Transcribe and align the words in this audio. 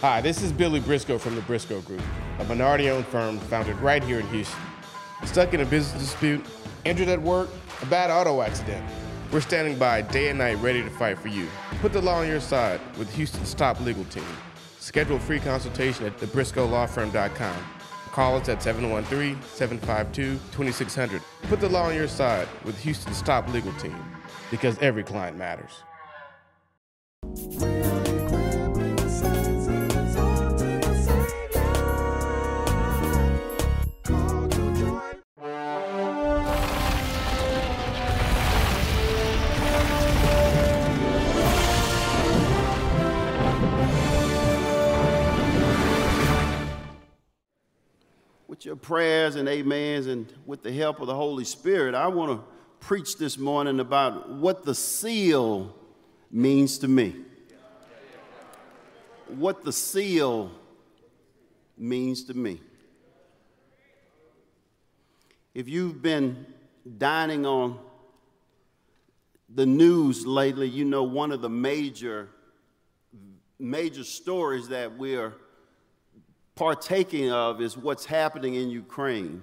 Hi, 0.00 0.20
this 0.20 0.42
is 0.42 0.52
Billy 0.52 0.78
Briscoe 0.78 1.16
from 1.16 1.36
the 1.36 1.40
Briscoe 1.40 1.80
Group, 1.80 2.02
a 2.38 2.44
minority 2.44 2.90
owned 2.90 3.06
firm 3.06 3.38
founded 3.38 3.78
right 3.78 4.04
here 4.04 4.20
in 4.20 4.26
Houston. 4.26 4.60
Stuck 5.24 5.54
in 5.54 5.62
a 5.62 5.64
business 5.64 6.02
dispute, 6.02 6.44
injured 6.84 7.08
at 7.08 7.22
work, 7.22 7.48
a 7.80 7.86
bad 7.86 8.10
auto 8.10 8.42
accident. 8.42 8.84
We're 9.32 9.40
standing 9.40 9.78
by 9.78 10.02
day 10.02 10.28
and 10.28 10.38
night 10.38 10.58
ready 10.58 10.82
to 10.82 10.90
fight 10.90 11.18
for 11.18 11.28
you. 11.28 11.48
Put 11.80 11.94
the 11.94 12.02
law 12.02 12.20
on 12.20 12.28
your 12.28 12.40
side 12.40 12.78
with 12.98 13.10
Houston's 13.14 13.54
top 13.54 13.80
legal 13.80 14.04
team. 14.04 14.26
Schedule 14.80 15.16
a 15.16 15.20
free 15.20 15.40
consultation 15.40 16.04
at 16.04 16.18
thebriscoelawfirm.com. 16.18 17.56
Call 18.12 18.36
us 18.36 18.50
at 18.50 18.62
713 18.62 19.40
752 19.54 20.38
2600. 20.52 21.22
Put 21.44 21.58
the 21.58 21.70
law 21.70 21.84
on 21.84 21.94
your 21.94 22.06
side 22.06 22.48
with 22.66 22.78
Houston's 22.80 23.22
top 23.22 23.48
legal 23.48 23.72
team 23.74 23.96
because 24.50 24.76
every 24.80 25.02
client 25.02 25.38
matters. 25.38 25.82
Your 48.66 48.74
prayers 48.74 49.36
and 49.36 49.48
amens 49.48 50.08
and 50.08 50.26
with 50.44 50.64
the 50.64 50.72
help 50.72 50.98
of 50.98 51.06
the 51.06 51.14
Holy 51.14 51.44
Spirit, 51.44 51.94
I 51.94 52.08
want 52.08 52.32
to 52.32 52.44
preach 52.84 53.16
this 53.16 53.38
morning 53.38 53.78
about 53.78 54.28
what 54.28 54.64
the 54.64 54.74
seal 54.74 55.72
means 56.32 56.78
to 56.78 56.88
me. 56.88 57.14
What 59.28 59.64
the 59.64 59.72
seal 59.72 60.50
means 61.78 62.24
to 62.24 62.34
me. 62.34 62.60
If 65.54 65.68
you've 65.68 66.02
been 66.02 66.44
dining 66.98 67.46
on 67.46 67.78
the 69.48 69.64
news 69.64 70.26
lately, 70.26 70.68
you 70.68 70.84
know 70.84 71.04
one 71.04 71.30
of 71.30 71.40
the 71.40 71.48
major 71.48 72.30
major 73.60 74.02
stories 74.02 74.68
that 74.68 74.98
we're 74.98 75.34
partaking 76.56 77.30
of 77.30 77.60
is 77.60 77.76
what's 77.76 78.06
happening 78.06 78.54
in 78.54 78.70
Ukraine. 78.70 79.42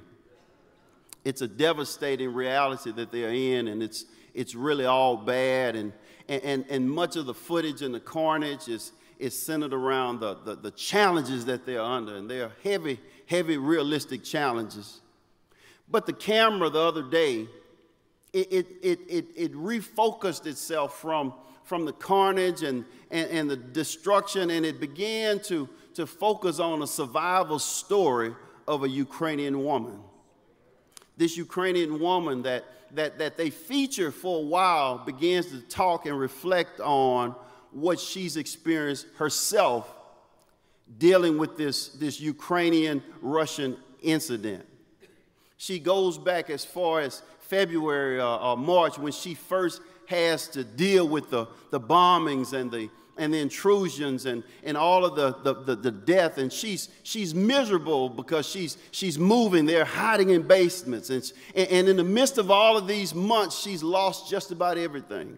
It's 1.23 1.41
a 1.41 1.47
devastating 1.47 2.33
reality 2.33 2.91
that 2.91 3.11
they're 3.11 3.29
in, 3.29 3.69
and 3.69 3.81
it's, 3.81 4.05
it's 4.33 4.55
really 4.55 4.85
all 4.85 5.15
bad. 5.15 5.77
And, 5.77 5.93
and, 6.27 6.65
and 6.69 6.89
much 6.89 7.15
of 7.15 7.25
the 7.25 7.33
footage 7.33 7.81
and 7.81 7.95
the 7.95 7.99
carnage 8.01 8.67
is, 8.67 8.91
is 9.19 9.39
centered 9.39 9.73
around 9.73 10.19
the, 10.19 10.33
the, 10.43 10.55
the 10.55 10.71
challenges 10.71 11.45
that 11.45 11.65
they're 11.65 11.81
under, 11.81 12.15
and 12.17 12.29
they're 12.29 12.51
heavy, 12.63 12.99
heavy, 13.27 13.57
realistic 13.57 14.23
challenges. 14.23 14.99
But 15.89 16.07
the 16.07 16.13
camera 16.13 16.69
the 16.69 16.79
other 16.81 17.03
day, 17.03 17.47
it, 18.33 18.51
it, 18.51 18.67
it, 18.81 18.99
it, 19.07 19.25
it 19.35 19.53
refocused 19.53 20.47
itself 20.47 20.99
from, 20.99 21.33
from 21.63 21.85
the 21.85 21.93
carnage 21.93 22.63
and, 22.63 22.83
and, 23.11 23.29
and 23.29 23.49
the 23.49 23.55
destruction, 23.55 24.49
and 24.49 24.65
it 24.65 24.79
began 24.79 25.39
to, 25.41 25.69
to 25.95 26.07
focus 26.07 26.59
on 26.59 26.81
a 26.81 26.87
survival 26.87 27.59
story 27.59 28.33
of 28.67 28.83
a 28.83 28.89
Ukrainian 28.89 29.63
woman. 29.63 29.99
This 31.17 31.37
Ukrainian 31.37 31.99
woman 31.99 32.43
that, 32.43 32.63
that, 32.95 33.17
that 33.19 33.37
they 33.37 33.49
feature 33.49 34.11
for 34.11 34.39
a 34.39 34.45
while 34.45 34.97
begins 34.97 35.47
to 35.47 35.61
talk 35.61 36.05
and 36.05 36.19
reflect 36.19 36.79
on 36.79 37.35
what 37.71 37.99
she's 37.99 38.37
experienced 38.37 39.07
herself 39.17 39.93
dealing 40.97 41.37
with 41.37 41.57
this, 41.57 41.89
this 41.89 42.19
Ukrainian 42.19 43.01
Russian 43.21 43.77
incident. 44.01 44.65
She 45.57 45.79
goes 45.79 46.17
back 46.17 46.49
as 46.49 46.65
far 46.65 47.01
as 47.01 47.21
February 47.39 48.19
or, 48.19 48.39
or 48.39 48.57
March 48.57 48.97
when 48.97 49.11
she 49.11 49.33
first 49.33 49.81
has 50.07 50.47
to 50.49 50.63
deal 50.63 51.07
with 51.07 51.29
the, 51.29 51.47
the 51.71 51.79
bombings 51.79 52.53
and 52.53 52.69
the, 52.69 52.89
and 53.17 53.33
the 53.33 53.37
intrusions 53.37 54.25
and, 54.25 54.43
and 54.63 54.75
all 54.75 55.05
of 55.05 55.15
the, 55.15 55.35
the, 55.43 55.61
the, 55.63 55.75
the, 55.75 55.91
death. 55.91 56.37
And 56.37 56.51
she's, 56.51 56.89
she's 57.03 57.35
miserable 57.35 58.09
because 58.09 58.47
she's, 58.47 58.77
she's 58.91 59.19
moving. 59.19 59.65
They're 59.65 59.85
hiding 59.85 60.31
in 60.31 60.43
basements. 60.43 61.09
And, 61.09 61.31
and 61.55 61.89
in 61.89 61.97
the 61.97 62.03
midst 62.03 62.37
of 62.37 62.49
all 62.49 62.77
of 62.77 62.87
these 62.87 63.13
months, 63.13 63.59
she's 63.59 63.83
lost 63.83 64.29
just 64.29 64.51
about 64.51 64.77
everything. 64.77 65.37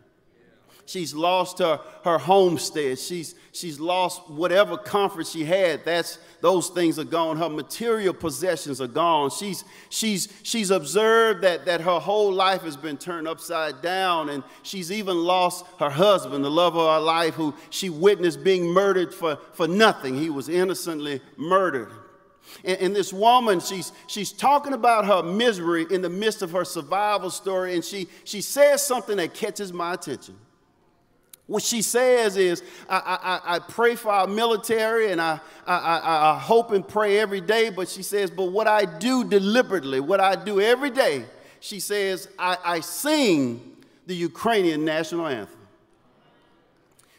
She's 0.87 1.15
lost 1.15 1.59
her, 1.59 1.79
her 2.03 2.19
homestead. 2.19 2.99
She's, 2.99 3.33
she's 3.51 3.79
lost 3.79 4.29
whatever 4.29 4.77
comfort 4.77 5.25
she 5.25 5.43
had. 5.43 5.83
That's, 5.83 6.19
those 6.41 6.69
things 6.69 6.99
are 6.99 7.03
gone. 7.03 7.37
Her 7.37 7.49
material 7.49 8.13
possessions 8.13 8.79
are 8.79 8.87
gone. 8.87 9.31
She's, 9.31 9.63
she's, 9.89 10.31
she's 10.43 10.69
observed 10.69 11.41
that, 11.43 11.65
that 11.65 11.81
her 11.81 11.99
whole 11.99 12.31
life 12.31 12.61
has 12.61 12.77
been 12.77 12.97
turned 12.97 13.27
upside 13.27 13.81
down. 13.81 14.29
And 14.29 14.43
she's 14.61 14.91
even 14.91 15.17
lost 15.17 15.65
her 15.79 15.89
husband, 15.89 16.45
the 16.45 16.51
love 16.51 16.75
of 16.75 16.93
her 16.93 17.03
life, 17.03 17.33
who 17.33 17.55
she 17.71 17.89
witnessed 17.89 18.43
being 18.43 18.67
murdered 18.67 19.11
for, 19.11 19.39
for 19.53 19.67
nothing. 19.67 20.15
He 20.15 20.29
was 20.29 20.49
innocently 20.49 21.19
murdered. 21.35 21.91
And, 22.63 22.77
and, 22.77 22.95
this 22.95 23.11
woman, 23.11 23.59
she's, 23.59 23.91
she's 24.05 24.31
talking 24.31 24.73
about 24.73 25.05
her 25.05 25.23
misery 25.23 25.87
in 25.89 26.03
the 26.03 26.09
midst 26.09 26.43
of 26.43 26.51
her 26.51 26.63
survival 26.63 27.31
story, 27.31 27.73
and 27.73 27.83
she, 27.83 28.07
she 28.23 28.39
says 28.39 28.85
something 28.85 29.17
that 29.17 29.33
catches 29.33 29.73
my 29.73 29.95
attention. 29.95 30.37
What 31.47 31.61
she 31.61 31.83
says 31.83 32.37
is, 32.37 32.63
I, 32.89 33.41
I, 33.45 33.55
I 33.55 33.59
pray 33.59 33.95
for 33.95 34.09
our 34.11 34.25
military 34.25 35.11
and 35.11 35.21
I, 35.21 35.39
I, 35.67 36.33
I 36.33 36.39
hope 36.39 36.71
and 36.71 36.87
pray 36.87 37.19
every 37.19 37.41
day, 37.41 37.69
but 37.69 37.87
she 37.87 38.01
says, 38.01 38.31
but 38.31 38.45
what 38.45 38.67
I 38.67 38.85
do 38.85 39.23
deliberately, 39.23 39.99
what 39.99 40.19
I 40.19 40.35
do 40.35 40.59
every 40.59 40.89
day, 40.89 41.25
she 41.59 41.79
says, 41.79 42.29
I, 42.39 42.57
I 42.63 42.79
sing 42.79 43.75
the 44.07 44.15
Ukrainian 44.15 44.85
national 44.85 45.27
anthem. 45.27 45.54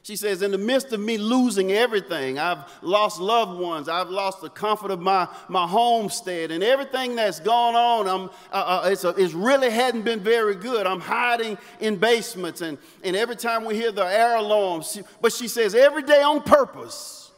She 0.07 0.15
says, 0.15 0.43
in 0.43 0.53
the 0.53 0.59
midst 0.59 0.93
of 0.93 1.01
me 1.01 1.19
losing 1.19 1.73
everything, 1.73 2.39
I've 2.39 2.61
lost 2.81 3.21
loved 3.21 3.59
ones, 3.59 3.89
I've 3.89 4.09
lost 4.09 4.41
the 4.41 4.49
comfort 4.49 4.93
of 4.93 5.01
my, 5.01 5.27
my 5.49 5.67
homestead, 5.67 6.53
and 6.53 6.63
everything 6.63 7.17
that's 7.17 7.41
gone 7.41 7.75
on, 7.75 8.07
I'm, 8.07 8.31
uh, 8.53 8.83
uh, 8.85 8.89
it's, 8.89 9.03
a, 9.03 9.09
it's 9.09 9.35
really 9.35 9.69
hadn't 9.69 10.03
been 10.03 10.21
very 10.21 10.55
good. 10.55 10.87
I'm 10.87 11.01
hiding 11.01 11.59
in 11.81 11.97
basements, 11.97 12.61
and, 12.61 12.79
and 13.03 13.17
every 13.17 13.35
time 13.35 13.65
we 13.65 13.75
hear 13.75 13.91
the 13.91 14.05
air 14.05 14.37
alarms, 14.37 14.93
she, 14.93 15.01
but 15.21 15.33
she 15.33 15.49
says, 15.49 15.75
every 15.75 16.03
day 16.03 16.23
on 16.23 16.41
purpose, 16.41 17.33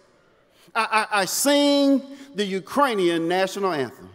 I, 0.75 1.07
I, 1.11 1.21
I 1.23 1.25
sing 1.25 2.03
the 2.35 2.45
Ukrainian 2.45 3.29
national 3.29 3.73
anthem. 3.73 4.11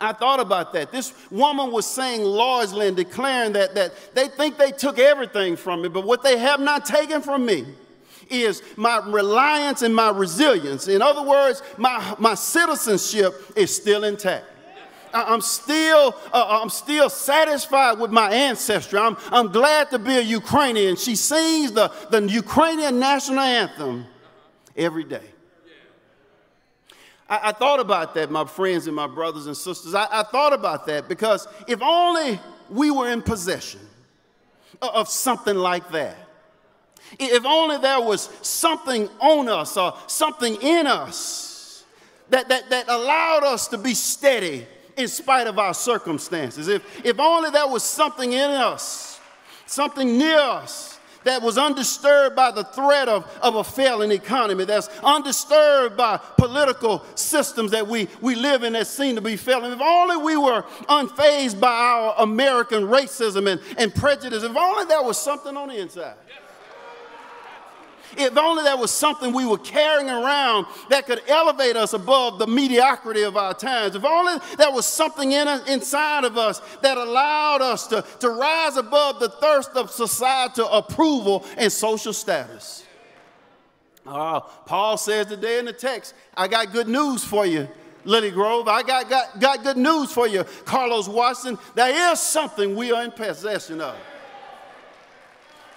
I 0.00 0.12
thought 0.12 0.40
about 0.40 0.72
that. 0.72 0.90
This 0.90 1.12
woman 1.30 1.70
was 1.70 1.86
saying 1.86 2.22
largely 2.22 2.88
and 2.88 2.96
declaring 2.96 3.52
that, 3.52 3.74
that 3.74 3.92
they 4.14 4.28
think 4.28 4.56
they 4.56 4.72
took 4.72 4.98
everything 4.98 5.56
from 5.56 5.82
me, 5.82 5.88
but 5.88 6.06
what 6.06 6.22
they 6.22 6.38
have 6.38 6.58
not 6.60 6.86
taken 6.86 7.20
from 7.20 7.44
me 7.44 7.66
is 8.30 8.62
my 8.76 9.02
reliance 9.06 9.82
and 9.82 9.94
my 9.94 10.08
resilience. 10.10 10.88
In 10.88 11.02
other 11.02 11.22
words, 11.22 11.62
my, 11.76 12.14
my 12.18 12.34
citizenship 12.34 13.34
is 13.56 13.74
still 13.74 14.04
intact. 14.04 14.46
I'm 15.12 15.40
still, 15.40 16.14
uh, 16.32 16.60
I'm 16.62 16.70
still 16.70 17.10
satisfied 17.10 17.98
with 17.98 18.12
my 18.12 18.30
ancestry. 18.30 18.98
I'm, 18.98 19.16
I'm 19.32 19.48
glad 19.48 19.90
to 19.90 19.98
be 19.98 20.16
a 20.16 20.20
Ukrainian. 20.20 20.94
She 20.94 21.16
sings 21.16 21.72
the, 21.72 21.92
the 22.10 22.22
Ukrainian 22.28 23.00
national 23.00 23.40
anthem 23.40 24.06
every 24.76 25.04
day. 25.04 25.24
I, 27.30 27.50
I, 27.50 27.52
thought 27.52 27.78
about 27.78 28.14
that, 28.14 28.30
my 28.30 28.44
friends 28.44 28.88
and 28.88 28.96
my 28.96 29.06
brothers 29.06 29.46
and 29.46 29.56
sisters. 29.56 29.94
I, 29.94 30.06
I 30.10 30.22
thought 30.24 30.52
about 30.52 30.84
that 30.86 31.08
because 31.08 31.46
if 31.68 31.80
only 31.80 32.40
we 32.68 32.90
were 32.90 33.10
in 33.10 33.22
possession 33.22 33.80
of, 34.82 35.08
something 35.08 35.56
like 35.56 35.90
that. 35.92 36.16
If 37.18 37.44
only 37.44 37.78
there 37.78 38.00
was 38.00 38.22
something 38.42 39.08
on 39.20 39.48
us 39.48 39.76
or 39.76 39.94
something 40.06 40.60
in 40.60 40.86
us 40.86 41.84
that, 42.30 42.48
that, 42.48 42.70
that 42.70 42.88
allowed 42.88 43.44
us 43.44 43.68
to 43.68 43.78
be 43.78 43.94
steady 43.94 44.66
in 44.96 45.08
spite 45.08 45.46
of 45.46 45.58
our 45.58 45.74
circumstances. 45.74 46.68
If, 46.68 47.04
if 47.04 47.18
only 47.18 47.50
there 47.50 47.66
was 47.66 47.82
something 47.82 48.32
in 48.32 48.50
us, 48.50 49.20
something 49.66 50.18
near 50.18 50.38
us 50.38 50.99
that 51.24 51.42
was 51.42 51.58
undisturbed 51.58 52.34
by 52.36 52.50
the 52.50 52.64
threat 52.64 53.08
of, 53.08 53.30
of 53.42 53.56
a 53.56 53.64
failing 53.64 54.10
economy, 54.10 54.64
that's 54.64 54.88
undisturbed 55.02 55.96
by 55.96 56.18
political 56.38 57.04
systems 57.14 57.70
that 57.72 57.86
we, 57.86 58.08
we 58.20 58.34
live 58.34 58.62
in 58.62 58.72
that 58.74 58.86
seem 58.86 59.16
to 59.16 59.20
be 59.20 59.36
failing. 59.36 59.72
If 59.72 59.80
only 59.80 60.16
we 60.16 60.36
were 60.36 60.62
unfazed 60.88 61.60
by 61.60 61.70
our 61.70 62.14
American 62.18 62.84
racism 62.84 63.50
and, 63.50 63.60
and 63.78 63.94
prejudice, 63.94 64.42
if 64.42 64.56
only 64.56 64.84
there 64.86 65.02
was 65.02 65.18
something 65.18 65.56
on 65.56 65.68
the 65.68 65.80
inside. 65.80 66.14
If 68.16 68.36
only 68.36 68.62
there 68.62 68.76
was 68.76 68.90
something 68.90 69.32
we 69.32 69.46
were 69.46 69.58
carrying 69.58 70.10
around 70.10 70.66
that 70.88 71.06
could 71.06 71.22
elevate 71.28 71.76
us 71.76 71.92
above 71.92 72.38
the 72.38 72.46
mediocrity 72.46 73.22
of 73.22 73.36
our 73.36 73.54
times. 73.54 73.94
If 73.94 74.04
only 74.04 74.34
there 74.56 74.72
was 74.72 74.86
something 74.86 75.32
in 75.32 75.48
inside 75.66 76.24
of 76.24 76.36
us 76.36 76.60
that 76.82 76.96
allowed 76.96 77.62
us 77.62 77.86
to, 77.88 78.04
to 78.20 78.30
rise 78.30 78.76
above 78.76 79.20
the 79.20 79.28
thirst 79.28 79.70
of 79.70 79.90
societal 79.90 80.68
approval 80.68 81.44
and 81.56 81.72
social 81.72 82.12
status. 82.12 82.84
Uh, 84.06 84.40
Paul 84.40 84.96
says 84.96 85.26
today 85.26 85.58
in 85.58 85.66
the 85.66 85.72
text, 85.72 86.14
I 86.34 86.48
got 86.48 86.72
good 86.72 86.88
news 86.88 87.22
for 87.22 87.46
you, 87.46 87.68
Lilly 88.04 88.30
Grove. 88.30 88.66
I 88.66 88.82
got, 88.82 89.08
got, 89.08 89.38
got 89.38 89.62
good 89.62 89.76
news 89.76 90.10
for 90.10 90.26
you, 90.26 90.44
Carlos 90.64 91.06
Watson. 91.08 91.58
There 91.74 92.12
is 92.12 92.20
something 92.20 92.74
we 92.74 92.92
are 92.92 93.04
in 93.04 93.10
possession 93.12 93.80
of. 93.80 93.96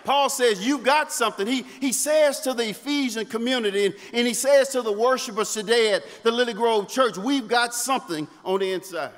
Paul 0.04 0.30
says, 0.30 0.66
You 0.66 0.78
got 0.78 1.12
something. 1.12 1.48
He, 1.48 1.64
he 1.80 1.92
says 1.94 2.40
to 2.42 2.54
the 2.54 2.70
Ephesian 2.70 3.26
community, 3.26 3.88
and, 3.88 3.96
and 4.14 4.28
he 4.28 4.34
says 4.34 4.70
to 4.70 4.82
the 4.82 4.92
worshipers 4.92 5.54
today 5.54 5.94
at 5.94 6.04
the 6.24 6.32
Lilly 6.32 6.54
Grove 6.54 6.88
Church, 6.90 7.18
We've 7.18 7.48
got 7.48 7.74
something 7.74 8.28
on 8.44 8.60
the 8.60 8.72
inside. 8.72 9.12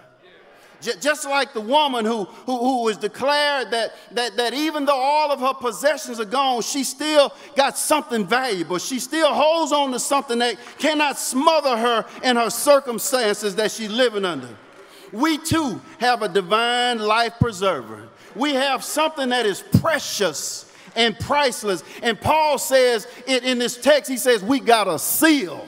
Just 0.81 1.25
like 1.25 1.53
the 1.53 1.61
woman 1.61 2.05
who, 2.05 2.25
who, 2.25 2.57
who, 2.57 2.83
was 2.83 2.97
declared 2.97 3.71
that, 3.71 3.93
that, 4.11 4.37
that 4.37 4.53
even 4.53 4.85
though 4.85 4.99
all 4.99 5.31
of 5.31 5.39
her 5.39 5.53
possessions 5.53 6.19
are 6.19 6.25
gone, 6.25 6.61
she 6.61 6.83
still 6.83 7.33
got 7.55 7.77
something 7.77 8.25
valuable. 8.25 8.77
She 8.77 8.99
still 8.99 9.33
holds 9.33 9.71
on 9.71 9.91
to 9.93 9.99
something 9.99 10.37
that 10.39 10.57
cannot 10.77 11.17
smother 11.17 11.75
her 11.75 12.05
in 12.23 12.35
her 12.35 12.49
circumstances 12.49 13.55
that 13.55 13.71
she's 13.71 13.89
living 13.89 14.25
under. 14.25 14.49
We 15.11 15.37
too 15.37 15.81
have 15.99 16.21
a 16.21 16.29
divine 16.29 16.99
life 16.99 17.33
preserver. 17.39 18.09
We 18.35 18.53
have 18.53 18.83
something 18.83 19.29
that 19.29 19.45
is 19.45 19.63
precious 19.79 20.64
and 20.95 21.17
priceless. 21.19 21.83
And 22.01 22.19
Paul 22.19 22.57
says 22.57 23.07
it 23.27 23.43
in 23.43 23.59
this 23.59 23.77
text, 23.77 24.09
he 24.09 24.17
says, 24.17 24.43
We 24.43 24.59
got 24.59 24.87
a 24.87 24.99
seal. 24.99 25.67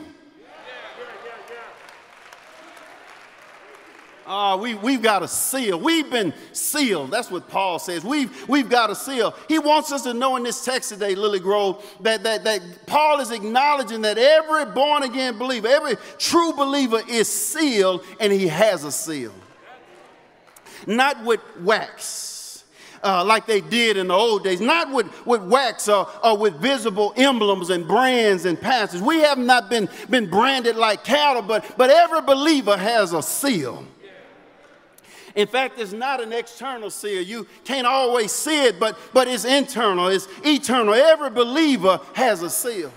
Uh, 4.28 4.58
we, 4.58 4.76
we've 4.76 5.02
got 5.02 5.24
a 5.24 5.28
seal. 5.28 5.80
We've 5.80 6.12
been 6.12 6.34
sealed. 6.52 7.12
That's 7.12 7.32
what 7.32 7.48
Paul 7.48 7.80
says. 7.80 8.04
We've, 8.04 8.48
we've 8.50 8.68
got 8.68 8.90
a 8.90 8.96
seal. 8.96 9.34
He 9.48 9.58
wants 9.58 9.94
us 9.94 10.04
to 10.04 10.14
know 10.14 10.36
in 10.36 10.44
this 10.44 10.66
text 10.66 10.90
today, 10.90 11.16
Lilly 11.16 11.40
Grove, 11.40 11.82
that, 12.02 12.24
that, 12.24 12.44
that 12.44 12.62
Paul 12.86 13.22
is 13.22 13.32
acknowledging 13.32 14.02
that 14.02 14.18
every 14.18 14.66
born 14.66 15.04
again 15.04 15.38
believer, 15.38 15.70
every 15.70 15.96
true 16.18 16.52
believer 16.52 17.00
is 17.08 17.30
sealed 17.30 18.04
and 18.20 18.34
he 18.34 18.50
has 18.50 18.84
a 18.84 18.92
seal. 18.92 19.34
Not 20.86 21.24
with 21.24 21.40
wax. 21.62 22.27
Uh, 23.04 23.24
like 23.24 23.46
they 23.46 23.62
did 23.62 23.98
in 23.98 24.08
the 24.08 24.14
old 24.14 24.44
days, 24.44 24.60
not 24.60 24.92
with, 24.92 25.08
with 25.26 25.42
wax 25.44 25.88
or, 25.88 26.08
or 26.24 26.38
with 26.38 26.56
visible 26.56 27.14
emblems 27.16 27.70
and 27.70 27.88
brands 27.88 28.46
and 28.46 28.60
passes. 28.60 29.02
We 29.02 29.20
have 29.20 29.38
not 29.38 29.70
been, 29.70 29.88
been 30.10 30.30
branded 30.30 30.76
like 30.76 31.04
cattle, 31.04 31.42
but, 31.42 31.78
but 31.78 31.90
every 31.90 32.22
believer 32.22 32.76
has 32.76 33.14
a 33.14 33.22
seal. 33.22 33.86
In 35.36 35.48
fact, 35.48 35.78
it's 35.78 35.94
not 35.94 36.20
an 36.20 36.34
external 36.34 36.90
seal. 36.90 37.22
You 37.22 37.46
can't 37.64 37.86
always 37.86 38.32
see 38.32 38.66
it, 38.66 38.80
but, 38.80 38.98
but 39.14 39.28
it's 39.28 39.46
internal, 39.46 40.08
it's 40.08 40.28
eternal. 40.44 40.96
Every 40.96 41.30
believer 41.30 42.02
has 42.14 42.42
a 42.42 42.50
seal. 42.50 42.92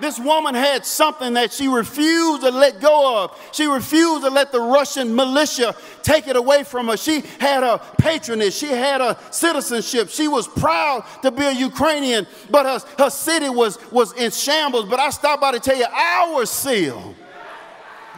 This 0.00 0.18
woman 0.18 0.54
had 0.54 0.84
something 0.84 1.34
that 1.34 1.52
she 1.52 1.68
refused 1.68 2.42
to 2.42 2.50
let 2.50 2.80
go 2.80 3.24
of. 3.24 3.38
She 3.52 3.66
refused 3.66 4.24
to 4.24 4.30
let 4.30 4.50
the 4.50 4.60
Russian 4.60 5.14
militia 5.14 5.74
take 6.02 6.26
it 6.26 6.36
away 6.36 6.64
from 6.64 6.88
her. 6.88 6.96
She 6.96 7.20
had 7.38 7.62
a 7.62 7.78
patronage, 7.98 8.54
she 8.54 8.68
had 8.68 9.00
a 9.00 9.18
citizenship. 9.30 10.08
She 10.08 10.28
was 10.28 10.48
proud 10.48 11.04
to 11.22 11.30
be 11.30 11.44
a 11.44 11.52
Ukrainian, 11.52 12.26
but 12.50 12.66
her, 12.66 13.04
her 13.04 13.10
city 13.10 13.48
was, 13.48 13.78
was 13.92 14.12
in 14.14 14.30
shambles. 14.30 14.86
But 14.86 14.98
I 14.98 15.10
stopped 15.10 15.40
by 15.40 15.52
to 15.52 15.60
tell 15.60 15.76
you 15.76 15.86
our 15.86 16.46
seal 16.46 17.14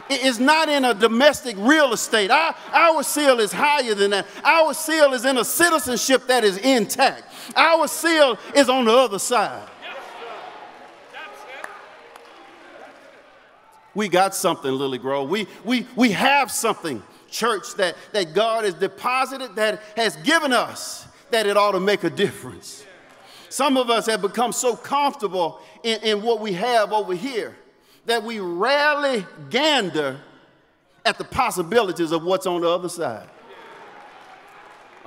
is 0.09 0.39
not 0.39 0.69
in 0.69 0.85
a 0.85 0.93
domestic 0.93 1.55
real 1.59 1.93
estate. 1.93 2.31
Our, 2.31 2.55
our 2.71 3.03
seal 3.03 3.39
is 3.39 3.51
higher 3.51 3.95
than 3.95 4.11
that. 4.11 4.27
Our 4.43 4.73
seal 4.73 5.13
is 5.13 5.25
in 5.25 5.37
a 5.37 5.45
citizenship 5.45 6.27
that 6.27 6.43
is 6.43 6.57
intact. 6.57 7.23
Our 7.55 7.87
seal 7.87 8.37
is 8.55 8.69
on 8.69 8.85
the 8.85 8.91
other 8.91 9.19
side. 9.19 9.67
We 13.95 14.09
got 14.09 14.35
something, 14.35 14.71
Lilly 14.71 14.97
Grove. 14.97 15.29
We, 15.29 15.47
we, 15.63 15.87
we 15.95 16.11
have 16.11 16.51
something, 16.51 17.01
church, 17.29 17.73
that, 17.75 17.95
that 18.11 18.33
God 18.33 18.65
has 18.65 18.73
deposited, 18.73 19.55
that 19.55 19.81
has 19.95 20.17
given 20.17 20.53
us, 20.53 21.07
that 21.31 21.47
it 21.47 21.57
ought 21.57 21.71
to 21.71 21.79
make 21.79 22.03
a 22.03 22.09
difference. 22.09 22.85
Some 23.49 23.77
of 23.77 23.89
us 23.89 24.05
have 24.07 24.21
become 24.21 24.51
so 24.51 24.75
comfortable 24.75 25.61
in, 25.81 26.01
in 26.01 26.21
what 26.21 26.41
we 26.41 26.53
have 26.53 26.91
over 26.91 27.15
here 27.15 27.55
that 28.05 28.21
we 28.21 28.39
rarely 28.39 29.25
gander 29.49 30.19
at 31.05 31.17
the 31.17 31.23
possibilities 31.23 32.11
of 32.11 32.23
what's 32.23 32.45
on 32.45 32.61
the 32.61 32.69
other 32.69 32.89
side. 32.89 33.29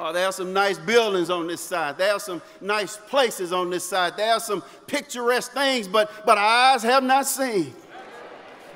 Oh, 0.01 0.13
there 0.13 0.27
are 0.27 0.33
some 0.33 0.53
nice 0.53 0.79
buildings 0.79 1.29
on 1.29 1.49
this 1.49 1.61
side. 1.61 1.99
There 1.99 2.13
are 2.13 2.21
some 2.21 2.41
nice 2.61 2.97
places 2.97 3.53
on 3.53 3.69
this 3.69 3.85
side. 3.85 4.17
There 4.17 4.33
are 4.33 4.41
some 4.41 4.63
picturesque 4.87 5.53
things, 5.53 5.89
but, 5.89 6.25
but 6.25 6.39
our 6.39 6.75
eyes 6.75 6.85
have 6.85 7.03
not 7.03 7.27
seen. 7.27 7.75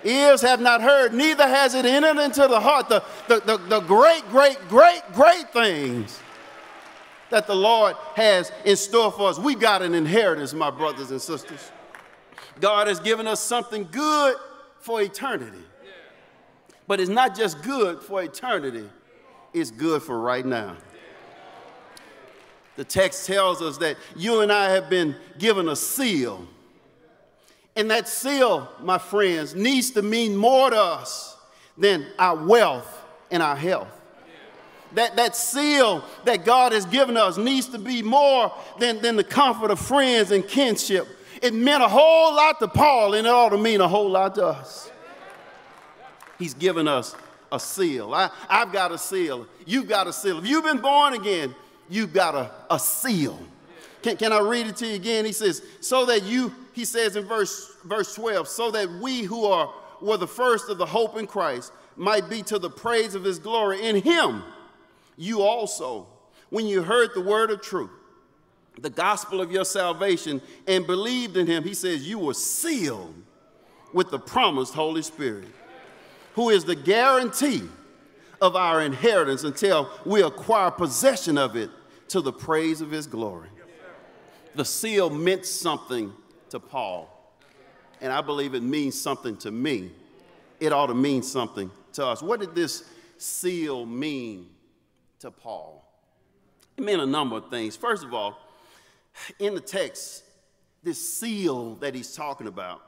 Ears 0.05 0.41
have 0.43 0.61
not 0.61 0.83
heard, 0.83 1.15
neither 1.15 1.47
has 1.47 1.75
it 1.75 1.85
entered 1.85 2.19
into 2.19 2.47
the 2.49 2.61
heart 2.61 2.89
the, 2.89 3.05
the, 3.29 3.41
the, 3.41 3.57
the 3.57 3.81
great, 3.81 4.23
great, 4.31 4.59
great, 4.69 5.03
great 5.13 5.53
things 5.53 6.19
that 7.31 7.47
the 7.47 7.57
Lord 7.57 7.97
has 8.15 8.53
in 8.65 8.77
store 8.77 9.11
for 9.11 9.29
us. 9.29 9.39
We 9.39 9.55
got 9.55 9.83
an 9.83 9.95
inheritance, 9.95 10.53
my 10.53 10.71
brothers 10.71 11.11
and 11.11 11.21
sisters. 11.21 11.71
God 12.61 12.89
has 12.89 13.01
given 13.01 13.27
us 13.27 13.41
something 13.41 13.89
good 13.91 14.37
for 14.81 15.01
eternity. 15.01 15.65
But 16.87 17.01
it's 17.01 17.11
not 17.11 17.37
just 17.37 17.63
good 17.63 18.01
for 18.01 18.23
eternity, 18.23 18.89
it's 19.55 19.71
good 19.71 20.03
for 20.03 20.19
right 20.19 20.45
now. 20.45 20.77
The 22.77 22.85
text 22.85 23.27
tells 23.27 23.63
us 23.63 23.79
that 23.79 23.97
you 24.17 24.41
and 24.41 24.51
I 24.51 24.71
have 24.71 24.89
been 24.91 25.15
given 25.39 25.69
a 25.69 25.77
seal. 25.77 26.47
And 27.75 27.91
that 27.91 28.07
seal, 28.07 28.69
my 28.81 28.99
friends, 28.99 29.55
needs 29.55 29.93
to 29.93 30.03
mean 30.03 30.37
more 30.37 30.71
to 30.71 30.77
us 30.77 31.37
than 31.79 32.07
our 32.19 32.37
wealth 32.37 33.03
and 33.31 33.43
our 33.43 33.57
health. 33.57 33.89
That, 34.95 35.17
that 35.17 35.35
seal 35.35 36.05
that 36.25 36.45
God 36.45 36.73
has 36.73 36.85
given 36.85 37.17
us 37.17 37.39
needs 37.39 37.69
to 37.69 37.79
be 37.79 38.03
more 38.03 38.53
than, 38.79 39.01
than 39.01 39.17
the 39.17 39.25
comfort 39.25 39.71
of 39.71 39.81
friends 39.81 40.31
and 40.31 40.47
kinship 40.47 41.09
it 41.43 41.53
meant 41.53 41.83
a 41.83 41.89
whole 41.89 42.37
lot 42.37 42.61
to 42.61 42.69
Paul, 42.69 43.15
and 43.15 43.27
it 43.27 43.31
ought 43.31 43.49
to 43.49 43.59
mean 43.59 43.81
a 43.81 43.89
whole 43.89 44.09
lot 44.09 44.37
to 44.37 44.47
us. 44.47 44.89
He's 46.39 46.55
given 46.55 46.87
us 46.87 47.17
a 47.51 47.59
seal. 47.59 48.15
I, 48.15 48.31
have 48.49 48.73
got 48.73 48.93
a 48.93 48.99
seal. 48.99 49.49
You've 49.67 49.89
got 49.89 50.07
a 50.07 50.13
seal. 50.13 50.39
If 50.39 50.47
you've 50.47 50.65
been 50.65 50.79
born 50.79 51.15
again, 51.15 51.55
you've 51.91 52.13
got 52.13 52.37
a, 52.37 52.51
a 52.71 52.79
seal. 52.79 53.39
Can, 54.03 54.17
can 54.17 54.33
I 54.33 54.39
read 54.39 54.69
it 54.69 54.77
to 54.77 54.87
you 54.87 54.95
again? 54.95 55.25
He 55.25 55.33
says, 55.33 55.63
so 55.81 56.07
that 56.07 56.23
you, 56.23 56.55
he 56.73 56.85
says 56.85 57.17
in 57.17 57.25
verse, 57.25 57.77
verse 57.85 58.15
12, 58.15 58.49
so 58.49 58.71
that 58.71 58.91
we 58.91 59.23
who 59.23 59.45
are 59.45 59.73
were 60.03 60.17
the 60.17 60.27
first 60.27 60.69
of 60.69 60.79
the 60.79 60.87
hope 60.87 61.17
in 61.17 61.27
Christ 61.27 61.73
might 61.97 62.29
be 62.29 62.43
to 62.43 62.59
the 62.59 62.71
praise 62.71 63.15
of 63.15 63.25
his 63.25 63.39
glory 63.39 63.87
in 63.87 63.97
him. 63.97 64.43
You 65.17 65.43
also, 65.43 66.07
when 66.51 66.67
you 66.67 66.83
heard 66.83 67.11
the 67.15 67.21
word 67.21 67.51
of 67.51 67.63
truth, 67.63 67.91
the 68.81 68.91
gospel 68.91 69.41
of 69.41 69.53
your 69.53 69.65
salvation 69.65 70.41
and 70.67 70.87
believed 70.87 71.37
in 71.37 71.47
him, 71.47 71.63
he 71.63 71.75
says, 71.75 72.09
You 72.09 72.19
were 72.19 72.35
sealed 72.35 73.15
with 73.93 74.11
the 74.11 74.19
promised 74.19 74.75
Holy 74.75 75.03
Spirit, 75.03 75.49
who 76.35 76.51
is 76.51 76.65
the 76.65 76.75
guarantee 76.75 77.63
of 78.41 78.57
our 78.57 78.81
inheritance 78.81 79.45
until 79.45 79.89
we 80.05 80.23
acquire 80.23 80.71
possession 80.71 81.39
of 81.39 81.55
it 81.55 81.71
to 82.09 82.21
the 82.21 82.33
praise 82.33 82.81
of 82.81 82.91
his 82.91 83.07
glory. 83.07 83.49
The 84.55 84.65
seal 84.65 85.11
meant 85.11 85.47
something 85.47 86.13
to 86.53 86.61
Paul, 86.61 87.09
and 88.03 88.13
I 88.13 88.21
believe 88.21 88.55
it 88.55 88.63
means 88.63 88.99
something 89.01 89.37
to 89.39 89.51
me. 89.51 89.91
It 90.61 90.71
ought 90.73 90.89
to 90.89 90.95
mean 90.95 91.23
something 91.23 91.71
to 91.95 92.07
us. 92.07 92.23
What 92.23 92.41
did 92.41 92.55
this 92.55 92.85
seal 93.17 93.87
mean 93.87 94.51
to 95.21 95.31
Paul? 95.31 95.83
It 96.77 96.85
meant 96.85 97.01
a 97.01 97.07
number 97.07 97.37
of 97.37 97.49
things. 97.49 97.75
First 97.75 98.05
of 98.05 98.13
all, 98.13 98.39
in 99.39 99.55
the 99.55 99.61
text, 99.61 100.25
this 100.83 101.19
seal 101.19 101.77
that 101.77 101.95
he's 101.95 102.15
talking 102.15 102.47
about, 102.47 102.83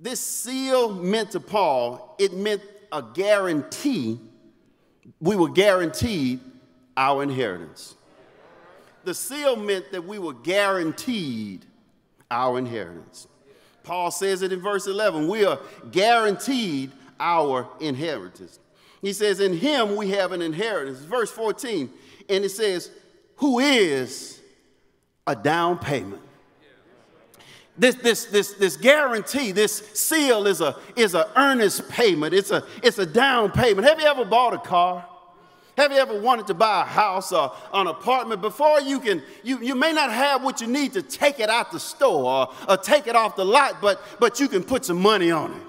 this 0.00 0.18
seal 0.18 0.92
meant 0.92 1.30
to 1.30 1.40
Paul, 1.40 2.16
it 2.18 2.34
meant 2.34 2.62
a 2.90 3.02
guarantee. 3.02 4.18
We 5.20 5.36
were 5.36 5.48
guaranteed 5.48 6.40
our 6.96 7.22
inheritance. 7.22 7.94
The 9.04 9.14
seal 9.14 9.54
meant 9.54 9.92
that 9.92 10.04
we 10.04 10.18
were 10.18 10.32
guaranteed 10.32 11.66
our 12.34 12.58
inheritance. 12.58 13.28
Paul 13.84 14.10
says 14.10 14.42
it 14.42 14.52
in 14.52 14.60
verse 14.60 14.86
11 14.86 15.28
we 15.28 15.44
are 15.44 15.60
guaranteed 15.92 16.90
our 17.20 17.68
inheritance. 17.80 18.58
He 19.00 19.12
says, 19.12 19.40
In 19.40 19.56
him 19.56 19.96
we 19.96 20.10
have 20.10 20.32
an 20.32 20.42
inheritance. 20.42 20.98
Verse 20.98 21.30
14, 21.30 21.90
and 22.28 22.44
it 22.44 22.50
says, 22.50 22.90
Who 23.36 23.60
is 23.60 24.40
a 25.26 25.36
down 25.36 25.78
payment. 25.78 26.20
This, 27.76 27.96
this, 27.96 28.26
this, 28.26 28.52
this 28.52 28.76
guarantee, 28.76 29.50
this 29.50 29.78
seal 29.94 30.46
is 30.46 30.60
a 30.60 30.76
is 30.94 31.14
a 31.14 31.28
earnest 31.36 31.88
payment. 31.88 32.32
It's 32.32 32.52
a, 32.52 32.64
it's 32.82 32.98
a 32.98 33.06
down 33.06 33.50
payment. 33.50 33.86
Have 33.88 34.00
you 34.00 34.06
ever 34.06 34.24
bought 34.24 34.54
a 34.54 34.58
car? 34.58 35.04
Have 35.76 35.90
you 35.90 35.98
ever 35.98 36.20
wanted 36.20 36.46
to 36.46 36.54
buy 36.54 36.82
a 36.82 36.84
house 36.84 37.32
or 37.32 37.52
an 37.72 37.88
apartment? 37.88 38.40
Before 38.40 38.80
you 38.80 39.00
can, 39.00 39.22
you, 39.42 39.58
you 39.60 39.74
may 39.74 39.92
not 39.92 40.12
have 40.12 40.44
what 40.44 40.60
you 40.60 40.68
need 40.68 40.92
to 40.92 41.02
take 41.02 41.40
it 41.40 41.50
out 41.50 41.72
the 41.72 41.80
store 41.80 42.24
or, 42.24 42.54
or 42.68 42.76
take 42.76 43.08
it 43.08 43.16
off 43.16 43.34
the 43.34 43.44
lot, 43.44 43.80
but, 43.80 44.00
but 44.20 44.38
you 44.38 44.46
can 44.46 44.62
put 44.62 44.84
some 44.84 45.00
money 45.00 45.32
on 45.32 45.52
it. 45.52 45.62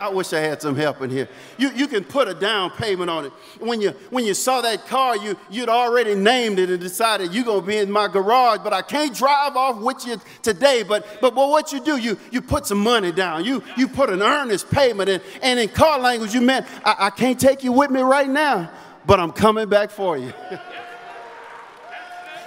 I 0.00 0.08
wish 0.10 0.32
I 0.32 0.38
had 0.38 0.62
some 0.62 0.76
help 0.76 1.02
in 1.02 1.10
here. 1.10 1.28
You, 1.56 1.70
you 1.70 1.88
can 1.88 2.04
put 2.04 2.28
a 2.28 2.34
down 2.34 2.70
payment 2.70 3.10
on 3.10 3.26
it. 3.26 3.32
When 3.58 3.80
you, 3.80 3.90
when 4.10 4.24
you 4.24 4.34
saw 4.34 4.60
that 4.60 4.86
car, 4.86 5.16
you, 5.16 5.36
you'd 5.50 5.68
already 5.68 6.14
named 6.14 6.58
it 6.58 6.70
and 6.70 6.80
decided 6.80 7.34
you're 7.34 7.44
going 7.44 7.62
to 7.62 7.66
be 7.66 7.78
in 7.78 7.90
my 7.90 8.06
garage, 8.06 8.60
but 8.62 8.72
I 8.72 8.82
can't 8.82 9.14
drive 9.14 9.56
off 9.56 9.80
with 9.80 10.06
you 10.06 10.20
today. 10.42 10.84
But, 10.84 11.04
but, 11.20 11.34
but 11.34 11.48
what 11.48 11.72
you 11.72 11.84
do, 11.84 11.96
you, 11.96 12.16
you 12.30 12.40
put 12.40 12.66
some 12.66 12.78
money 12.78 13.12
down. 13.12 13.44
You, 13.44 13.62
you 13.76 13.88
put 13.88 14.10
an 14.10 14.22
earnest 14.22 14.70
payment. 14.70 15.08
In, 15.08 15.20
and 15.42 15.58
in 15.58 15.68
car 15.68 15.98
language, 15.98 16.32
you 16.32 16.42
meant, 16.42 16.66
I, 16.84 16.94
I 17.06 17.10
can't 17.10 17.40
take 17.40 17.64
you 17.64 17.72
with 17.72 17.90
me 17.90 18.00
right 18.00 18.28
now, 18.28 18.70
but 19.06 19.20
I'm 19.20 19.32
coming 19.32 19.68
back 19.68 19.90
for 19.90 20.16
you. 20.16 20.32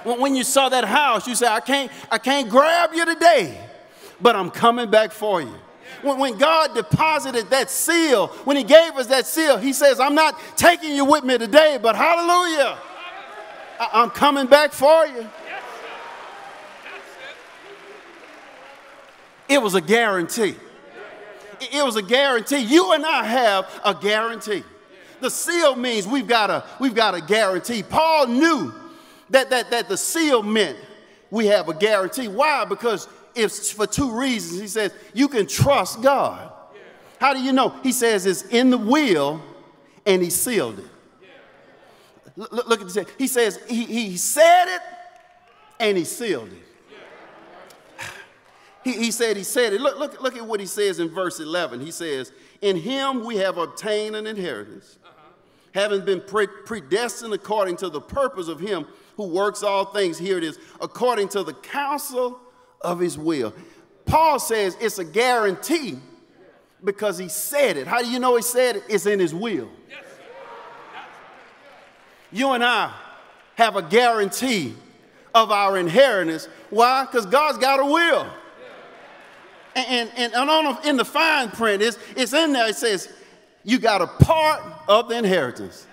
when 0.04 0.36
you 0.36 0.44
saw 0.44 0.70
that 0.70 0.86
house, 0.86 1.28
you 1.28 1.36
said, 1.36 1.50
I 1.50 1.60
can't, 1.60 1.92
I 2.10 2.18
can't 2.18 2.50
grab 2.50 2.92
you 2.94 3.06
today, 3.06 3.60
but 4.20 4.36
I'm 4.36 4.50
coming 4.50 4.90
back 4.90 5.12
for 5.12 5.42
you. 5.42 5.54
When, 6.04 6.38
God 6.38 6.74
deposited 6.74 7.50
that 7.52 7.70
seal, 7.70 8.28
when 8.46 8.58
He 8.58 8.64
gave 8.64 8.94
us 8.94 9.08
that 9.08 9.28
seal, 9.28 9.58
He 9.58 9.74
says, 9.74 10.00
I'm 10.00 10.16
not 10.16 10.40
taking 10.56 10.96
you 10.96 11.06
with 11.06 11.24
me 11.24 11.38
today, 11.38 11.78
but 11.82 11.96
hallelujah, 11.96 12.78
I'm 13.80 14.10
coming 14.10 14.48
back 14.48 14.72
for 14.74 15.06
you. 15.06 15.28
It 19.48 19.62
was 19.62 19.76
a 19.76 19.82
guarantee. 19.82 20.56
It 21.60 21.84
was 21.84 21.98
a 21.98 22.02
guarantee. 22.02 22.60
You 22.60 22.94
and 22.94 23.06
I 23.06 23.24
have 23.26 23.82
a 23.84 23.94
guarantee. 23.94 24.64
The 25.22 25.30
seal 25.30 25.76
means 25.76 26.08
we've 26.08 26.28
got 26.28 26.50
a, 26.50 26.64
we've 26.80 26.96
got 26.96 27.16
a 27.16 27.22
guarantee. 27.22 27.84
Paul 27.84 28.28
knew 28.28 28.74
that, 29.30 29.50
that, 29.52 29.72
that 29.72 29.88
the 29.88 29.98
seal 29.98 30.44
meant 30.44 30.78
we 31.30 31.46
have 31.48 31.70
a 31.70 31.74
guarantee. 31.74 32.28
Why? 32.28 32.66
Because 32.66 33.08
it's 33.36 33.72
for 33.72 33.88
two 33.88 34.12
reasons. 34.12 34.60
He 34.60 34.68
says, 34.68 34.94
you 35.14 35.28
can 35.28 35.48
trust 35.48 36.02
God. 36.02 36.52
How 37.20 37.34
do 37.34 37.40
you 37.40 37.54
know? 37.54 37.70
He 37.84 37.92
says 37.92 38.26
it's 38.26 38.44
in 38.44 38.72
the 38.72 38.78
will 38.78 39.42
and 40.06 40.22
he 40.22 40.30
sealed 40.30 40.80
it. 40.80 40.86
Look, 42.36 42.68
look 42.68 42.82
at 42.82 42.90
this. 42.90 43.06
He 43.18 43.28
says 43.28 43.60
he, 43.68 43.86
he 43.86 44.18
said 44.18 44.66
it 44.76 44.82
and 45.80 45.98
he 45.98 46.04
sealed 46.04 46.50
it. 46.52 46.64
He, 48.84 48.94
he 48.94 49.12
said 49.12 49.38
he 49.38 49.44
said 49.44 49.74
it. 49.74 49.82
Look, 49.82 50.00
look, 50.00 50.20
look 50.20 50.36
at 50.36 50.44
what 50.44 50.60
he 50.60 50.66
says 50.66 51.00
in 51.00 51.10
verse 51.10 51.40
11. 51.40 51.82
He 51.82 51.92
says, 51.92 52.32
In 52.64 52.76
him 52.76 53.24
we 53.24 53.36
have 53.36 53.60
obtained 53.60 54.16
an 54.16 54.26
inheritance, 54.26 54.98
having 55.74 56.04
been 56.06 56.22
pre- 56.22 56.48
predestined 56.66 57.34
according 57.34 57.78
to 57.78 57.90
the 57.90 58.02
purpose 58.02 58.48
of 58.48 58.60
him 58.60 58.86
who 59.18 59.28
works 59.28 59.64
all 59.64 59.86
things. 59.86 60.18
Here 60.18 60.38
it 60.38 60.44
is, 60.44 60.60
according 60.80 61.30
to 61.30 61.44
the 61.44 61.54
counsel 61.54 62.40
of 62.82 63.00
his 63.00 63.18
will. 63.18 63.54
Paul 64.06 64.40
says 64.40 64.76
it's 64.82 65.00
a 65.00 65.06
guarantee 65.06 66.00
because 66.84 67.18
he 67.18 67.30
said 67.30 67.78
it. 67.78 67.88
How 67.88 68.02
do 68.02 68.10
you 68.10 68.20
know 68.20 68.36
he 68.36 68.42
said 68.42 68.78
it? 68.78 68.84
It's 68.90 69.06
in 69.06 69.20
his 69.20 69.34
will. 69.34 69.70
You 72.32 72.52
and 72.52 72.64
I 72.64 72.94
have 73.56 73.76
a 73.76 73.82
guarantee 73.82 74.74
of 75.36 75.52
our 75.52 75.78
inheritance. 75.78 76.48
Why? 76.70 77.06
Because 77.06 77.26
God's 77.26 77.58
got 77.58 77.80
a 77.80 77.86
will. 77.86 78.28
And, 79.76 80.10
and, 80.18 80.34
and 80.34 80.50
on, 80.50 80.86
in 80.86 80.98
the 80.98 81.06
fine 81.06 81.50
print, 81.50 81.82
it's, 81.82 81.98
it's 82.16 82.34
in 82.34 82.52
there, 82.52 82.68
it 82.68 82.76
says, 82.76 83.14
you 83.64 83.80
got 83.80 84.02
a 84.02 84.08
part 84.08 84.62
of 84.88 85.10
the 85.10 85.18
inheritance 85.18 85.88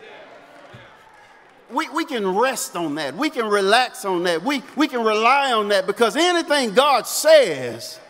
we, 1.71 1.89
we 1.91 2.05
can 2.05 2.27
rest 2.37 2.77
on 2.77 2.95
that. 2.97 3.15
We 3.15 3.31
can 3.31 3.47
relax 3.47 4.05
on 4.05 4.23
that. 4.25 4.43
We, 4.43 4.63
we 4.77 4.89
can 4.89 5.05
rely 5.05 5.53
on 5.53 5.69
that 5.69 5.87
because 5.87 6.17
anything 6.17 6.73
God 6.73 7.07
says, 7.07 8.01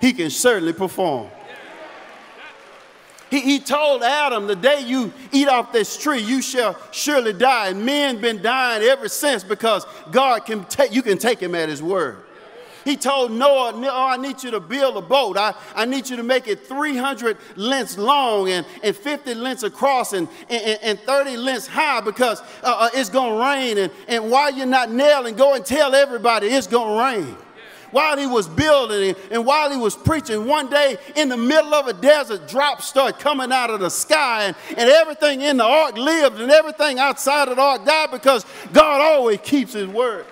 He 0.00 0.12
can 0.12 0.30
certainly 0.30 0.72
perform. 0.72 1.30
He, 3.28 3.40
he 3.40 3.58
told 3.58 4.04
Adam, 4.04 4.46
the 4.46 4.54
day 4.54 4.82
you 4.82 5.12
eat 5.32 5.48
off 5.48 5.72
this 5.72 5.98
tree, 5.98 6.20
you 6.20 6.40
shall 6.40 6.78
surely 6.92 7.32
die. 7.32 7.68
And 7.68 7.84
men 7.84 8.20
been 8.20 8.40
dying 8.40 8.84
ever 8.84 9.08
since 9.08 9.42
because 9.42 9.84
God 10.12 10.46
can 10.46 10.64
take, 10.66 10.94
you 10.94 11.02
can 11.02 11.18
take 11.18 11.40
him 11.40 11.54
at 11.56 11.68
his 11.68 11.82
word. 11.82 12.18
He 12.86 12.96
told 12.96 13.32
Noah, 13.32 13.72
Noah, 13.72 14.12
I 14.12 14.16
need 14.16 14.44
you 14.44 14.52
to 14.52 14.60
build 14.60 14.96
a 14.96 15.00
boat. 15.00 15.36
I, 15.36 15.54
I 15.74 15.86
need 15.86 16.08
you 16.08 16.14
to 16.14 16.22
make 16.22 16.46
it 16.46 16.68
300 16.68 17.36
lengths 17.56 17.98
long 17.98 18.48
and, 18.48 18.64
and 18.84 18.94
50 18.94 19.34
lengths 19.34 19.64
across 19.64 20.12
and, 20.12 20.28
and, 20.48 20.78
and 20.80 21.00
30 21.00 21.36
lengths 21.36 21.66
high 21.66 22.00
because 22.00 22.40
uh, 22.40 22.44
uh, 22.62 22.88
it's 22.94 23.10
going 23.10 23.32
to 23.32 23.44
rain. 23.44 23.78
And, 23.78 23.92
and 24.06 24.30
while 24.30 24.54
you're 24.54 24.66
not 24.66 24.92
nailing, 24.92 25.34
go 25.34 25.54
and 25.54 25.66
tell 25.66 25.96
everybody 25.96 26.46
it's 26.46 26.68
going 26.68 26.96
to 26.96 27.02
rain 27.02 27.36
while 27.90 28.16
he 28.16 28.26
was 28.26 28.46
building 28.46 29.16
and 29.32 29.44
while 29.44 29.68
he 29.68 29.76
was 29.76 29.96
preaching, 29.96 30.46
one 30.46 30.70
day 30.70 30.96
in 31.16 31.28
the 31.28 31.36
middle 31.36 31.74
of 31.74 31.88
a 31.88 31.92
desert, 31.92 32.46
drops 32.46 32.86
started 32.86 33.18
coming 33.18 33.50
out 33.50 33.70
of 33.70 33.80
the 33.80 33.88
sky, 33.88 34.44
and, 34.44 34.56
and 34.70 34.88
everything 34.90 35.40
in 35.40 35.56
the 35.56 35.64
ark 35.64 35.96
lived, 35.96 36.40
and 36.40 36.52
everything 36.52 37.00
outside 37.00 37.48
of 37.48 37.56
the 37.56 37.62
ark 37.62 37.84
died 37.84 38.10
because 38.12 38.46
God 38.72 39.00
always 39.00 39.40
keeps 39.40 39.72
his 39.72 39.88
word. 39.88 40.26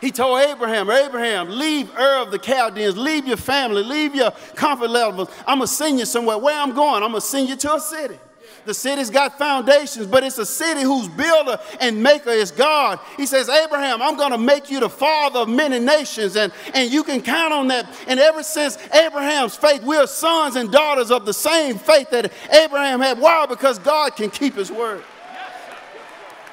He 0.00 0.10
told 0.10 0.40
Abraham, 0.42 0.90
Abraham, 0.90 1.48
leave 1.48 1.90
Ur 1.96 2.22
of 2.22 2.30
the 2.30 2.38
Chaldeans, 2.38 2.96
leave 2.96 3.26
your 3.26 3.38
family, 3.38 3.82
leave 3.82 4.14
your 4.14 4.30
comfort 4.54 4.90
levels. 4.90 5.30
I'm 5.46 5.58
going 5.58 5.68
to 5.68 5.72
send 5.72 5.98
you 5.98 6.04
somewhere. 6.04 6.36
Where 6.36 6.58
I'm 6.58 6.74
going, 6.74 7.02
I'm 7.02 7.10
going 7.10 7.20
to 7.22 7.26
send 7.26 7.48
you 7.48 7.56
to 7.56 7.74
a 7.74 7.80
city. 7.80 8.18
The 8.66 8.74
city's 8.74 9.10
got 9.10 9.38
foundations, 9.38 10.08
but 10.08 10.24
it's 10.24 10.38
a 10.38 10.44
city 10.44 10.82
whose 10.82 11.08
builder 11.08 11.58
and 11.80 12.02
maker 12.02 12.30
is 12.30 12.50
God. 12.50 12.98
He 13.16 13.24
says, 13.24 13.48
Abraham, 13.48 14.02
I'm 14.02 14.16
going 14.16 14.32
to 14.32 14.38
make 14.38 14.70
you 14.70 14.80
the 14.80 14.88
father 14.90 15.40
of 15.40 15.48
many 15.48 15.78
nations, 15.78 16.36
and, 16.36 16.52
and 16.74 16.90
you 16.90 17.04
can 17.04 17.22
count 17.22 17.54
on 17.54 17.68
that. 17.68 17.86
And 18.08 18.18
ever 18.18 18.42
since 18.42 18.76
Abraham's 18.92 19.56
faith, 19.56 19.82
we're 19.82 20.08
sons 20.08 20.56
and 20.56 20.70
daughters 20.72 21.12
of 21.12 21.24
the 21.24 21.32
same 21.32 21.78
faith 21.78 22.10
that 22.10 22.32
Abraham 22.52 23.00
had. 23.00 23.20
Why? 23.20 23.46
Because 23.46 23.78
God 23.78 24.16
can 24.16 24.30
keep 24.30 24.56
his 24.56 24.72
word. 24.72 25.04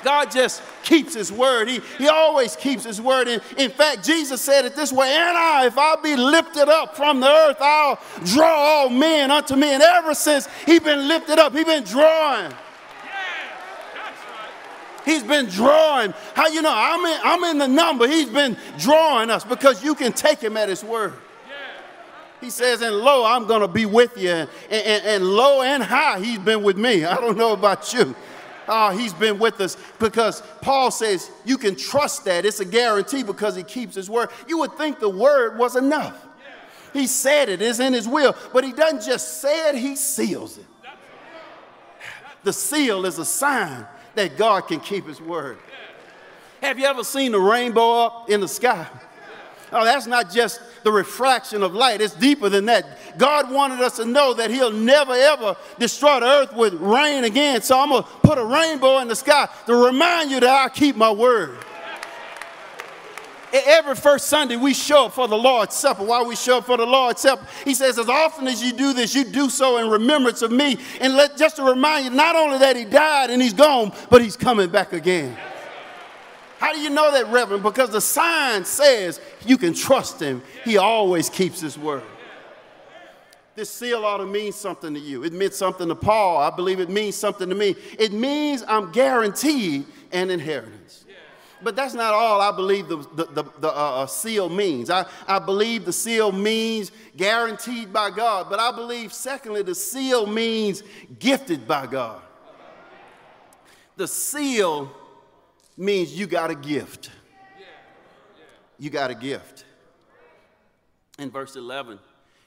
God 0.03 0.31
just 0.31 0.61
keeps 0.83 1.13
his 1.13 1.31
word. 1.31 1.67
He, 1.67 1.79
he 1.97 2.07
always 2.07 2.55
keeps 2.55 2.83
his 2.83 3.01
word. 3.01 3.27
And 3.27 3.41
in 3.57 3.71
fact, 3.71 4.03
Jesus 4.03 4.41
said 4.41 4.65
it 4.65 4.75
this 4.75 4.91
way, 4.91 5.07
and 5.07 5.37
I, 5.37 5.65
if 5.65 5.77
I 5.77 5.95
be 6.01 6.15
lifted 6.15 6.69
up 6.69 6.95
from 6.95 7.19
the 7.19 7.27
earth, 7.27 7.57
I'll 7.59 7.99
draw 8.25 8.53
all 8.53 8.89
men 8.89 9.31
unto 9.31 9.55
me. 9.55 9.69
And 9.69 9.83
ever 9.83 10.13
since 10.13 10.47
he's 10.65 10.81
been 10.81 11.07
lifted 11.07 11.39
up, 11.39 11.53
he's 11.53 11.65
been 11.65 11.83
drawing. 11.83 12.53
He's 15.05 15.23
been 15.23 15.47
drawing. 15.47 16.13
How 16.33 16.47
you 16.47 16.61
know? 16.61 16.73
I'm 16.73 17.05
in, 17.05 17.19
I'm 17.23 17.43
in 17.43 17.57
the 17.57 17.67
number. 17.67 18.07
He's 18.07 18.29
been 18.29 18.55
drawing 18.77 19.29
us 19.29 19.43
because 19.43 19.83
you 19.83 19.95
can 19.95 20.13
take 20.13 20.39
him 20.39 20.55
at 20.55 20.69
his 20.69 20.83
word. 20.83 21.13
He 22.39 22.49
says, 22.49 22.81
and 22.81 22.97
lo, 22.97 23.23
I'm 23.25 23.47
going 23.47 23.61
to 23.61 23.69
be 23.69 23.85
with 23.85 24.17
you. 24.17 24.29
And, 24.29 24.49
and, 24.69 25.05
and 25.05 25.23
low 25.25 25.61
and 25.61 25.81
high, 25.81 26.19
he's 26.19 26.39
been 26.39 26.61
with 26.61 26.77
me. 26.77 27.05
I 27.05 27.15
don't 27.15 27.37
know 27.37 27.53
about 27.53 27.93
you. 27.93 28.15
Oh, 28.67 28.89
he's 28.97 29.13
been 29.13 29.39
with 29.39 29.59
us 29.61 29.77
because 29.99 30.41
Paul 30.61 30.91
says 30.91 31.29
you 31.45 31.57
can 31.57 31.75
trust 31.75 32.25
that. 32.25 32.45
It's 32.45 32.59
a 32.59 32.65
guarantee 32.65 33.23
because 33.23 33.55
he 33.55 33.63
keeps 33.63 33.95
his 33.95 34.09
word. 34.09 34.29
You 34.47 34.59
would 34.59 34.73
think 34.73 34.99
the 34.99 35.09
word 35.09 35.57
was 35.57 35.75
enough. 35.75 36.25
He 36.93 37.07
said 37.07 37.49
it 37.49 37.61
is 37.61 37.79
in 37.79 37.93
his 37.93 38.07
will, 38.07 38.35
but 38.53 38.63
he 38.63 38.71
doesn't 38.71 39.01
just 39.01 39.41
say 39.41 39.69
it, 39.69 39.75
he 39.75 39.95
seals 39.95 40.57
it. 40.57 40.65
The 42.43 42.53
seal 42.53 43.05
is 43.05 43.17
a 43.19 43.25
sign 43.25 43.85
that 44.15 44.37
God 44.37 44.67
can 44.67 44.79
keep 44.79 45.07
his 45.07 45.19
word. 45.19 45.57
Have 46.61 46.77
you 46.77 46.85
ever 46.85 47.03
seen 47.03 47.31
the 47.31 47.39
rainbow 47.39 48.05
up 48.05 48.29
in 48.29 48.39
the 48.39 48.47
sky? 48.47 48.87
Oh, 49.73 49.83
that's 49.83 50.05
not 50.05 50.31
just 50.31 50.61
the 50.83 50.91
refraction 50.91 51.63
of 51.63 51.73
light, 51.73 51.99
it's 51.99 52.13
deeper 52.13 52.47
than 52.47 52.65
that. 52.65 53.17
God 53.17 53.51
wanted 53.51 53.79
us 53.81 53.97
to 53.97 54.05
know 54.05 54.33
that 54.35 54.51
He'll 54.51 54.71
never 54.71 55.13
ever 55.13 55.55
destroy 55.79 56.19
the 56.19 56.25
earth 56.25 56.53
with 56.53 56.73
rain 56.75 57.23
again. 57.23 57.61
So 57.61 57.79
I'm 57.79 57.89
going 57.89 58.03
to 58.03 58.09
put 58.21 58.37
a 58.37 58.45
rainbow 58.45 58.99
in 58.99 59.07
the 59.07 59.15
sky 59.15 59.49
to 59.65 59.75
remind 59.75 60.29
you 60.29 60.39
that 60.39 60.65
I 60.65 60.69
keep 60.69 60.95
my 60.95 61.11
word. 61.11 61.57
Every 63.53 63.95
first 63.95 64.27
Sunday, 64.27 64.55
we 64.55 64.73
show 64.73 65.05
up 65.05 65.13
for 65.13 65.27
the 65.27 65.37
Lord's 65.37 65.75
Supper. 65.75 66.03
Why 66.03 66.23
we 66.23 66.35
show 66.35 66.57
up 66.57 66.65
for 66.65 66.75
the 66.75 66.87
Lord's 66.87 67.21
Supper? 67.21 67.45
He 67.63 67.75
says, 67.75 67.99
as 67.99 68.09
often 68.09 68.47
as 68.47 68.63
you 68.63 68.73
do 68.73 68.93
this, 68.93 69.13
you 69.13 69.23
do 69.23 69.47
so 69.47 69.77
in 69.77 69.91
remembrance 69.91 70.41
of 70.41 70.51
me. 70.51 70.79
And 70.99 71.15
let, 71.15 71.37
just 71.37 71.57
to 71.57 71.63
remind 71.63 72.05
you, 72.05 72.11
not 72.11 72.35
only 72.35 72.57
that 72.57 72.75
he 72.75 72.83
died 72.83 73.29
and 73.29 73.39
he's 73.39 73.53
gone, 73.53 73.91
but 74.09 74.23
he's 74.23 74.35
coming 74.35 74.69
back 74.69 74.91
again. 74.91 75.37
How 76.63 76.71
do 76.71 76.79
you 76.79 76.89
know 76.89 77.11
that, 77.11 77.27
Reverend? 77.27 77.61
Because 77.61 77.89
the 77.89 77.99
sign 77.99 78.63
says 78.63 79.19
you 79.45 79.57
can 79.57 79.73
trust 79.73 80.21
him. 80.21 80.41
He 80.63 80.77
always 80.77 81.29
keeps 81.29 81.59
his 81.59 81.77
word. 81.77 82.03
This 83.53 83.69
seal 83.69 84.05
ought 84.05 84.19
to 84.19 84.25
mean 84.25 84.53
something 84.53 84.93
to 84.93 84.99
you. 84.99 85.25
It 85.25 85.33
meant 85.33 85.53
something 85.53 85.89
to 85.89 85.95
Paul. 85.95 86.37
I 86.37 86.55
believe 86.55 86.79
it 86.79 86.89
means 86.89 87.17
something 87.17 87.49
to 87.49 87.53
me. 87.53 87.75
It 87.99 88.13
means 88.13 88.63
I'm 88.65 88.93
guaranteed 88.93 89.87
an 90.13 90.29
inheritance. 90.29 91.03
But 91.61 91.75
that's 91.75 91.95
not 91.95 92.13
all 92.13 92.39
I 92.39 92.55
believe 92.55 92.87
the, 92.87 92.97
the, 93.13 93.25
the, 93.25 93.43
the 93.59 93.67
uh, 93.67 94.03
uh, 94.03 94.05
seal 94.05 94.47
means. 94.47 94.89
I, 94.89 95.05
I 95.27 95.39
believe 95.39 95.83
the 95.83 95.91
seal 95.91 96.31
means 96.31 96.93
guaranteed 97.17 97.91
by 97.91 98.09
God. 98.09 98.47
But 98.49 98.61
I 98.61 98.71
believe, 98.71 99.11
secondly, 99.11 99.63
the 99.63 99.75
seal 99.75 100.25
means 100.25 100.81
gifted 101.19 101.67
by 101.67 101.87
God. 101.87 102.21
The 103.97 104.07
seal 104.07 104.89
means 105.77 106.17
you 106.17 106.27
got 106.27 106.51
a 106.51 106.55
gift. 106.55 107.09
You 108.79 108.89
got 108.89 109.11
a 109.11 109.15
gift. 109.15 109.65
In 111.19 111.29
verse 111.29 111.55
11, 111.55 111.99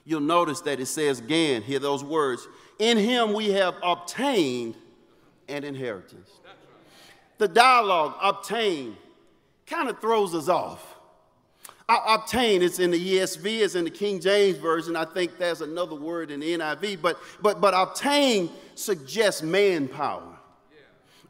you'll 0.05 0.19
notice 0.19 0.61
that 0.61 0.79
it 0.79 0.85
says 0.87 1.19
again, 1.19 1.61
hear 1.61 1.79
those 1.79 2.03
words, 2.03 2.47
in 2.79 2.97
him 2.97 3.33
we 3.33 3.49
have 3.51 3.75
obtained 3.81 4.75
an 5.47 5.63
inheritance. 5.63 6.29
The 7.37 7.47
dialogue, 7.47 8.15
obtain, 8.21 8.97
kind 9.65 9.89
of 9.89 9.99
throws 9.99 10.33
us 10.33 10.49
off. 10.49 10.95
Obtain 11.89 12.61
is 12.61 12.79
in 12.79 12.91
the 12.91 13.13
ESV, 13.13 13.45
is 13.45 13.75
in 13.75 13.85
the 13.85 13.89
King 13.89 14.19
James 14.19 14.57
Version. 14.57 14.97
I 14.97 15.05
think 15.05 15.37
there's 15.37 15.61
another 15.61 15.95
word 15.95 16.31
in 16.31 16.41
the 16.41 16.57
NIV, 16.57 17.01
but, 17.01 17.17
but, 17.41 17.61
but 17.61 17.73
obtain 17.73 18.49
suggests 18.75 19.41
manpower. 19.41 20.36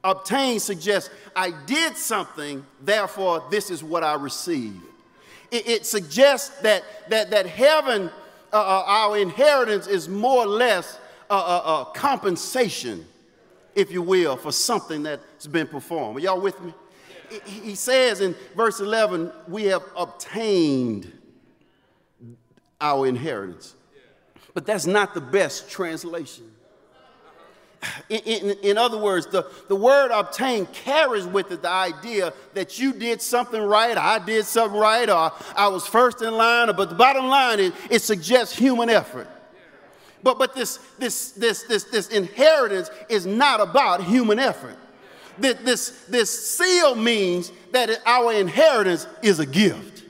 Yeah. 0.08 0.12
Obtain 0.12 0.60
suggests 0.60 1.10
I 1.36 1.52
did 1.66 1.98
something, 1.98 2.66
therefore 2.82 3.44
this 3.52 3.70
is 3.70 3.84
what 3.84 4.04
I 4.04 4.14
receive. 4.16 4.82
It, 5.52 5.68
it 5.68 5.86
suggests 5.86 6.50
that, 6.62 6.84
that, 7.10 7.30
that 7.32 7.46
heaven, 7.46 8.10
uh, 8.52 8.56
uh 8.56 8.84
our 8.86 9.18
inheritance, 9.18 9.88
is 9.88 10.10
more 10.10 10.44
or 10.44 10.48
less 10.48 11.00
a, 11.30 11.36
a, 11.36 11.38
a 11.38 11.92
compensation, 11.94 13.06
if 13.76 13.92
you 13.92 14.02
will, 14.02 14.38
for 14.38 14.52
something 14.52 15.04
that's 15.04 15.48
been 15.48 15.68
performed. 15.68 16.18
Are 16.18 16.22
y'all 16.22 16.42
with 16.42 16.60
me? 16.62 16.74
he 17.46 17.76
says 17.76 18.22
in 18.22 18.36
verse 18.56 18.80
11, 18.80 19.32
we 19.48 19.66
have 19.66 19.84
obtained 19.96 21.12
our 22.80 23.08
inheritance. 23.08 23.76
But 24.54 24.66
that's 24.66 24.88
not 24.88 25.14
the 25.14 25.22
best 25.22 25.70
translation. 25.70 26.50
In, 28.10 28.20
in, 28.20 28.58
in, 28.64 28.78
other 28.78 28.98
words, 28.98 29.28
the, 29.28 29.46
the 29.68 29.76
word 29.76 30.12
obtain 30.12 30.66
carries 30.68 31.28
with 31.28 31.52
it 31.52 31.62
the 31.62 31.70
idea 31.70 32.34
that 32.56 32.80
you 32.80 32.92
did 32.92 33.22
something 33.22 33.62
right, 33.62 33.96
I 33.96 34.18
did 34.18 34.46
something 34.46 34.80
right, 34.80 35.08
or 35.10 35.32
I 35.56 35.68
was 35.68 35.86
first 35.86 36.22
in 36.22 36.34
line, 36.34 36.72
but 36.76 36.90
the 36.90 36.96
bottom 36.96 37.28
line 37.28 37.60
is 37.60 37.74
it 37.90 38.02
suggests 38.02 38.58
human 38.58 38.90
effort. 38.90 39.28
But, 40.24 40.40
but 40.40 40.56
this, 40.56 40.78
this, 40.98 41.32
this, 41.32 41.64
this, 41.64 41.84
this 41.86 42.08
inheritance 42.10 42.90
is 43.10 43.26
not 43.26 43.62
about 43.62 44.04
human 44.04 44.40
effort 44.40 44.78
that 45.40 45.66
this, 45.66 46.06
this 46.10 46.58
seal 46.58 46.96
means 46.96 47.52
that 47.72 47.90
our 48.06 48.34
inheritance 48.34 49.08
is 49.22 49.40
a 49.40 49.46
gift. 49.46 50.04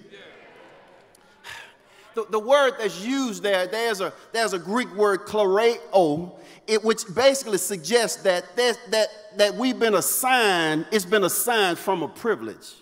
The, 2.16 2.26
the 2.32 2.40
word 2.40 2.74
that's 2.80 3.06
used 3.06 3.44
there, 3.44 3.68
there's 3.68 4.02
a, 4.02 4.12
there's 4.32 4.54
a 4.54 4.60
Greek 4.60 4.92
word, 4.96 5.26
kleroo, 5.26 6.32
it, 6.68 6.84
which 6.84 7.04
basically 7.16 7.58
suggests 7.58 8.22
that, 8.24 8.56
that, 8.58 8.78
that, 8.92 9.08
that 9.38 9.56
we've 9.56 9.80
been 9.80 9.96
assigned, 9.96 10.86
it's 10.92 11.06
been 11.06 11.24
assigned 11.24 11.78
from 11.78 12.04
a 12.04 12.08
privilege. 12.08 12.76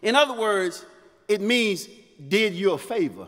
In 0.00 0.14
other 0.14 0.38
words, 0.38 0.84
it 1.28 1.40
means 1.40 1.88
did 2.28 2.54
you 2.54 2.72
a 2.72 2.78
favor. 2.78 3.26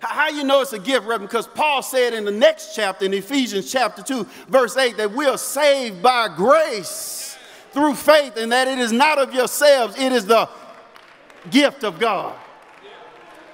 How 0.00 0.30
you 0.30 0.44
know 0.44 0.62
it's 0.62 0.72
a 0.72 0.78
gift, 0.78 1.06
Reverend? 1.06 1.28
Because 1.28 1.46
Paul 1.46 1.82
said 1.82 2.14
in 2.14 2.24
the 2.24 2.30
next 2.30 2.74
chapter, 2.74 3.04
in 3.04 3.12
Ephesians 3.12 3.70
chapter 3.70 4.02
2, 4.02 4.26
verse 4.48 4.76
8, 4.76 4.96
that 4.96 5.12
we 5.12 5.26
are 5.26 5.36
saved 5.36 6.02
by 6.02 6.28
grace 6.34 7.36
through 7.72 7.94
faith, 7.94 8.36
and 8.36 8.50
that 8.50 8.66
it 8.66 8.78
is 8.78 8.92
not 8.92 9.18
of 9.18 9.34
yourselves, 9.34 9.98
it 9.98 10.10
is 10.10 10.24
the 10.24 10.48
gift 11.50 11.84
of 11.84 11.98
God. 11.98 12.34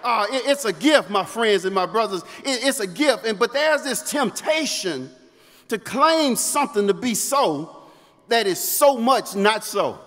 Uh, 0.07 0.27
it, 0.31 0.43
it's 0.47 0.65
a 0.65 0.73
gift, 0.73 1.11
my 1.11 1.25
friends 1.25 1.65
and 1.65 1.75
my 1.75 1.87
brothers. 1.87 2.23
It, 2.45 2.65
it's 2.65 2.81
a 2.81 2.87
gift. 2.87 3.27
And, 3.27 3.39
but 3.39 3.53
there's 3.53 3.83
this 3.83 4.09
temptation 4.09 5.11
to 5.69 5.79
claim 5.79 6.37
something 6.37 6.87
to 6.87 6.95
be 6.95 7.15
so 7.15 7.83
that 8.29 8.47
is 8.47 8.63
so 8.63 8.97
much 8.97 9.35
not 9.35 9.65
so. 9.65 9.99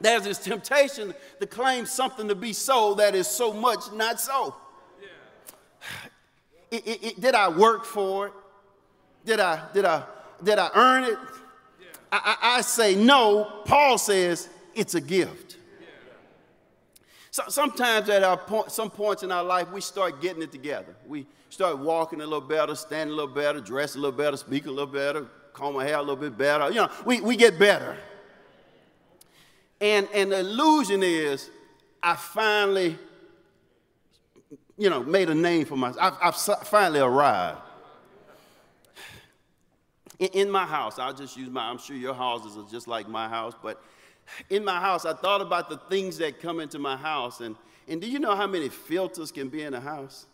There's 0.00 0.24
this 0.24 0.38
temptation 0.38 1.14
to 1.40 1.46
claim 1.46 1.86
something 1.86 2.26
to 2.28 2.34
be 2.34 2.52
so 2.52 2.94
that 2.94 3.14
is 3.14 3.28
so 3.28 3.52
much 3.52 3.92
not 3.92 4.20
so 4.20 4.56
it, 6.74 6.86
it, 6.86 7.04
it, 7.04 7.20
did 7.20 7.34
I 7.34 7.48
work 7.48 7.84
for 7.84 8.28
it? 8.28 8.32
Did 9.24 9.40
I, 9.40 9.62
did 9.72 9.84
I, 9.84 10.02
did 10.42 10.58
I 10.58 10.70
earn 10.74 11.04
it? 11.04 11.18
I, 12.10 12.36
I, 12.42 12.56
I 12.56 12.60
say 12.62 12.94
no. 12.94 13.62
Paul 13.64 13.96
says 13.96 14.48
it's 14.74 14.94
a 14.94 15.00
gift. 15.00 15.43
So, 17.34 17.42
sometimes 17.48 18.08
at 18.10 18.22
our 18.22 18.36
point, 18.36 18.70
some 18.70 18.88
points 18.88 19.24
in 19.24 19.32
our 19.32 19.42
life, 19.42 19.68
we 19.72 19.80
start 19.80 20.22
getting 20.22 20.40
it 20.40 20.52
together. 20.52 20.94
We 21.04 21.26
start 21.48 21.80
walking 21.80 22.20
a 22.20 22.24
little 22.24 22.40
better, 22.40 22.76
standing 22.76 23.12
a 23.12 23.16
little 23.16 23.34
better, 23.34 23.60
dressing 23.60 23.98
a 23.98 24.02
little 24.02 24.16
better, 24.16 24.36
speaking 24.36 24.68
a 24.68 24.70
little 24.70 24.86
better, 24.86 25.26
comb 25.52 25.74
my 25.74 25.84
hair 25.84 25.96
a 25.96 26.00
little 26.00 26.14
bit 26.14 26.38
better. 26.38 26.68
You 26.68 26.76
know, 26.76 26.90
we, 27.04 27.20
we 27.20 27.34
get 27.34 27.58
better. 27.58 27.96
And, 29.80 30.06
and 30.14 30.30
the 30.30 30.38
illusion 30.38 31.02
is 31.02 31.50
I 32.00 32.14
finally 32.14 32.96
you 34.78 34.88
know, 34.88 35.02
made 35.02 35.28
a 35.28 35.34
name 35.34 35.64
for 35.64 35.76
myself. 35.76 36.16
I've, 36.22 36.36
I've 36.36 36.68
finally 36.68 37.00
arrived. 37.00 37.58
In, 40.20 40.28
in, 40.28 40.50
my 40.52 40.66
house, 40.66 41.00
I'll 41.00 41.12
just 41.12 41.36
use 41.36 41.50
my, 41.50 41.68
I'm 41.68 41.78
sure 41.78 41.96
your 41.96 42.14
houses 42.14 42.56
are 42.56 42.70
just 42.70 42.86
like 42.86 43.08
my 43.08 43.28
house, 43.28 43.54
but 43.60 43.82
in 44.50 44.64
my 44.64 44.80
house, 44.80 45.04
I 45.04 45.14
thought 45.14 45.40
about 45.40 45.68
the 45.68 45.78
things 45.88 46.18
that 46.18 46.40
come 46.40 46.60
into 46.60 46.78
my 46.78 46.96
house. 46.96 47.40
And, 47.40 47.56
and 47.88 48.00
do 48.00 48.08
you 48.08 48.18
know 48.18 48.34
how 48.34 48.46
many 48.46 48.68
filters 48.68 49.30
can 49.30 49.48
be 49.48 49.62
in 49.62 49.74
a 49.74 49.80
house? 49.80 50.26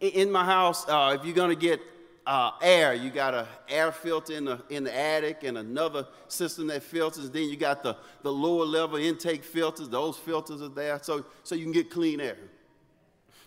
In, 0.00 0.32
my 0.32 0.44
house, 0.44 0.88
uh, 0.88 1.16
if 1.18 1.24
you're 1.24 1.34
going 1.34 1.50
to 1.50 1.56
get 1.56 1.80
uh, 2.26 2.52
air. 2.60 2.94
You 2.94 3.10
got 3.10 3.34
an 3.34 3.46
air 3.68 3.92
filter 3.92 4.34
in 4.34 4.44
the, 4.44 4.62
in 4.70 4.84
the 4.84 4.96
attic 4.96 5.42
and 5.44 5.58
another 5.58 6.06
system 6.28 6.68
that 6.68 6.82
filters. 6.82 7.30
Then 7.30 7.48
you 7.48 7.56
got 7.56 7.82
the, 7.82 7.96
the 8.22 8.32
lower 8.32 8.64
level 8.64 8.96
intake 8.96 9.44
filters. 9.44 9.88
Those 9.88 10.16
filters 10.16 10.62
are 10.62 10.68
there 10.68 10.98
so, 11.02 11.24
so 11.42 11.54
you 11.54 11.64
can 11.64 11.72
get 11.72 11.90
clean 11.90 12.20
air. 12.20 12.36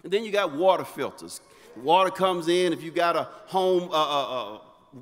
And 0.04 0.12
then 0.12 0.24
you 0.24 0.32
got 0.32 0.54
water 0.54 0.86
filters. 0.86 1.42
Water 1.76 2.12
comes 2.12 2.48
in. 2.48 2.74
If 2.74 2.84
you 2.84 2.92
got 2.92 3.16
a 3.16 3.28
home 3.48 3.90
uh, 3.92 3.96
uh, 3.96 4.56
uh, 4.56 4.60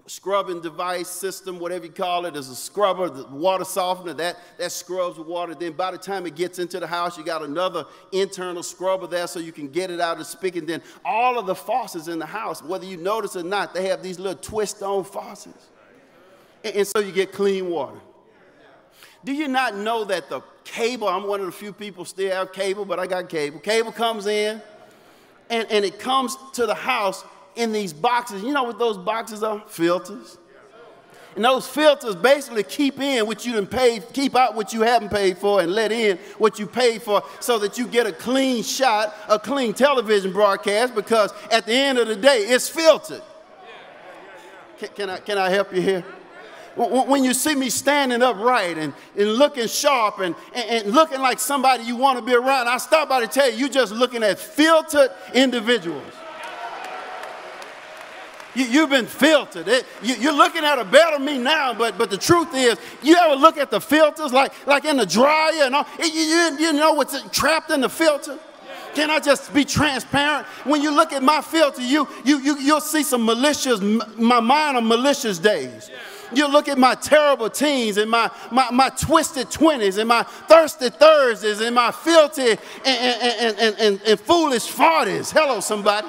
scrubbing 0.07 0.61
device 0.61 1.07
system, 1.07 1.59
whatever 1.59 1.85
you 1.85 1.91
call 1.91 2.25
it, 2.25 2.33
there's 2.33 2.49
a 2.49 2.55
scrubber, 2.55 3.09
the 3.09 3.27
water 3.27 3.63
softener, 3.63 4.13
that, 4.13 4.37
that 4.57 4.71
scrubs 4.71 5.17
the 5.17 5.21
water. 5.21 5.53
Then 5.53 5.73
by 5.73 5.91
the 5.91 5.97
time 5.97 6.25
it 6.25 6.35
gets 6.35 6.59
into 6.59 6.79
the 6.79 6.87
house, 6.87 7.17
you 7.17 7.23
got 7.23 7.43
another 7.43 7.85
internal 8.11 8.63
scrubber 8.63 9.07
there 9.07 9.27
so 9.27 9.39
you 9.39 9.51
can 9.51 9.67
get 9.67 9.91
it 9.91 9.99
out 9.99 10.13
of 10.13 10.19
the 10.19 10.25
spigot. 10.25 10.61
And 10.61 10.69
then 10.69 10.81
all 11.05 11.37
of 11.37 11.45
the 11.45 11.55
faucets 11.55 12.07
in 12.07 12.19
the 12.19 12.25
house, 12.25 12.63
whether 12.63 12.85
you 12.85 12.97
notice 12.97 13.35
or 13.35 13.43
not, 13.43 13.73
they 13.73 13.87
have 13.87 14.01
these 14.01 14.19
little 14.19 14.41
twist-on 14.41 15.03
faucets. 15.03 15.69
And, 16.63 16.75
and 16.75 16.87
so 16.87 16.99
you 16.99 17.11
get 17.11 17.31
clean 17.31 17.69
water. 17.69 17.99
Do 19.23 19.31
you 19.31 19.47
not 19.47 19.75
know 19.75 20.03
that 20.05 20.29
the 20.29 20.41
cable, 20.63 21.07
I'm 21.07 21.27
one 21.27 21.39
of 21.39 21.45
the 21.45 21.51
few 21.51 21.71
people 21.71 22.03
still 22.03 22.31
have 22.31 22.51
cable, 22.51 22.83
but 22.83 22.99
I 22.99 23.07
got 23.07 23.29
cable. 23.29 23.59
Cable 23.59 23.91
comes 23.91 24.25
in, 24.27 24.61
and, 25.49 25.71
and 25.71 25.85
it 25.85 25.99
comes 25.99 26.35
to 26.53 26.65
the 26.65 26.73
house 26.73 27.23
in 27.55 27.71
these 27.71 27.93
boxes. 27.93 28.43
You 28.43 28.53
know 28.53 28.63
what 28.63 28.79
those 28.79 28.97
boxes 28.97 29.43
are? 29.43 29.63
Filters. 29.67 30.37
And 31.35 31.43
those 31.43 31.67
filters 31.67 32.15
basically 32.15 32.63
keep 32.63 32.99
in 32.99 33.25
what 33.25 33.45
you 33.45 33.53
didn't 33.53 33.71
pay, 33.71 33.99
keep 34.13 34.35
out 34.35 34.55
what 34.55 34.71
you 34.71 34.81
haven't 34.81 35.09
paid 35.09 35.37
for, 35.39 35.61
and 35.61 35.71
let 35.71 35.91
in 35.91 36.17
what 36.37 36.59
you 36.59 36.67
paid 36.67 37.01
for 37.01 37.23
so 37.39 37.57
that 37.59 37.77
you 37.77 37.87
get 37.87 38.05
a 38.05 38.11
clean 38.11 38.61
shot, 38.61 39.15
a 39.27 39.39
clean 39.39 39.73
television 39.73 40.31
broadcast, 40.31 40.93
because 40.93 41.33
at 41.51 41.65
the 41.65 41.73
end 41.73 41.97
of 41.97 42.07
the 42.07 42.15
day, 42.15 42.39
it's 42.39 42.69
filtered. 42.69 43.23
Can, 44.77 44.89
can 44.89 45.09
I, 45.09 45.17
can 45.19 45.37
I 45.37 45.49
help 45.49 45.73
you 45.73 45.81
here? 45.81 46.05
when 46.75 47.23
you 47.23 47.35
see 47.35 47.53
me 47.53 47.69
standing 47.69 48.23
upright 48.23 48.79
and, 48.79 48.93
and 49.15 49.33
looking 49.33 49.67
sharp 49.67 50.19
and, 50.19 50.35
and, 50.55 50.85
and 50.85 50.91
looking 50.91 51.21
like 51.21 51.39
somebody 51.39 51.83
you 51.83 51.95
want 51.95 52.17
to 52.17 52.25
be 52.25 52.33
around, 52.33 52.67
I 52.67 52.77
stop 52.77 53.09
by 53.09 53.21
to 53.21 53.27
tell 53.27 53.51
you, 53.51 53.57
you're 53.57 53.69
just 53.69 53.93
looking 53.93 54.23
at 54.23 54.39
filtered 54.39 55.11
individuals. 55.35 56.11
You, 58.55 58.81
have 58.81 58.89
been 58.89 59.07
filtered. 59.07 59.67
It, 59.67 59.85
you, 60.03 60.29
are 60.29 60.35
looking 60.35 60.63
at 60.63 60.77
a 60.77 60.85
better 60.85 61.17
me 61.17 61.37
now, 61.37 61.73
but, 61.73 61.97
but 61.97 62.09
the 62.09 62.17
truth 62.17 62.49
is, 62.53 62.77
you 63.01 63.15
ever 63.15 63.35
look 63.35 63.57
at 63.57 63.71
the 63.71 63.81
filters 63.81 64.31
like, 64.31 64.53
like 64.67 64.85
in 64.85 64.97
the 64.97 65.05
dryer 65.05 65.63
and 65.63 65.75
all? 65.75 65.87
You, 65.99 66.57
you, 66.59 66.73
know 66.73 66.93
what's 66.93 67.19
trapped 67.29 67.71
in 67.71 67.81
the 67.81 67.89
filter? 67.89 68.37
Can 68.93 69.09
I 69.09 69.19
just 69.19 69.51
be 69.53 69.65
transparent? 69.65 70.45
When 70.65 70.81
you 70.83 70.95
look 70.95 71.13
at 71.13 71.23
my 71.23 71.41
filter, 71.41 71.81
you, 71.81 72.07
you, 72.23 72.39
you, 72.39 72.59
you'll 72.59 72.81
see 72.81 73.01
some 73.01 73.25
malicious, 73.25 73.81
my 73.81 74.39
mind 74.39 74.77
on 74.77 74.87
malicious 74.87 75.39
days. 75.39 75.89
You 76.31 76.47
look 76.47 76.67
at 76.67 76.77
my 76.77 76.95
terrible 76.95 77.49
teens 77.49 77.97
and 77.97 78.09
my, 78.09 78.29
my, 78.51 78.69
my 78.71 78.89
twisted 78.89 79.47
20s 79.47 79.97
and 79.97 80.07
my 80.07 80.23
thirsty 80.23 80.89
Thursdays 80.89 81.61
and 81.61 81.75
my 81.75 81.91
filthy 81.91 82.51
and, 82.51 82.59
and, 82.85 83.57
and, 83.59 83.79
and, 83.79 84.01
and 84.05 84.19
foolish 84.19 84.67
40s. 84.67 85.31
Hello, 85.31 85.59
somebody. 85.59 86.07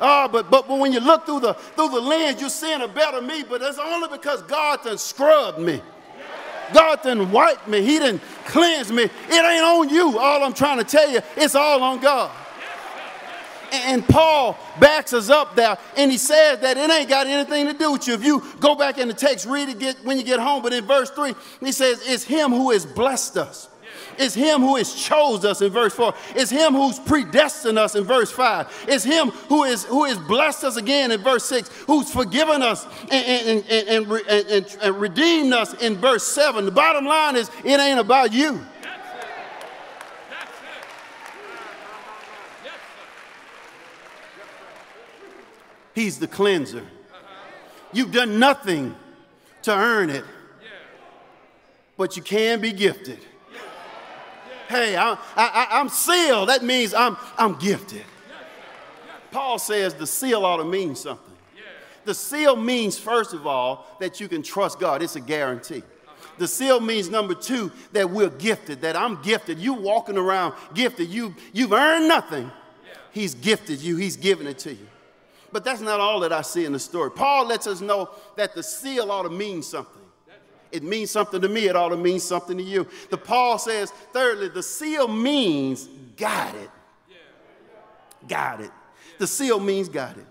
Oh, 0.00 0.28
but, 0.28 0.50
but 0.50 0.68
when 0.68 0.92
you 0.92 1.00
look 1.00 1.26
through 1.26 1.40
the, 1.40 1.54
through 1.54 1.88
the 1.88 2.00
lens, 2.00 2.40
you're 2.40 2.50
seeing 2.50 2.82
a 2.82 2.88
better 2.88 3.20
me, 3.20 3.42
but 3.42 3.62
it's 3.62 3.78
only 3.78 4.08
because 4.08 4.42
God 4.42 4.82
done 4.84 4.98
scrubbed 4.98 5.58
me. 5.58 5.80
God 6.72 7.02
done 7.02 7.32
wiped 7.32 7.66
me. 7.66 7.82
He 7.82 7.98
didn't 7.98 8.22
cleanse 8.44 8.92
me. 8.92 9.04
It 9.04 9.12
ain't 9.30 9.64
on 9.64 9.88
you. 9.88 10.18
All 10.18 10.44
I'm 10.44 10.52
trying 10.52 10.78
to 10.78 10.84
tell 10.84 11.10
you, 11.10 11.20
it's 11.36 11.54
all 11.54 11.82
on 11.82 12.00
God. 12.00 12.30
And 13.70 14.06
Paul 14.06 14.58
backs 14.80 15.12
us 15.12 15.28
up 15.28 15.54
there 15.54 15.76
and 15.96 16.10
he 16.10 16.16
says 16.16 16.60
that 16.60 16.78
it 16.78 16.90
ain't 16.90 17.08
got 17.08 17.26
anything 17.26 17.66
to 17.66 17.74
do 17.74 17.92
with 17.92 18.06
you. 18.06 18.14
If 18.14 18.24
you 18.24 18.42
go 18.60 18.74
back 18.74 18.98
in 18.98 19.08
the 19.08 19.14
text, 19.14 19.46
read 19.46 19.68
it 19.68 19.98
when 20.04 20.16
you 20.16 20.24
get 20.24 20.40
home. 20.40 20.62
But 20.62 20.72
in 20.72 20.86
verse 20.86 21.10
3, 21.10 21.34
he 21.60 21.72
says, 21.72 22.02
It's 22.06 22.24
him 22.24 22.50
who 22.50 22.70
has 22.70 22.86
blessed 22.86 23.36
us. 23.36 23.68
It's 24.18 24.34
him 24.34 24.60
who 24.60 24.76
has 24.76 24.92
chose 24.92 25.44
us 25.44 25.62
in 25.62 25.70
verse 25.70 25.94
4. 25.94 26.12
It's 26.34 26.50
him 26.50 26.74
who's 26.74 26.98
predestined 26.98 27.78
us 27.78 27.94
in 27.94 28.04
verse 28.04 28.30
5. 28.32 28.86
It's 28.88 29.04
him 29.04 29.28
who 29.48 29.64
is 29.64 29.84
who 29.84 30.04
has 30.04 30.18
blessed 30.18 30.64
us 30.64 30.76
again 30.76 31.12
in 31.12 31.20
verse 31.22 31.44
6, 31.44 31.68
who's 31.86 32.12
forgiven 32.12 32.62
us 32.62 32.84
and, 33.10 33.12
and, 33.12 33.64
and, 33.70 34.28
and, 34.28 34.78
and 34.82 35.00
redeemed 35.00 35.52
us 35.52 35.74
in 35.74 35.96
verse 35.96 36.26
7. 36.26 36.64
The 36.64 36.70
bottom 36.70 37.04
line 37.04 37.36
is 37.36 37.50
it 37.64 37.78
ain't 37.78 38.00
about 38.00 38.32
you. 38.32 38.60
He's 45.94 46.18
the 46.18 46.28
cleanser. 46.28 46.86
You've 47.92 48.12
done 48.12 48.38
nothing 48.38 48.94
to 49.62 49.74
earn 49.74 50.10
it, 50.10 50.24
but 51.96 52.16
you 52.16 52.22
can 52.22 52.60
be 52.60 52.72
gifted. 52.72 53.18
Hey, 54.68 54.96
I, 54.96 55.16
I'm 55.36 55.88
sealed. 55.88 56.50
That 56.50 56.62
means 56.62 56.92
I'm, 56.92 57.16
I'm 57.36 57.54
gifted. 57.54 58.04
Paul 59.30 59.58
says 59.58 59.94
the 59.94 60.06
seal 60.06 60.44
ought 60.44 60.58
to 60.58 60.64
mean 60.64 60.94
something. 60.94 61.24
The 62.04 62.14
seal 62.14 62.56
means, 62.56 62.98
first 62.98 63.34
of 63.34 63.46
all, 63.46 63.86
that 64.00 64.20
you 64.20 64.28
can 64.28 64.42
trust 64.42 64.78
God, 64.80 65.02
it's 65.02 65.16
a 65.16 65.20
guarantee. 65.20 65.82
The 66.38 66.48
seal 66.48 66.80
means 66.80 67.10
number 67.10 67.34
two, 67.34 67.70
that 67.92 68.08
we're 68.08 68.30
gifted, 68.30 68.80
that 68.82 68.96
I'm 68.96 69.20
gifted. 69.22 69.58
You 69.58 69.74
walking 69.74 70.16
around 70.16 70.54
gifted. 70.72 71.08
You, 71.08 71.34
you've 71.52 71.72
earned 71.72 72.08
nothing. 72.08 72.50
He's 73.10 73.34
gifted 73.34 73.80
you, 73.80 73.96
He's 73.96 74.16
given 74.16 74.46
it 74.46 74.58
to 74.60 74.72
you. 74.72 74.86
But 75.50 75.64
that's 75.64 75.80
not 75.80 75.98
all 75.98 76.20
that 76.20 76.32
I 76.32 76.42
see 76.42 76.64
in 76.64 76.72
the 76.72 76.78
story. 76.78 77.10
Paul 77.10 77.46
lets 77.46 77.66
us 77.66 77.80
know 77.80 78.10
that 78.36 78.54
the 78.54 78.62
seal 78.62 79.10
ought 79.10 79.22
to 79.22 79.30
mean 79.30 79.62
something. 79.62 80.02
It 80.70 80.82
means 80.82 81.10
something 81.10 81.40
to 81.40 81.48
me, 81.48 81.66
it 81.68 81.76
ought 81.76 81.88
to 81.90 81.96
mean 81.96 82.20
something 82.20 82.56
to 82.56 82.62
you. 82.62 82.86
The 83.10 83.16
Paul 83.16 83.58
says, 83.58 83.90
thirdly, 84.12 84.48
the 84.48 84.62
seal 84.62 85.08
means 85.08 85.88
got 86.16 86.54
it. 86.54 86.70
Got 88.26 88.60
it. 88.60 88.70
The 89.18 89.26
seal 89.26 89.60
means 89.60 89.88
it. 90.16 90.26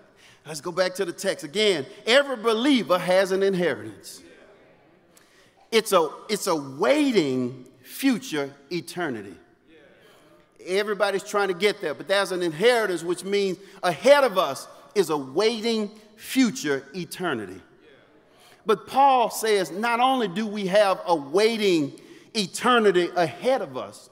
Let's 0.46 0.60
go 0.60 0.72
back 0.72 0.94
to 0.94 1.04
the 1.04 1.12
text 1.12 1.44
again. 1.44 1.84
Every 2.06 2.36
believer 2.36 2.98
has 2.98 3.32
an 3.32 3.42
inheritance. 3.42 4.22
It's 5.70 5.92
a 5.92 6.08
it's 6.30 6.46
a 6.46 6.56
waiting 6.56 7.66
future 7.82 8.54
eternity. 8.70 9.34
Everybody's 10.66 11.22
trying 11.22 11.48
to 11.48 11.54
get 11.54 11.80
there, 11.80 11.94
but 11.94 12.08
there's 12.08 12.32
an 12.32 12.42
inheritance 12.42 13.02
which 13.02 13.24
means 13.24 13.58
ahead 13.82 14.24
of 14.24 14.38
us 14.38 14.66
is 14.94 15.10
a 15.10 15.16
waiting 15.16 15.90
future 16.16 16.84
eternity. 16.94 17.60
But 18.68 18.86
Paul 18.86 19.30
says 19.30 19.70
not 19.70 19.98
only 19.98 20.28
do 20.28 20.46
we 20.46 20.66
have 20.66 21.00
a 21.06 21.14
waiting 21.14 21.90
eternity 22.36 23.08
ahead 23.16 23.62
of 23.62 23.78
us, 23.78 24.10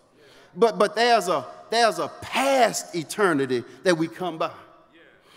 but, 0.57 0.79
but 0.79 0.97
there's, 0.97 1.29
a, 1.29 1.45
there's 1.69 1.99
a 1.99 2.09
past 2.23 2.95
eternity 2.95 3.64
that 3.83 3.99
we 3.99 4.09
come 4.09 4.38
by. 4.38 4.51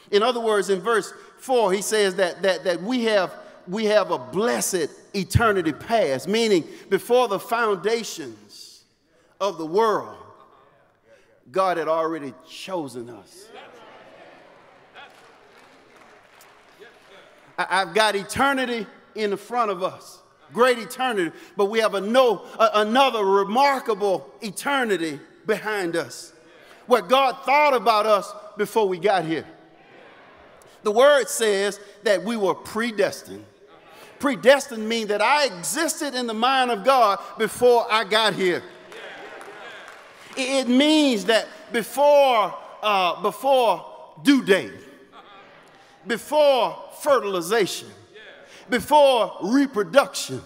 In 0.10 0.24
other 0.24 0.40
words, 0.40 0.70
in 0.70 0.80
verse 0.80 1.14
4, 1.40 1.74
he 1.74 1.82
says 1.82 2.16
that, 2.16 2.42
that, 2.44 2.64
that 2.64 2.82
we, 2.82 3.04
have, 3.04 3.34
we 3.68 3.84
have 3.88 4.10
a 4.12 4.18
blessed 4.18 4.88
eternity 5.14 5.74
past, 5.74 6.26
meaning 6.30 6.64
before 6.90 7.28
the 7.28 7.40
foundations 7.40 8.86
of 9.42 9.58
the 9.58 9.66
world, 9.66 10.16
God 11.52 11.76
had 11.76 11.90
already 11.90 12.34
chosen 12.50 13.10
us. 13.10 13.50
I've 17.58 17.94
got 17.94 18.16
eternity 18.16 18.88
in 19.20 19.36
front 19.38 19.70
of 19.70 19.84
us, 19.84 20.20
great 20.54 20.80
eternity, 20.80 21.36
but 21.58 21.66
we 21.66 21.80
have 21.80 21.94
a 21.94 22.02
no, 22.02 22.46
a, 22.58 22.70
another 22.76 23.24
remarkable 23.24 24.30
eternity 24.42 25.20
behind 25.46 25.96
us 25.96 26.34
where 26.88 27.02
God 27.02 27.38
thought 27.46 27.74
about 27.74 28.06
us 28.06 28.34
before 28.58 28.88
we 28.88 28.98
got 28.98 29.26
here. 29.26 29.46
The 30.84 30.92
word 30.92 31.28
says 31.28 31.80
that 32.04 32.24
we 32.24 32.38
were 32.38 32.56
predestined. 32.56 33.46
Predestined 34.18 34.88
means 34.88 35.10
that 35.10 35.22
I 35.22 35.46
existed 35.46 36.16
in 36.16 36.26
the 36.28 36.34
mind 36.34 36.72
of 36.72 36.84
God 36.84 37.20
before 37.38 37.86
I 37.90 38.04
got 38.04 38.34
here. 38.34 38.64
It 40.36 40.68
means 40.68 41.26
that 41.26 41.48
before, 41.72 42.56
uh, 42.82 43.22
before 43.22 43.86
due 44.24 44.44
date, 44.44 44.74
before 46.08 46.78
fertilization, 47.02 47.90
before 48.70 49.36
reproduction, 49.42 50.42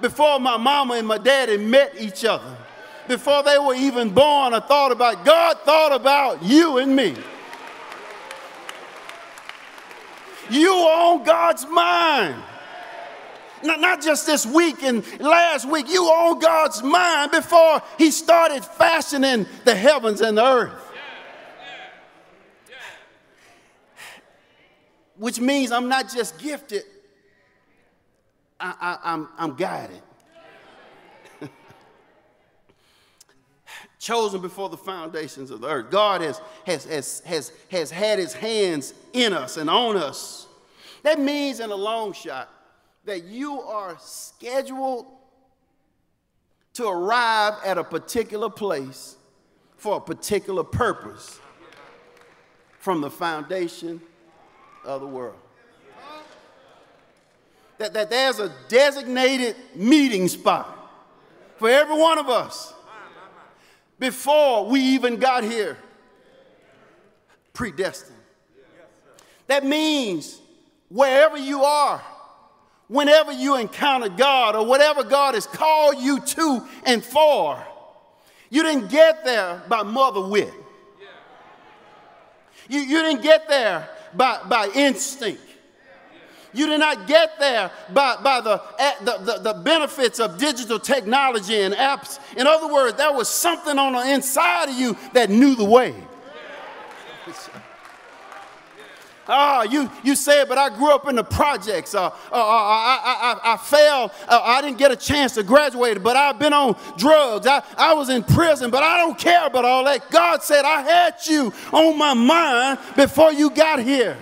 before 0.00 0.38
my 0.38 0.56
mama 0.56 0.94
and 0.94 1.06
my 1.06 1.18
daddy 1.18 1.56
met 1.56 1.94
each 1.98 2.24
other, 2.24 2.56
before 3.06 3.42
they 3.42 3.58
were 3.58 3.74
even 3.74 4.10
born, 4.10 4.54
I 4.54 4.60
thought 4.60 4.92
about 4.92 5.24
God 5.24 5.58
thought 5.64 5.92
about 5.92 6.42
you 6.42 6.78
and 6.78 6.94
me. 6.94 7.16
You 10.50 10.72
are 10.72 11.12
on 11.14 11.24
God's 11.24 11.66
mind. 11.66 12.42
Not, 13.62 13.80
not 13.80 14.00
just 14.00 14.24
this 14.24 14.46
week 14.46 14.82
and 14.82 15.04
last 15.20 15.68
week, 15.68 15.88
you 15.88 16.04
are 16.04 16.30
on 16.30 16.38
God's 16.38 16.82
mind 16.82 17.32
before 17.32 17.82
He 17.98 18.10
started 18.10 18.64
fashioning 18.64 19.46
the 19.64 19.74
heavens 19.74 20.20
and 20.20 20.38
the 20.38 20.44
earth. 20.44 20.88
which 25.18 25.40
means 25.40 25.72
I'm 25.72 25.88
not 25.88 26.08
just 26.08 26.38
gifted, 26.38 26.84
I, 28.60 28.74
I, 28.80 29.12
I'm, 29.12 29.28
I'm 29.38 29.54
guided. 29.54 30.02
Chosen 33.98 34.40
before 34.40 34.68
the 34.68 34.76
foundations 34.76 35.50
of 35.50 35.60
the 35.60 35.68
earth. 35.68 35.90
God 35.90 36.20
has, 36.20 36.40
has, 36.66 36.84
has, 36.84 37.20
has, 37.20 37.52
has 37.70 37.90
had 37.90 38.18
his 38.18 38.32
hands 38.32 38.94
in 39.12 39.32
us 39.32 39.56
and 39.56 39.68
on 39.68 39.96
us. 39.96 40.46
That 41.02 41.18
means, 41.18 41.60
in 41.60 41.70
a 41.70 41.74
long 41.74 42.12
shot, 42.12 42.48
that 43.04 43.24
you 43.24 43.60
are 43.60 43.96
scheduled 44.00 45.06
to 46.74 46.86
arrive 46.86 47.54
at 47.64 47.76
a 47.76 47.82
particular 47.82 48.48
place 48.48 49.16
for 49.76 49.96
a 49.96 50.00
particular 50.00 50.62
purpose 50.62 51.40
from 52.78 53.00
the 53.00 53.10
foundation 53.10 54.00
of 54.84 55.00
the 55.00 55.06
world. 55.06 55.38
That, 57.78 57.94
that 57.94 58.10
there's 58.10 58.40
a 58.40 58.52
designated 58.68 59.56
meeting 59.74 60.28
spot 60.28 60.74
for 61.56 61.68
every 61.70 61.96
one 61.96 62.18
of 62.18 62.28
us 62.28 62.74
before 63.98 64.66
we 64.66 64.80
even 64.80 65.16
got 65.16 65.44
here. 65.44 65.76
Predestined. 67.52 68.14
That 69.48 69.64
means 69.64 70.40
wherever 70.88 71.36
you 71.36 71.64
are, 71.64 72.02
whenever 72.88 73.32
you 73.32 73.56
encounter 73.56 74.08
God 74.08 74.54
or 74.54 74.66
whatever 74.66 75.02
God 75.02 75.34
has 75.34 75.46
called 75.46 75.98
you 75.98 76.20
to 76.20 76.66
and 76.84 77.02
for, 77.02 77.64
you 78.50 78.62
didn't 78.62 78.88
get 78.88 79.24
there 79.24 79.62
by 79.68 79.82
mother 79.82 80.26
wit. 80.26 80.52
You, 82.68 82.80
you 82.80 83.02
didn't 83.02 83.22
get 83.22 83.48
there 83.48 83.88
by, 84.14 84.40
by 84.48 84.68
instinct. 84.74 85.42
You 86.52 86.66
did 86.66 86.80
not 86.80 87.06
get 87.06 87.38
there 87.38 87.70
by, 87.90 88.16
by 88.22 88.40
the, 88.40 88.62
the, 89.02 89.18
the, 89.18 89.38
the, 89.38 89.54
benefits 89.54 90.18
of 90.18 90.38
digital 90.38 90.78
technology 90.78 91.60
and 91.60 91.74
apps. 91.74 92.18
In 92.36 92.46
other 92.46 92.72
words, 92.72 92.96
there 92.96 93.12
was 93.12 93.28
something 93.28 93.78
on 93.78 93.92
the 93.92 94.12
inside 94.14 94.70
of 94.70 94.74
you 94.74 94.96
that 95.12 95.28
knew 95.28 95.54
the 95.54 95.64
way. 95.64 95.94
Ah, 99.30 99.58
oh, 99.58 99.62
you, 99.70 99.90
you 100.02 100.16
said, 100.16 100.48
but 100.48 100.56
I 100.56 100.70
grew 100.70 100.90
up 100.90 101.06
in 101.06 101.14
the 101.14 101.22
projects. 101.22 101.94
Uh, 101.94 102.06
uh, 102.06 102.08
uh, 102.08 102.10
I, 102.32 102.98
I, 103.04 103.50
I, 103.52 103.52
I 103.52 103.56
failed. 103.58 104.10
Uh, 104.26 104.40
I 104.42 104.62
didn't 104.62 104.78
get 104.78 104.90
a 104.90 104.96
chance 104.96 105.34
to 105.34 105.42
graduate, 105.42 106.02
but 106.02 106.16
I've 106.16 106.38
been 106.38 106.54
on 106.54 106.78
drugs. 106.96 107.46
I, 107.46 107.62
I 107.76 107.92
was 107.92 108.08
in 108.08 108.22
prison, 108.22 108.70
but 108.70 108.82
I 108.82 108.96
don't 108.96 109.18
care 109.18 109.46
about 109.46 109.66
all 109.66 109.84
that. 109.84 110.10
God 110.10 110.42
said, 110.42 110.64
I 110.64 110.80
had 110.80 111.14
you 111.26 111.52
on 111.72 111.98
my 111.98 112.14
mind 112.14 112.78
before 112.96 113.30
you 113.30 113.50
got 113.50 113.80
here. 113.80 114.16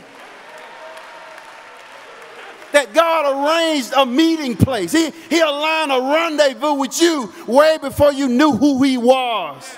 That 2.73 2.93
God 2.93 3.25
arranged 3.33 3.93
a 3.97 4.05
meeting 4.05 4.57
place. 4.57 4.93
He, 4.93 5.11
he 5.31 5.41
aligned 5.41 5.93
a 5.93 6.01
rendezvous 6.01 6.75
with 6.75 7.01
you 7.01 7.33
way 7.47 7.79
before 7.81 8.13
you 8.13 8.29
knew 8.29 8.53
who 8.53 8.83
He 8.83 8.99
was. 8.99 9.77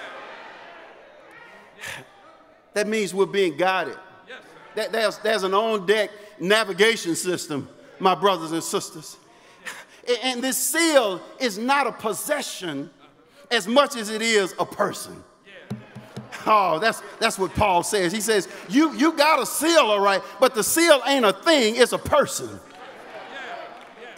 That 2.75 2.87
means 2.87 3.13
we're 3.13 3.27
being 3.27 3.57
guided 3.57 3.97
That, 4.75 4.93
there's, 4.93 5.19
there's 5.19 5.43
an 5.43 5.53
on 5.53 5.85
deck 5.87 6.11
navigation 6.39 7.17
system, 7.17 7.69
my 7.99 8.15
brothers 8.15 8.53
and 8.53 8.63
sisters. 8.63 9.17
And 10.23 10.43
this 10.43 10.57
seal 10.57 11.21
is 11.41 11.59
not 11.59 11.87
a 11.87 11.93
possession 11.93 12.91
as 13.51 13.67
much 13.67 13.97
as 13.97 14.11
it 14.11 14.23
is 14.23 14.55
a 14.59 14.65
person. 14.65 15.23
Oh, 16.47 16.79
that's, 16.79 17.03
that's 17.19 17.39
what 17.39 17.53
Paul 17.55 17.83
says. 17.83 18.13
He 18.13 18.21
says, 18.21 18.49
you, 18.69 18.95
you 18.95 19.13
got 19.13 19.43
a 19.43 19.47
seal, 19.47 19.81
all 19.81 20.01
right, 20.01 20.23
but 20.41 20.55
the 20.55 20.63
seal 20.63 21.03
ain't 21.07 21.25
a 21.25 21.33
thing, 21.33 21.77
it's 21.77 21.93
a 21.93 21.99
person. 21.99 22.61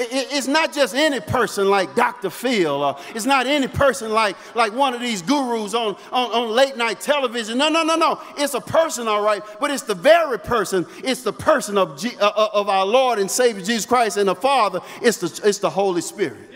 It's 0.02 0.46
not 0.46 0.72
just 0.72 0.94
any 0.94 1.20
person 1.20 1.68
like 1.68 1.94
Dr. 1.94 2.30
Phil, 2.30 2.82
or 2.82 2.96
it's 3.14 3.26
not 3.26 3.46
any 3.46 3.68
person 3.68 4.10
like, 4.10 4.34
like 4.56 4.72
one 4.72 4.94
of 4.94 5.00
these 5.00 5.20
gurus 5.20 5.74
on, 5.74 5.94
on, 6.10 6.32
on 6.32 6.50
late 6.50 6.76
night 6.76 7.00
television. 7.00 7.58
No, 7.58 7.68
no, 7.68 7.82
no, 7.82 7.96
no. 7.96 8.20
It's 8.38 8.54
a 8.54 8.60
person, 8.60 9.08
all 9.08 9.22
right, 9.22 9.42
but 9.60 9.70
it's 9.70 9.82
the 9.82 9.94
very 9.94 10.38
person. 10.38 10.86
It's 11.04 11.22
the 11.22 11.34
person 11.34 11.76
of, 11.76 11.98
G, 11.98 12.12
uh, 12.18 12.28
uh 12.28 12.48
of 12.54 12.68
our 12.70 12.86
Lord 12.86 13.18
and 13.18 13.30
Savior 13.30 13.62
Jesus 13.62 13.84
Christ 13.84 14.16
and 14.16 14.28
the 14.28 14.34
Father. 14.34 14.80
It's 15.02 15.18
the, 15.18 15.48
it's 15.48 15.58
the 15.58 15.70
Holy 15.70 16.00
Spirit. 16.00 16.48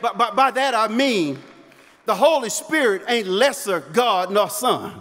But, 0.00 0.16
but 0.16 0.36
by 0.36 0.52
that 0.52 0.74
I 0.74 0.86
mean, 0.86 1.38
the 2.04 2.14
Holy 2.14 2.50
Spirit 2.50 3.02
ain't 3.08 3.26
lesser 3.26 3.80
God 3.80 4.30
nor 4.30 4.48
Son. 4.50 5.00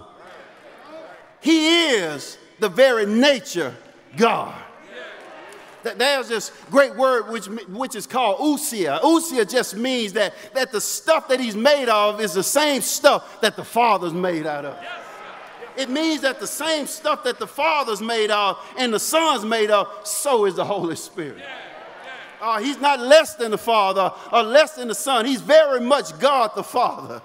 He 1.42 1.90
is 1.90 2.40
the 2.60 2.70
very 2.70 3.06
nature 3.06 3.76
God. 4.18 4.65
There's 5.94 6.28
this 6.28 6.52
great 6.72 6.96
word 6.96 7.30
which, 7.30 7.46
which 7.46 7.96
is 7.96 8.08
called 8.08 8.40
ousia. 8.40 9.00
Usia 9.02 9.50
just 9.50 9.76
means 9.76 10.14
that, 10.14 10.34
that 10.54 10.72
the 10.72 10.82
stuff 10.82 11.28
that 11.28 11.40
he's 11.40 11.56
made 11.56 11.90
of 11.90 12.20
is 12.20 12.34
the 12.34 12.44
same 12.44 12.82
stuff 12.82 13.42
that 13.42 13.56
the 13.56 13.64
Father's 13.64 14.14
made 14.14 14.48
out 14.48 14.66
of. 14.66 14.84
It 15.78 15.90
means 15.90 16.22
that 16.22 16.40
the 16.40 16.48
same 16.48 16.88
stuff 16.88 17.24
that 17.26 17.38
the 17.38 17.48
Father's 17.48 18.02
made 18.02 18.32
of 18.32 18.58
and 18.78 18.94
the 18.94 19.00
Son's 19.00 19.44
made 19.46 19.70
of, 19.70 19.88
so 20.04 20.46
is 20.46 20.56
the 20.56 20.66
Holy 20.66 20.96
Spirit. 20.96 21.44
Uh, 22.42 22.60
he's 22.60 22.80
not 22.80 23.00
less 23.00 23.36
than 23.36 23.52
the 23.52 23.58
Father 23.58 24.12
or 24.32 24.44
less 24.44 24.76
than 24.76 24.88
the 24.88 24.96
Son. 24.96 25.26
He's 25.26 25.42
very 25.42 25.82
much 25.82 26.18
God 26.20 26.52
the 26.56 26.64
Father 26.64 27.22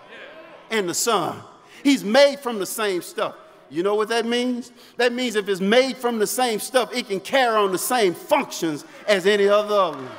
and 0.70 0.88
the 0.88 0.94
Son. 0.94 1.40
He's 1.82 2.04
made 2.04 2.40
from 2.40 2.58
the 2.58 2.66
same 2.66 3.02
stuff. 3.02 3.34
You 3.70 3.84
know 3.84 3.94
what 3.94 4.08
that 4.08 4.26
means? 4.26 4.72
That 4.96 5.12
means 5.12 5.36
if 5.36 5.48
it's 5.48 5.60
made 5.60 5.96
from 5.96 6.18
the 6.18 6.26
same 6.26 6.58
stuff, 6.58 6.92
it 6.94 7.06
can 7.06 7.20
carry 7.20 7.56
on 7.56 7.70
the 7.70 7.78
same 7.78 8.14
functions 8.14 8.84
as 9.06 9.26
any 9.26 9.46
other 9.46 9.74
others. 9.74 10.10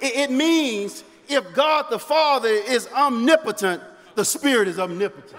it 0.00 0.30
means 0.30 1.02
if 1.28 1.52
God 1.54 1.86
the 1.90 1.98
Father 1.98 2.48
is 2.48 2.88
omnipotent, 2.88 3.82
the 4.14 4.24
Spirit 4.24 4.68
is 4.68 4.78
omnipotent. 4.78 5.34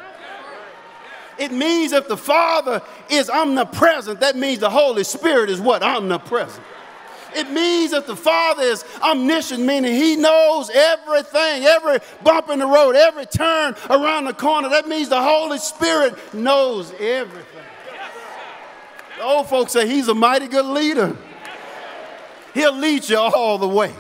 It 1.40 1.52
means 1.52 1.94
if 1.94 2.08
the 2.08 2.18
Father 2.18 2.82
is 3.10 3.30
omnipresent, 3.30 4.20
that 4.20 4.36
means 4.36 4.60
the 4.60 4.70
Holy 4.70 5.04
Spirit 5.04 5.50
is 5.50 5.62
what? 5.62 5.84
Omnipresent. 5.84 6.64
It 7.36 7.52
means 7.52 7.92
that 7.92 8.08
the 8.08 8.16
Father 8.16 8.64
is 8.64 8.84
omniscient, 9.02 9.64
meaning 9.64 9.94
He 9.94 10.16
knows 10.16 10.70
everything, 10.70 11.64
every 11.64 12.00
bump 12.24 12.50
in 12.50 12.60
the 12.60 12.68
road, 12.68 12.96
every 12.96 13.26
turn 13.26 13.76
around 13.90 14.26
the 14.26 14.34
corner. 14.34 14.70
That 14.70 14.88
means 14.88 15.10
the 15.10 15.22
Holy 15.22 15.60
Spirit 15.60 16.34
knows 16.34 16.92
everything. 17.00 17.44
The 19.18 19.24
old 19.24 19.48
folks 19.48 19.72
say 19.72 19.88
He's 19.88 20.08
a 20.08 20.16
mighty 20.16 20.48
good 20.48 20.66
leader. 20.66 21.16
He'll 22.54 22.76
lead 22.76 23.08
you 23.08 23.18
all 23.18 23.58
the 23.58 23.68
way 23.68 23.94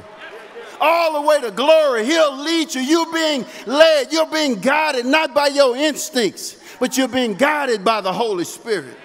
all 0.79 1.13
the 1.13 1.27
way 1.27 1.41
to 1.41 1.51
glory. 1.51 2.05
He'll 2.05 2.37
lead 2.37 2.73
you. 2.73 2.81
You're 2.81 3.11
being 3.11 3.45
led, 3.65 4.11
you're 4.11 4.27
being 4.27 4.59
guided 4.59 5.05
not 5.05 5.33
by 5.33 5.47
your 5.47 5.75
instincts, 5.75 6.57
but 6.79 6.97
you're 6.97 7.07
being 7.07 7.33
guided 7.33 7.83
by 7.83 8.01
the 8.01 8.13
Holy 8.13 8.43
Spirit. 8.43 8.95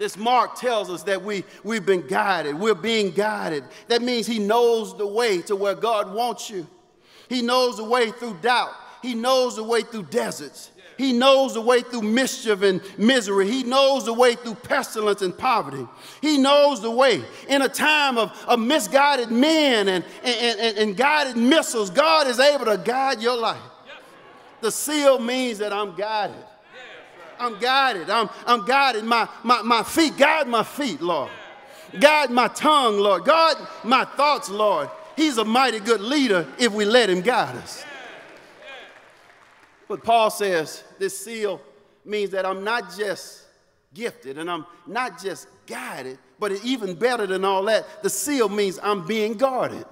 This 0.00 0.16
Mark 0.16 0.54
tells 0.54 0.88
us 0.88 1.02
that 1.02 1.22
we, 1.22 1.44
we've 1.62 1.84
been 1.84 2.06
guided. 2.06 2.58
We're 2.58 2.74
being 2.74 3.10
guided. 3.10 3.64
That 3.88 4.00
means 4.00 4.26
he 4.26 4.38
knows 4.38 4.96
the 4.96 5.06
way 5.06 5.42
to 5.42 5.54
where 5.54 5.74
God 5.74 6.14
wants 6.14 6.48
you. 6.48 6.66
He 7.28 7.42
knows 7.42 7.76
the 7.76 7.84
way 7.84 8.10
through 8.10 8.38
doubt. 8.40 8.72
He 9.02 9.14
knows 9.14 9.56
the 9.56 9.62
way 9.62 9.82
through 9.82 10.04
deserts. 10.04 10.70
He 10.96 11.12
knows 11.12 11.52
the 11.52 11.60
way 11.60 11.82
through 11.82 12.00
mischief 12.00 12.62
and 12.62 12.80
misery. 12.96 13.46
He 13.50 13.62
knows 13.62 14.06
the 14.06 14.14
way 14.14 14.36
through 14.36 14.54
pestilence 14.54 15.20
and 15.20 15.36
poverty. 15.36 15.86
He 16.22 16.38
knows 16.38 16.80
the 16.80 16.90
way. 16.90 17.22
In 17.50 17.60
a 17.60 17.68
time 17.68 18.16
of, 18.16 18.32
of 18.48 18.58
misguided 18.58 19.30
men 19.30 19.86
and, 19.86 20.02
and, 20.24 20.60
and, 20.60 20.78
and 20.78 20.96
guided 20.96 21.36
missiles, 21.36 21.90
God 21.90 22.26
is 22.26 22.40
able 22.40 22.64
to 22.64 22.78
guide 22.78 23.20
your 23.20 23.36
life. 23.36 23.60
The 24.62 24.72
seal 24.72 25.18
means 25.18 25.58
that 25.58 25.74
I'm 25.74 25.94
guided. 25.94 26.42
I'm 27.40 27.58
guided. 27.58 28.10
I'm, 28.10 28.28
I'm 28.46 28.64
guided. 28.64 29.04
My, 29.04 29.28
my, 29.42 29.62
my 29.62 29.82
feet, 29.82 30.16
guide 30.16 30.46
my 30.46 30.62
feet, 30.62 31.00
Lord. 31.00 31.30
Guide 31.98 32.30
my 32.30 32.48
tongue, 32.48 32.98
Lord. 32.98 33.24
Guide 33.24 33.56
my 33.82 34.04
thoughts, 34.04 34.48
Lord. 34.50 34.90
He's 35.16 35.38
a 35.38 35.44
mighty 35.44 35.80
good 35.80 36.00
leader 36.00 36.46
if 36.58 36.72
we 36.72 36.84
let 36.84 37.10
him 37.10 37.22
guide 37.22 37.56
us. 37.56 37.84
But 39.88 40.04
Paul 40.04 40.30
says 40.30 40.84
this 40.98 41.18
seal 41.18 41.60
means 42.04 42.30
that 42.30 42.46
I'm 42.46 42.62
not 42.62 42.96
just 42.96 43.42
gifted 43.92 44.38
and 44.38 44.48
I'm 44.48 44.64
not 44.86 45.20
just 45.20 45.48
guided, 45.66 46.18
but 46.38 46.52
even 46.64 46.94
better 46.94 47.26
than 47.26 47.44
all 47.44 47.64
that, 47.64 48.02
the 48.02 48.10
seal 48.10 48.48
means 48.48 48.78
I'm 48.82 49.06
being 49.06 49.34
guarded. 49.34 49.84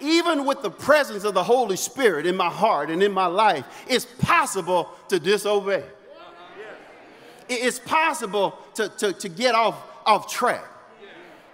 Even 0.00 0.44
with 0.44 0.62
the 0.62 0.70
presence 0.70 1.24
of 1.24 1.34
the 1.34 1.42
Holy 1.42 1.76
Spirit 1.76 2.26
in 2.26 2.36
my 2.36 2.48
heart 2.48 2.90
and 2.90 3.02
in 3.02 3.12
my 3.12 3.26
life, 3.26 3.64
it's 3.88 4.04
possible 4.04 4.90
to 5.08 5.18
disobey. 5.18 5.82
It's 7.48 7.78
possible 7.78 8.58
to, 8.74 8.88
to, 8.98 9.12
to 9.12 9.28
get 9.28 9.54
off, 9.54 9.76
off 10.04 10.30
track. 10.30 10.64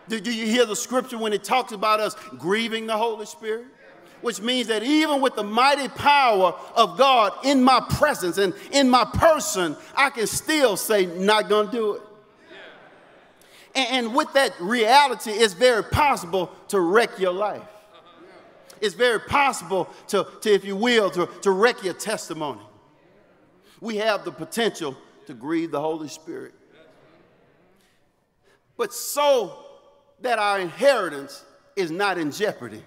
Do, 0.09 0.21
do 0.21 0.33
you 0.33 0.47
hear 0.47 0.67
the 0.67 0.77
scripture 0.77 1.17
when 1.17 1.33
it 1.33 1.45
talks 1.45 1.73
about 1.73 2.01
us 2.01 2.15
grieving 2.39 2.87
the 2.87 2.97
Holy 2.97 3.27
Spirit? 3.27 3.67
Which 4.21 4.41
means 4.41 4.69
that 4.69 4.83
even 4.83 5.21
with 5.21 5.37
the 5.37 5.45
mighty 5.45 5.89
power 5.89 6.55
of 6.75 6.99
God 6.99 7.33
in 7.45 7.63
my 7.63 7.81
presence 7.91 8.39
and 8.39 8.55
in 8.73 8.89
my 8.89 9.05
person, 9.05 9.77
I 9.97 10.11
can 10.11 10.27
still 10.27 10.77
say, 10.77 11.07
not 11.07 11.49
gonna 11.49 11.71
do 11.71 11.95
it. 11.95 12.03
And, 13.75 14.07
and 14.07 14.15
with 14.15 14.33
that 14.33 14.53
reality, 14.61 15.31
it's 15.31 15.55
very 15.55 15.85
possible 15.85 16.51
to 16.69 16.81
wreck 16.81 17.19
your 17.19 17.33
life 17.33 17.63
it's 18.85 18.95
very 18.95 19.19
possible 19.19 19.89
to, 20.09 20.27
to 20.43 20.53
if 20.53 20.63
you 20.63 20.77
will, 20.77 21.11
to, 21.11 21.27
to 21.41 21.51
wreck 21.51 21.83
your 21.83 21.95
testimony. 21.95 22.61
We 23.81 23.97
have 23.97 24.27
the 24.27 24.31
potential 24.31 24.95
to 25.27 25.33
grieve 25.33 25.71
the 25.71 25.81
Holy 25.81 26.09
Spirit. 26.09 26.53
But 28.77 28.93
so 28.93 29.59
that 30.21 30.39
our 30.39 30.61
inheritance 30.61 31.45
is 31.77 31.91
not 31.91 32.19
in 32.19 32.31
jeopardy. 32.31 32.83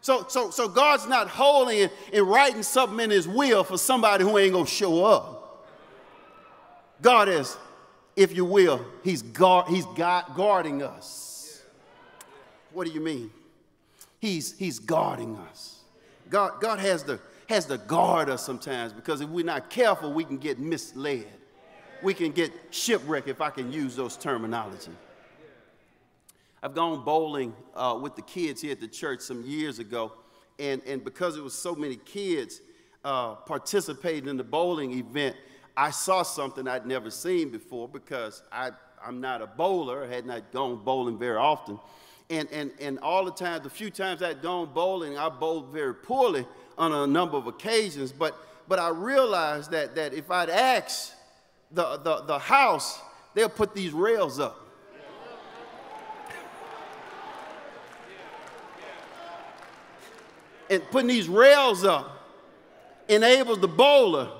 So, 0.00 0.26
so, 0.28 0.50
so 0.50 0.66
God's 0.68 1.06
not 1.06 1.28
holding 1.28 1.88
and 2.12 2.28
writing 2.28 2.64
something 2.64 2.98
in 2.98 3.10
his 3.10 3.28
will 3.28 3.62
for 3.62 3.78
somebody 3.78 4.24
who 4.24 4.36
ain't 4.36 4.52
gonna 4.52 4.66
show 4.66 5.04
up. 5.04 5.68
God 7.00 7.28
is, 7.28 7.56
if 8.16 8.34
you 8.34 8.44
will, 8.44 8.84
he's, 9.04 9.22
guard, 9.22 9.68
he's 9.68 9.86
guarding 9.96 10.82
us. 10.82 11.62
What 12.72 12.88
do 12.88 12.92
you 12.92 13.00
mean? 13.00 13.30
He's, 14.22 14.56
he's 14.56 14.78
guarding 14.78 15.36
us. 15.50 15.80
God, 16.30 16.60
God 16.60 16.78
has, 16.78 17.02
to, 17.02 17.18
has 17.48 17.66
to 17.66 17.76
guard 17.76 18.30
us 18.30 18.46
sometimes 18.46 18.92
because 18.92 19.20
if 19.20 19.28
we're 19.28 19.44
not 19.44 19.68
careful, 19.68 20.12
we 20.12 20.22
can 20.22 20.38
get 20.38 20.60
misled. 20.60 21.26
We 22.04 22.14
can 22.14 22.30
get 22.30 22.52
shipwrecked, 22.70 23.26
if 23.26 23.40
I 23.40 23.50
can 23.50 23.72
use 23.72 23.96
those 23.96 24.16
terminology. 24.16 24.92
I've 26.62 26.72
gone 26.72 27.04
bowling 27.04 27.52
uh, 27.74 27.98
with 28.00 28.14
the 28.14 28.22
kids 28.22 28.62
here 28.62 28.70
at 28.70 28.80
the 28.80 28.86
church 28.86 29.22
some 29.22 29.42
years 29.42 29.80
ago, 29.80 30.12
and, 30.56 30.80
and 30.86 31.02
because 31.02 31.36
it 31.36 31.42
was 31.42 31.54
so 31.54 31.74
many 31.74 31.96
kids 31.96 32.60
uh, 33.04 33.34
participating 33.34 34.28
in 34.28 34.36
the 34.36 34.44
bowling 34.44 34.92
event, 34.92 35.34
I 35.76 35.90
saw 35.90 36.22
something 36.22 36.68
I'd 36.68 36.86
never 36.86 37.10
seen 37.10 37.50
before 37.50 37.88
because 37.88 38.44
I, 38.52 38.70
I'm 39.04 39.20
not 39.20 39.42
a 39.42 39.48
bowler, 39.48 40.06
had 40.06 40.26
not 40.26 40.52
gone 40.52 40.76
bowling 40.84 41.18
very 41.18 41.38
often 41.38 41.80
and, 42.32 42.48
and, 42.50 42.70
and 42.80 42.98
all 43.00 43.26
the 43.26 43.30
times, 43.30 43.62
the 43.62 43.68
few 43.68 43.90
times 43.90 44.22
I'd 44.22 44.40
gone 44.40 44.70
bowling, 44.72 45.18
I 45.18 45.28
bowled 45.28 45.70
very 45.70 45.94
poorly 45.94 46.46
on 46.78 46.90
a 46.90 47.06
number 47.06 47.36
of 47.36 47.46
occasions, 47.46 48.10
but, 48.10 48.34
but 48.66 48.78
I 48.78 48.88
realized 48.88 49.70
that, 49.72 49.94
that 49.96 50.14
if 50.14 50.30
I'd 50.30 50.48
ask 50.48 51.12
the, 51.70 51.98
the, 51.98 52.22
the 52.22 52.38
house, 52.38 52.98
they'll 53.34 53.50
put 53.50 53.74
these 53.74 53.92
rails 53.92 54.40
up. 54.40 54.58
and 60.70 60.82
putting 60.90 61.08
these 61.08 61.28
rails 61.28 61.84
up 61.84 62.30
enables 63.06 63.58
the 63.58 63.68
bowler 63.68 64.30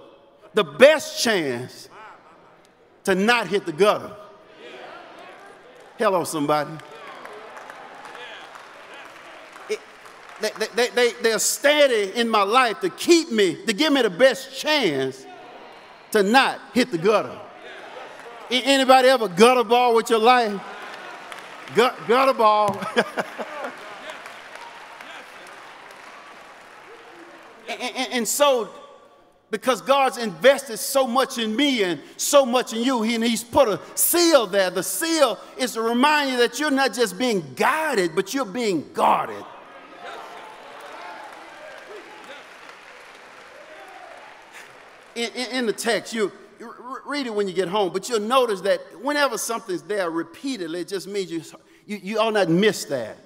the 0.54 0.64
best 0.64 1.22
chance 1.22 1.90
to 3.04 3.14
not 3.14 3.48
hit 3.48 3.66
the 3.66 3.72
gutter. 3.72 4.16
Hello, 5.98 6.24
somebody. 6.24 6.70
They, 10.42 10.66
they, 10.74 10.88
they, 10.88 11.12
they're 11.22 11.38
steady 11.38 12.12
in 12.18 12.28
my 12.28 12.42
life 12.42 12.80
to 12.80 12.90
keep 12.90 13.30
me, 13.30 13.64
to 13.64 13.72
give 13.72 13.92
me 13.92 14.02
the 14.02 14.10
best 14.10 14.58
chance 14.58 15.24
to 16.10 16.22
not 16.22 16.60
hit 16.74 16.90
the 16.90 16.98
gutter. 16.98 17.38
Anybody 18.50 19.08
ever 19.08 19.28
gutter 19.28 19.64
ball 19.64 19.94
with 19.94 20.10
your 20.10 20.18
life? 20.18 20.60
Gut, 21.74 21.96
gutter 22.06 22.34
ball. 22.34 22.78
and, 27.68 27.80
and, 27.80 28.12
and 28.12 28.28
so 28.28 28.68
because 29.52 29.80
God's 29.82 30.16
invested 30.16 30.78
so 30.78 31.06
much 31.06 31.38
in 31.38 31.54
me 31.54 31.82
and 31.82 32.00
so 32.16 32.44
much 32.44 32.72
in 32.72 32.82
you, 32.82 33.02
and 33.02 33.22
He's 33.22 33.44
put 33.44 33.68
a 33.68 33.78
seal 33.94 34.46
there. 34.46 34.70
The 34.70 34.82
seal 34.82 35.38
is 35.58 35.74
to 35.74 35.82
remind 35.82 36.30
you 36.30 36.38
that 36.38 36.58
you're 36.58 36.70
not 36.70 36.94
just 36.94 37.18
being 37.18 37.44
guided, 37.54 38.16
but 38.16 38.32
you're 38.32 38.46
being 38.46 38.90
guarded. 38.94 39.44
In, 45.14 45.30
in, 45.30 45.66
the 45.66 45.72
text, 45.72 46.14
you, 46.14 46.32
you 46.58 46.72
read 47.06 47.26
it 47.26 47.34
when 47.34 47.48
you 47.48 47.54
get 47.54 47.68
home, 47.68 47.92
but 47.92 48.08
you'll 48.08 48.20
notice 48.20 48.60
that 48.62 48.80
whenever 49.02 49.36
something's 49.36 49.82
there 49.82 50.10
repeatedly, 50.10 50.80
it 50.80 50.88
just 50.88 51.06
means 51.06 51.30
you, 51.30 51.42
you, 51.86 52.00
you 52.02 52.18
ought 52.18 52.32
not 52.32 52.48
miss 52.48 52.84
that. 52.86 53.18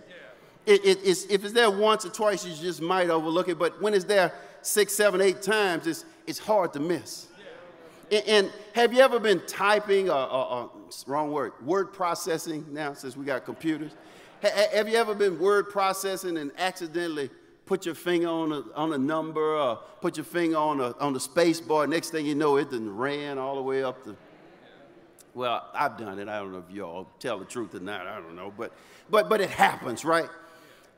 It, 0.67 0.85
it, 0.85 0.99
it's, 1.05 1.25
if 1.27 1.45
it's 1.45 1.53
there 1.53 1.71
once 1.71 2.05
or 2.05 2.11
twice, 2.11 2.45
you 2.45 2.55
just 2.55 2.81
might 2.81 3.09
overlook 3.09 3.49
it, 3.49 3.59
but 3.59 3.81
when 3.81 3.95
it's 3.95 4.05
there 4.05 4.33
six, 4.63 4.95
seven, 4.95 5.21
eight 5.21 5.41
times, 5.43 5.87
it's, 5.87 6.05
it's 6.27 6.41
hard 6.41 6.73
to 6.73 6.81
miss. 6.81 7.29
And, 8.11 8.25
and 8.27 8.53
have 8.75 8.93
you 8.93 9.01
ever 9.01 9.21
been 9.21 9.41
typing, 9.47 10.11
or, 10.11 10.17
or, 10.17 10.47
or, 10.51 10.71
wrong 11.07 11.31
word, 11.31 11.53
word 11.65 11.93
processing 11.93 12.67
now 12.71 12.93
since 12.95 13.17
we 13.17 13.25
got 13.25 13.45
computers? 13.45 13.93
Ha, 14.43 14.49
have 14.75 14.89
you 14.89 14.97
ever 14.97 15.15
been 15.15 15.39
word 15.39 15.71
processing 15.71 16.37
and 16.37 16.51
accidentally 16.59 17.31
put 17.67 17.85
your 17.85 17.95
finger 17.95 18.29
on 18.29 18.53
a, 18.53 18.63
on 18.75 18.93
a 18.93 18.99
number 18.99 19.57
or 19.57 19.81
put 20.01 20.17
your 20.17 20.25
finger 20.25 20.57
on, 20.57 20.81
a, 20.81 20.93
on 20.99 21.13
the 21.13 21.21
space 21.21 21.61
bar? 21.61 21.87
Next 21.87 22.11
thing 22.11 22.25
you 22.25 22.35
know, 22.35 22.57
it 22.57 22.71
done 22.71 22.97
ran 22.97 23.39
all 23.39 23.57
the 23.57 23.63
way 23.63 23.83
up 23.83 24.05
the. 24.05 24.17
Well, 25.35 25.69
I've 25.75 25.99
done 25.99 26.19
it. 26.19 26.29
I 26.29 26.39
don't 26.39 26.53
know 26.53 26.65
if 26.67 26.75
y'all 26.75 27.07
tell 27.19 27.39
the 27.39 27.45
truth 27.45 27.75
or 27.75 27.81
not. 27.81 28.07
I 28.07 28.17
don't 28.21 28.35
know. 28.35 28.51
But, 28.57 28.73
but, 29.11 29.29
but 29.29 29.43
it 29.43 29.51
happens, 29.51 30.03
right? 30.03 30.31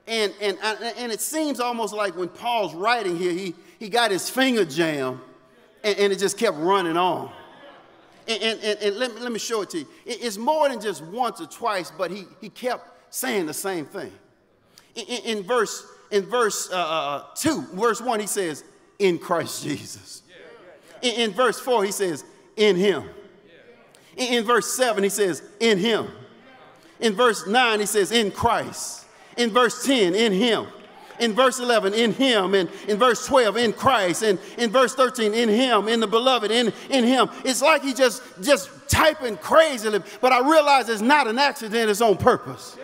And, 0.07 0.33
and, 0.41 0.57
and 0.63 1.11
it 1.11 1.21
seems 1.21 1.59
almost 1.59 1.93
like 1.93 2.17
when 2.17 2.29
Paul's 2.29 2.73
writing 2.73 3.19
here, 3.19 3.33
he, 3.33 3.55
he 3.79 3.89
got 3.89 4.13
his 4.13 4.31
finger 4.31 4.65
jammed 4.65 5.19
and, 5.83 5.99
and 5.99 6.13
it 6.13 6.19
just 6.19 6.39
kept 6.39 6.57
running 6.57 6.97
on. 6.97 7.33
And, 8.27 8.43
and, 8.43 8.61
and, 8.61 8.79
and 8.81 8.97
let, 8.97 9.15
me, 9.15 9.21
let 9.21 9.33
me 9.33 9.39
show 9.39 9.63
it 9.63 9.71
to 9.71 9.79
you. 9.79 9.89
It, 10.07 10.23
it's 10.23 10.39
more 10.39 10.69
than 10.69 10.81
just 10.81 11.03
once 11.03 11.41
or 11.41 11.47
twice, 11.47 11.91
but 11.91 12.11
he, 12.11 12.25
he 12.41 12.49
kept 12.49 13.15
saying 13.15 13.47
the 13.47 13.55
same 13.55 13.87
thing. 13.87 14.13
In, 14.95 15.05
in, 15.07 15.39
in 15.39 15.43
verse, 15.43 15.87
in 16.11 16.25
verse 16.25 16.71
uh, 16.71 16.77
uh, 16.77 17.25
2, 17.35 17.63
verse 17.75 18.01
1, 18.01 18.21
he 18.21 18.27
says, 18.27 18.65
in 18.99 19.19
Christ 19.19 19.63
Jesus. 19.63 20.23
In, 21.03 21.15
in 21.15 21.31
verse 21.33 21.61
4, 21.61 21.85
he 21.85 21.93
says, 21.93 22.25
in 22.57 22.77
him. 22.77 23.05
In, 24.17 24.35
in 24.35 24.45
verse 24.45 24.73
7, 24.75 25.03
he 25.03 25.11
says, 25.11 25.43
in 25.61 25.79
him. 25.79 26.09
In 27.01 27.15
verse 27.15 27.47
9, 27.47 27.81
he 27.81 27.87
says, 27.87 28.11
in 28.11 28.31
Christ. 28.31 29.05
In 29.37 29.51
verse 29.51 29.85
10, 29.85 30.15
in 30.15 30.33
him. 30.33 30.67
In 31.21 31.33
verse 31.33 31.59
11, 31.59 31.95
in 31.95 32.13
him. 32.13 32.55
And 32.55 32.69
in 32.89 32.97
verse 32.97 33.27
12, 33.27 33.57
in 33.57 33.73
Christ. 33.73 34.23
And 34.23 34.39
in 34.57 34.71
verse 34.71 34.95
13, 34.95 35.35
in 35.35 35.49
him, 35.49 35.89
in 35.89 36.01
the 36.01 36.07
beloved, 36.07 36.51
in, 36.51 36.73
in 36.91 37.05
him. 37.05 37.29
It's 37.45 37.63
like 37.63 37.83
he 37.83 37.95
just, 37.95 38.23
just 38.41 38.71
typing 38.89 39.37
crazily, 39.37 40.01
but 40.21 40.33
I 40.33 40.41
realize 40.49 40.89
it's 40.89 41.03
not 41.03 41.29
an 41.29 41.39
accident, 41.39 41.91
it's 41.91 42.01
on 42.01 42.17
purpose. 42.17 42.77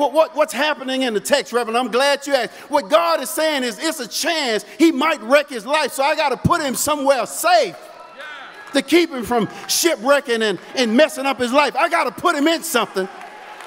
What, 0.00 0.12
what, 0.12 0.34
what's 0.34 0.52
happening 0.52 1.02
in 1.02 1.14
the 1.14 1.20
text, 1.20 1.52
Reverend? 1.52 1.78
I'm 1.78 1.90
glad 1.90 2.26
you 2.26 2.34
asked. 2.34 2.52
What 2.70 2.88
God 2.88 3.20
is 3.20 3.30
saying 3.30 3.62
is 3.62 3.78
it's 3.78 4.00
a 4.00 4.08
chance 4.08 4.64
he 4.78 4.90
might 4.90 5.20
wreck 5.22 5.48
his 5.48 5.66
life, 5.66 5.92
so 5.92 6.02
I 6.02 6.16
got 6.16 6.30
to 6.30 6.36
put 6.36 6.60
him 6.60 6.74
somewhere 6.74 7.26
safe 7.26 7.76
to 8.72 8.82
keep 8.82 9.10
him 9.10 9.24
from 9.24 9.48
shipwrecking 9.68 10.42
and, 10.42 10.58
and 10.74 10.96
messing 10.96 11.26
up 11.26 11.38
his 11.38 11.52
life. 11.52 11.76
I 11.76 11.88
got 11.88 12.04
to 12.04 12.20
put 12.20 12.34
him 12.34 12.48
in 12.48 12.62
something 12.62 13.08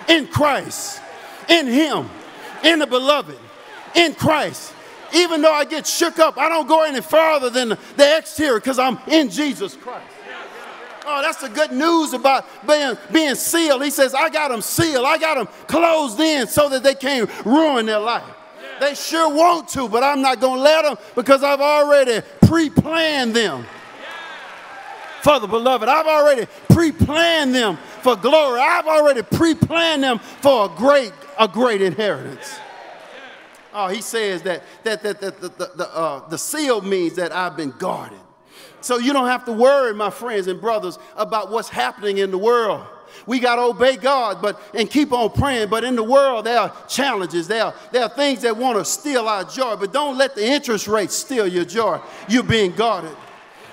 in 0.10 0.28
Christ 0.28 1.02
in 1.50 1.68
Him, 1.68 2.10
in 2.64 2.80
the 2.80 2.88
beloved, 2.88 3.38
in 3.96 4.16
Christ. 4.16 4.74
Even 5.14 5.42
though 5.42 5.54
I 5.54 5.66
get 5.66 5.86
shook 5.86 6.18
up, 6.20 6.38
I 6.38 6.50
don't 6.50 6.68
go 6.68 6.84
any 6.84 7.02
farther 7.02 7.50
than 7.50 7.70
the 7.70 8.18
exterior 8.18 8.60
because 8.60 8.80
I'm 8.80 8.98
in 9.08 9.30
Jesus 9.30 9.76
Christ. 9.76 10.13
Oh, 11.06 11.22
that's 11.22 11.42
the 11.42 11.50
good 11.50 11.72
news 11.72 12.14
about 12.14 12.46
being, 12.66 12.98
being 13.12 13.36
sealed. 13.36 13.84
He 13.84 13.90
says, 13.90 14.14
I 14.14 14.30
got 14.30 14.50
them 14.50 14.62
sealed. 14.62 15.06
I 15.06 15.18
got 15.18 15.36
them 15.36 15.48
closed 15.68 16.20
in 16.20 16.48
so 16.48 16.70
that 16.70 16.84
they 16.84 16.96
can't 16.96 17.30
ruin 17.46 17.86
their 17.86 18.00
life. 18.00 18.24
They 18.80 18.96
sure 18.96 19.34
want 19.34 19.68
to, 19.70 19.88
but 19.88 20.04
I'm 20.04 20.22
not 20.22 20.40
going 20.40 20.58
to 20.58 20.64
let 20.64 20.84
them 20.84 20.98
because 21.16 21.44
I've 21.44 21.62
already 21.62 22.26
pre 22.48 22.70
planned 22.70 23.36
them 23.36 23.66
for 25.22 25.40
the 25.40 25.48
beloved. 25.48 25.88
I've 25.88 26.08
already 26.08 26.48
pre 26.70 26.92
planned 26.92 27.54
them 27.54 27.78
for 28.02 28.16
glory. 28.16 28.60
I've 28.60 28.88
already 28.88 29.22
pre 29.22 29.56
planned 29.56 30.04
them 30.04 30.20
for 30.20 30.66
a 30.66 30.70
great 30.70 31.14
a 31.38 31.48
great 31.48 31.82
inheritance. 31.82 32.60
Oh, 33.74 33.88
he 33.88 34.02
says 34.02 34.44
that, 34.44 34.64
that, 34.84 35.02
that, 35.02 35.20
that 35.20 35.42
the, 35.42 35.50
the, 35.50 35.72
the, 35.76 35.96
uh, 35.96 36.28
the 36.30 36.38
seal 36.38 36.82
means 36.82 37.16
that 37.16 37.32
I've 37.32 37.58
been 37.58 37.72
guarded. 37.72 38.20
So 38.82 38.98
you 38.98 39.14
don't 39.14 39.28
have 39.28 39.46
to 39.46 39.54
worry, 39.54 39.94
my 39.94 40.10
friends 40.10 40.48
and 40.48 40.60
brothers, 40.60 41.00
about 41.16 41.52
what's 41.52 41.70
happening 41.70 42.18
in 42.18 42.32
the 42.32 42.38
world. 42.38 42.86
We 43.26 43.40
got 43.40 43.56
to 43.56 43.62
obey 43.64 43.96
God 43.96 44.42
but, 44.42 44.60
and 44.74 44.90
keep 44.90 45.12
on 45.14 45.32
praying. 45.32 45.70
But 45.70 45.84
in 45.84 45.96
the 45.96 46.04
world, 46.04 46.46
there 46.46 46.60
are 46.60 46.76
challenges. 46.88 47.48
There 47.48 47.64
are, 47.64 47.74
there 47.92 48.04
are 48.04 48.10
things 48.10 48.42
that 48.42 48.58
want 48.58 48.78
to 48.78 48.86
steal 48.86 49.28
our 49.28 49.44
joy. 49.44 49.76
But 49.76 49.94
don't 49.94 50.18
let 50.18 50.36
the 50.36 50.46
interest 50.46 50.88
rate 50.88 51.12
steal 51.12 51.48
your 51.48 51.66
joy. 51.66 52.00
You're 52.28 52.44
being 52.44 52.72
guarded. 52.72 53.16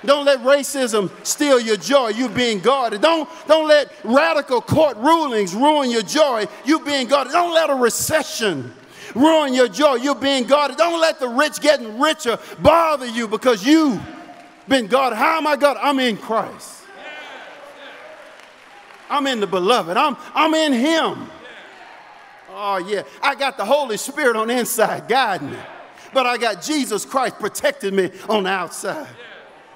Don't 0.04 0.24
let 0.24 0.40
racism 0.40 1.10
steal 1.26 1.60
your 1.60 1.76
joy. 1.76 2.08
You're 2.08 2.30
being 2.30 2.60
guarded. 2.60 3.02
Don't, 3.02 3.28
don't 3.46 3.68
let 3.68 3.92
radical 4.02 4.60
court 4.60 4.96
rulings 4.96 5.54
ruin 5.54 5.90
your 5.90 6.02
joy. 6.02 6.46
You're 6.64 6.84
being 6.84 7.06
guarded. 7.06 7.32
Don't 7.32 7.52
let 7.52 7.68
a 7.68 7.74
recession 7.74 8.72
ruin 9.14 9.52
your 9.52 9.68
joy. 9.68 9.96
You're 9.96 10.14
being 10.14 10.44
guarded. 10.44 10.78
Don't 10.78 11.00
let 11.00 11.18
the 11.20 11.28
rich 11.28 11.60
getting 11.60 12.00
richer 12.00 12.38
bother 12.60 13.06
you 13.06 13.28
because 13.28 13.66
you 13.66 14.00
been 14.70 14.86
guarded. 14.86 15.16
How 15.16 15.36
am 15.36 15.46
I 15.46 15.56
God? 15.56 15.76
I'm 15.78 15.98
in 15.98 16.16
Christ. 16.16 16.84
I'm 19.10 19.26
in 19.26 19.40
the 19.40 19.46
beloved. 19.46 19.96
I'm, 19.96 20.16
I'm 20.34 20.54
in 20.54 20.72
him. 20.72 21.28
Oh, 22.50 22.78
yeah. 22.78 23.02
I 23.20 23.34
got 23.34 23.58
the 23.58 23.64
Holy 23.64 23.96
Spirit 23.96 24.36
on 24.36 24.48
the 24.48 24.58
inside 24.58 25.08
guiding 25.08 25.50
me. 25.50 25.58
But 26.14 26.26
I 26.26 26.38
got 26.38 26.62
Jesus 26.62 27.04
Christ 27.04 27.38
protecting 27.38 27.94
me 27.94 28.10
on 28.28 28.44
the 28.44 28.50
outside. 28.50 29.08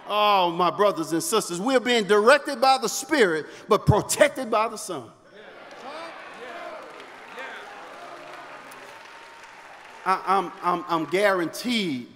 Oh, 0.06 0.50
my 0.50 0.70
brothers 0.70 1.12
and 1.12 1.22
sisters, 1.22 1.60
we're 1.60 1.80
being 1.80 2.04
directed 2.04 2.60
by 2.60 2.78
the 2.78 2.88
Spirit, 2.88 3.46
but 3.68 3.86
protected 3.86 4.50
by 4.50 4.68
the 4.68 4.76
Son. 4.76 5.10
I, 10.06 10.22
am 10.26 10.52
I'm, 10.62 10.84
I'm 10.88 11.04
guaranteed 11.06 12.13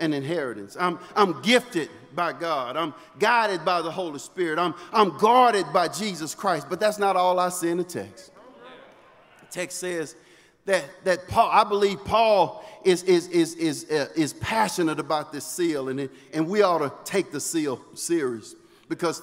an 0.00 0.12
inheritance. 0.12 0.76
I'm, 0.80 0.98
I'm 1.14 1.40
gifted 1.42 1.88
by 2.14 2.32
God. 2.32 2.76
I'm 2.76 2.94
guided 3.18 3.64
by 3.64 3.82
the 3.82 3.90
Holy 3.90 4.18
Spirit. 4.18 4.58
I'm, 4.58 4.74
I'm 4.92 5.16
guarded 5.18 5.72
by 5.72 5.88
Jesus 5.88 6.34
Christ. 6.34 6.66
But 6.68 6.80
that's 6.80 6.98
not 6.98 7.16
all 7.16 7.38
I 7.38 7.50
see 7.50 7.68
in 7.68 7.78
the 7.78 7.84
text. 7.84 8.32
The 9.40 9.46
text 9.50 9.78
says 9.78 10.16
that, 10.64 10.84
that 11.04 11.28
Paul, 11.28 11.50
I 11.52 11.64
believe 11.64 12.04
Paul 12.04 12.64
is, 12.84 13.02
is, 13.04 13.28
is, 13.28 13.54
is, 13.54 13.90
uh, 13.90 14.08
is 14.16 14.32
passionate 14.34 14.98
about 14.98 15.32
this 15.32 15.44
seal, 15.44 15.88
and, 15.88 16.00
it, 16.00 16.10
and 16.32 16.48
we 16.48 16.62
ought 16.62 16.78
to 16.78 16.92
take 17.04 17.30
the 17.30 17.40
seal 17.40 17.80
serious. 17.94 18.54
Because, 18.88 19.22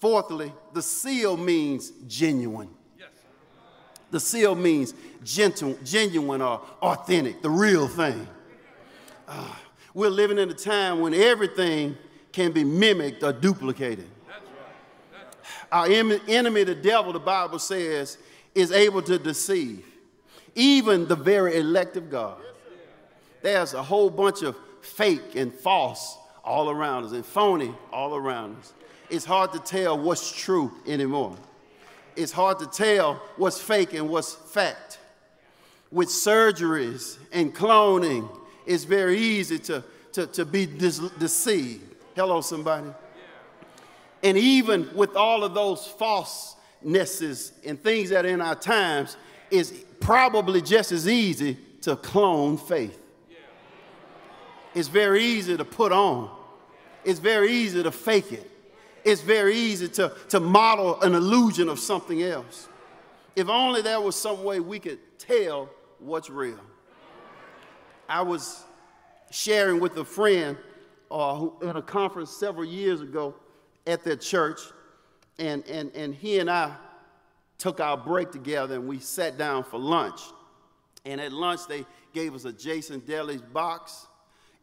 fourthly, 0.00 0.52
the 0.74 0.82
seal 0.82 1.36
means 1.36 1.92
genuine. 2.06 2.68
Yes. 2.98 3.08
The 4.10 4.20
seal 4.20 4.54
means 4.54 4.94
gentle, 5.24 5.78
genuine 5.84 6.42
or 6.42 6.60
authentic, 6.82 7.40
the 7.40 7.50
real 7.50 7.88
thing. 7.88 8.26
Uh, 9.26 9.54
we're 9.94 10.10
living 10.10 10.38
in 10.38 10.50
a 10.50 10.54
time 10.54 11.00
when 11.00 11.14
everything 11.14 11.96
can 12.32 12.52
be 12.52 12.64
mimicked 12.64 13.22
or 13.22 13.32
duplicated. 13.32 14.06
That's 14.26 14.44
right. 14.44 15.26
That's 15.70 16.18
Our 16.20 16.26
enemy, 16.28 16.64
the 16.64 16.74
devil, 16.74 17.12
the 17.12 17.18
Bible 17.18 17.58
says, 17.58 18.18
is 18.54 18.72
able 18.72 19.02
to 19.02 19.18
deceive 19.18 19.84
even 20.54 21.06
the 21.06 21.16
very 21.16 21.56
elect 21.56 21.96
of 21.96 22.10
God. 22.10 22.36
There's 23.42 23.74
a 23.74 23.82
whole 23.82 24.10
bunch 24.10 24.42
of 24.42 24.56
fake 24.82 25.36
and 25.36 25.54
false 25.54 26.18
all 26.44 26.68
around 26.68 27.04
us 27.04 27.12
and 27.12 27.24
phony 27.24 27.72
all 27.92 28.16
around 28.16 28.56
us. 28.58 28.72
It's 29.08 29.24
hard 29.24 29.52
to 29.52 29.60
tell 29.60 29.98
what's 29.98 30.32
true 30.32 30.72
anymore. 30.86 31.36
It's 32.16 32.32
hard 32.32 32.58
to 32.58 32.66
tell 32.66 33.22
what's 33.36 33.60
fake 33.60 33.94
and 33.94 34.08
what's 34.08 34.34
fact. 34.34 34.98
With 35.92 36.08
surgeries 36.08 37.18
and 37.32 37.54
cloning, 37.54 38.28
it's 38.68 38.84
very 38.84 39.18
easy 39.18 39.58
to, 39.60 39.82
to, 40.12 40.26
to 40.26 40.44
be 40.44 40.66
deceived. 40.66 41.96
Hello, 42.14 42.42
somebody. 42.42 42.90
And 44.22 44.36
even 44.36 44.94
with 44.94 45.16
all 45.16 45.42
of 45.42 45.54
those 45.54 45.86
falsenesses 45.88 47.52
and 47.64 47.82
things 47.82 48.10
that 48.10 48.26
are 48.26 48.28
in 48.28 48.42
our 48.42 48.54
times, 48.54 49.16
it's 49.50 49.72
probably 50.00 50.60
just 50.60 50.92
as 50.92 51.08
easy 51.08 51.56
to 51.80 51.96
clone 51.96 52.58
faith. 52.58 53.00
It's 54.74 54.88
very 54.88 55.24
easy 55.24 55.56
to 55.56 55.64
put 55.64 55.90
on. 55.90 56.30
It's 57.04 57.20
very 57.20 57.50
easy 57.50 57.82
to 57.82 57.90
fake 57.90 58.32
it. 58.32 58.50
it's 59.02 59.22
very 59.22 59.56
easy 59.56 59.88
to, 59.88 60.12
to 60.28 60.40
model 60.40 61.00
an 61.00 61.14
illusion 61.14 61.70
of 61.70 61.78
something 61.78 62.22
else. 62.22 62.68
If 63.34 63.48
only 63.48 63.80
there 63.80 64.00
was 64.00 64.14
some 64.14 64.44
way 64.44 64.60
we 64.60 64.78
could 64.78 64.98
tell 65.18 65.70
what's 66.00 66.28
real. 66.28 66.60
I 68.08 68.22
was 68.22 68.64
sharing 69.30 69.80
with 69.80 69.96
a 69.98 70.04
friend 70.04 70.56
uh, 71.10 71.34
who, 71.34 71.54
in 71.62 71.76
a 71.76 71.82
conference 71.82 72.30
several 72.30 72.64
years 72.64 73.00
ago 73.00 73.34
at 73.86 74.04
their 74.04 74.16
church, 74.16 74.60
and, 75.38 75.66
and, 75.66 75.90
and 75.94 76.14
he 76.14 76.38
and 76.38 76.50
I 76.50 76.74
took 77.58 77.80
our 77.80 77.96
break 77.96 78.30
together 78.30 78.76
and 78.76 78.88
we 78.88 78.98
sat 78.98 79.36
down 79.36 79.64
for 79.64 79.78
lunch. 79.78 80.20
And 81.04 81.20
at 81.20 81.32
lunch, 81.32 81.60
they 81.68 81.84
gave 82.12 82.34
us 82.34 82.44
a 82.44 82.52
Jason 82.52 83.00
Deli's 83.00 83.42
box 83.42 84.06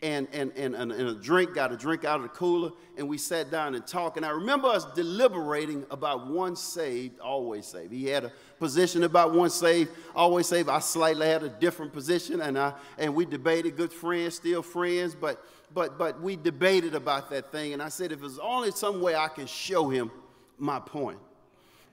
and, 0.06 0.28
and, 0.34 0.51
and, 0.56 0.76
and, 0.76 0.91
a 0.91 1.16
drink, 1.16 1.56
got 1.56 1.72
a 1.72 1.76
drink 1.76 2.06
out 2.06 2.18
of 2.18 2.22
the 2.22 2.30
cooler, 2.30 2.70
and 2.95 3.10
we 3.10 3.18
sat 3.18 3.49
down 3.49 3.74
and 3.74 3.88
talked. 3.88 4.18
And 4.18 4.26
I 4.26 4.30
remember 4.30 4.68
us 4.68 4.86
deliberating 4.93 5.84
about 5.89 6.28
once 6.28 6.62
saved, 6.62 7.20
always 7.20 7.66
saved. 7.66 7.91
He 7.91 8.06
had 8.06 8.26
a 8.26 8.32
position 8.60 9.03
about 9.03 9.34
once 9.34 9.56
saved, 9.56 9.89
always 10.16 10.45
saved. 10.45 10.70
I 10.70 10.78
slightly 10.78 11.26
had 11.26 11.41
a 11.41 11.49
different 11.49 11.91
position, 11.91 12.39
and, 12.39 12.56
I, 12.56 12.74
and 12.99 13.16
we 13.16 13.26
debated, 13.26 13.78
good 13.78 13.91
friends, 13.91 14.36
still 14.36 14.62
friends, 14.62 15.16
but, 15.16 15.43
but, 15.74 15.97
but 15.97 16.22
we 16.22 16.36
debated 16.36 16.93
about 16.93 17.32
that 17.32 17.51
thing. 17.51 17.74
And 17.74 17.82
I 17.82 17.89
said, 17.89 18.12
if 18.12 18.20
there's 18.20 18.38
only 18.38 18.70
some 18.70 19.01
way 19.01 19.16
I 19.16 19.28
can 19.28 19.47
show 19.47 19.89
him 19.89 20.12
my 20.60 20.80
point. 20.80 21.18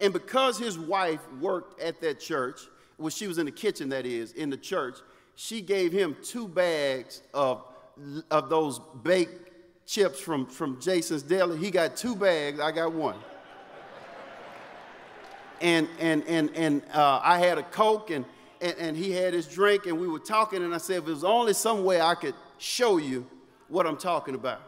And 0.02 0.12
because 0.12 0.58
his 0.58 0.78
wife 0.78 1.20
worked 1.40 1.80
at 1.80 2.02
that 2.02 2.20
church, 2.20 2.60
well, 2.98 3.08
she 3.08 3.26
was 3.26 3.38
in 3.38 3.46
the 3.46 3.52
kitchen, 3.52 3.88
that 3.88 4.04
is, 4.04 4.32
in 4.32 4.50
the 4.50 4.58
church, 4.58 4.98
she 5.34 5.62
gave 5.62 5.92
him 5.92 6.14
two 6.22 6.46
bags 6.46 7.22
of 7.32 7.64
of 8.30 8.48
those 8.48 8.80
baked 9.02 9.50
chips 9.86 10.20
from, 10.20 10.46
from 10.46 10.80
Jason's 10.80 11.22
Deli. 11.22 11.58
He 11.58 11.70
got 11.70 11.96
two 11.96 12.16
bags, 12.16 12.60
I 12.60 12.72
got 12.72 12.92
one. 12.92 13.16
and 15.60 15.88
and 16.00 16.24
and 16.26 16.50
and 16.56 16.82
uh, 16.92 17.20
I 17.22 17.38
had 17.38 17.58
a 17.58 17.62
Coke 17.62 18.10
and, 18.10 18.24
and, 18.60 18.74
and 18.78 18.96
he 18.96 19.12
had 19.12 19.32
his 19.32 19.46
drink 19.46 19.86
and 19.86 19.98
we 19.98 20.08
were 20.08 20.18
talking 20.18 20.62
and 20.62 20.74
I 20.74 20.78
said, 20.78 20.98
if 20.98 21.06
there's 21.06 21.24
only 21.24 21.52
some 21.52 21.84
way 21.84 22.00
I 22.00 22.14
could 22.14 22.34
show 22.58 22.96
you 22.96 23.26
what 23.68 23.86
I'm 23.86 23.96
talking 23.96 24.34
about. 24.34 24.60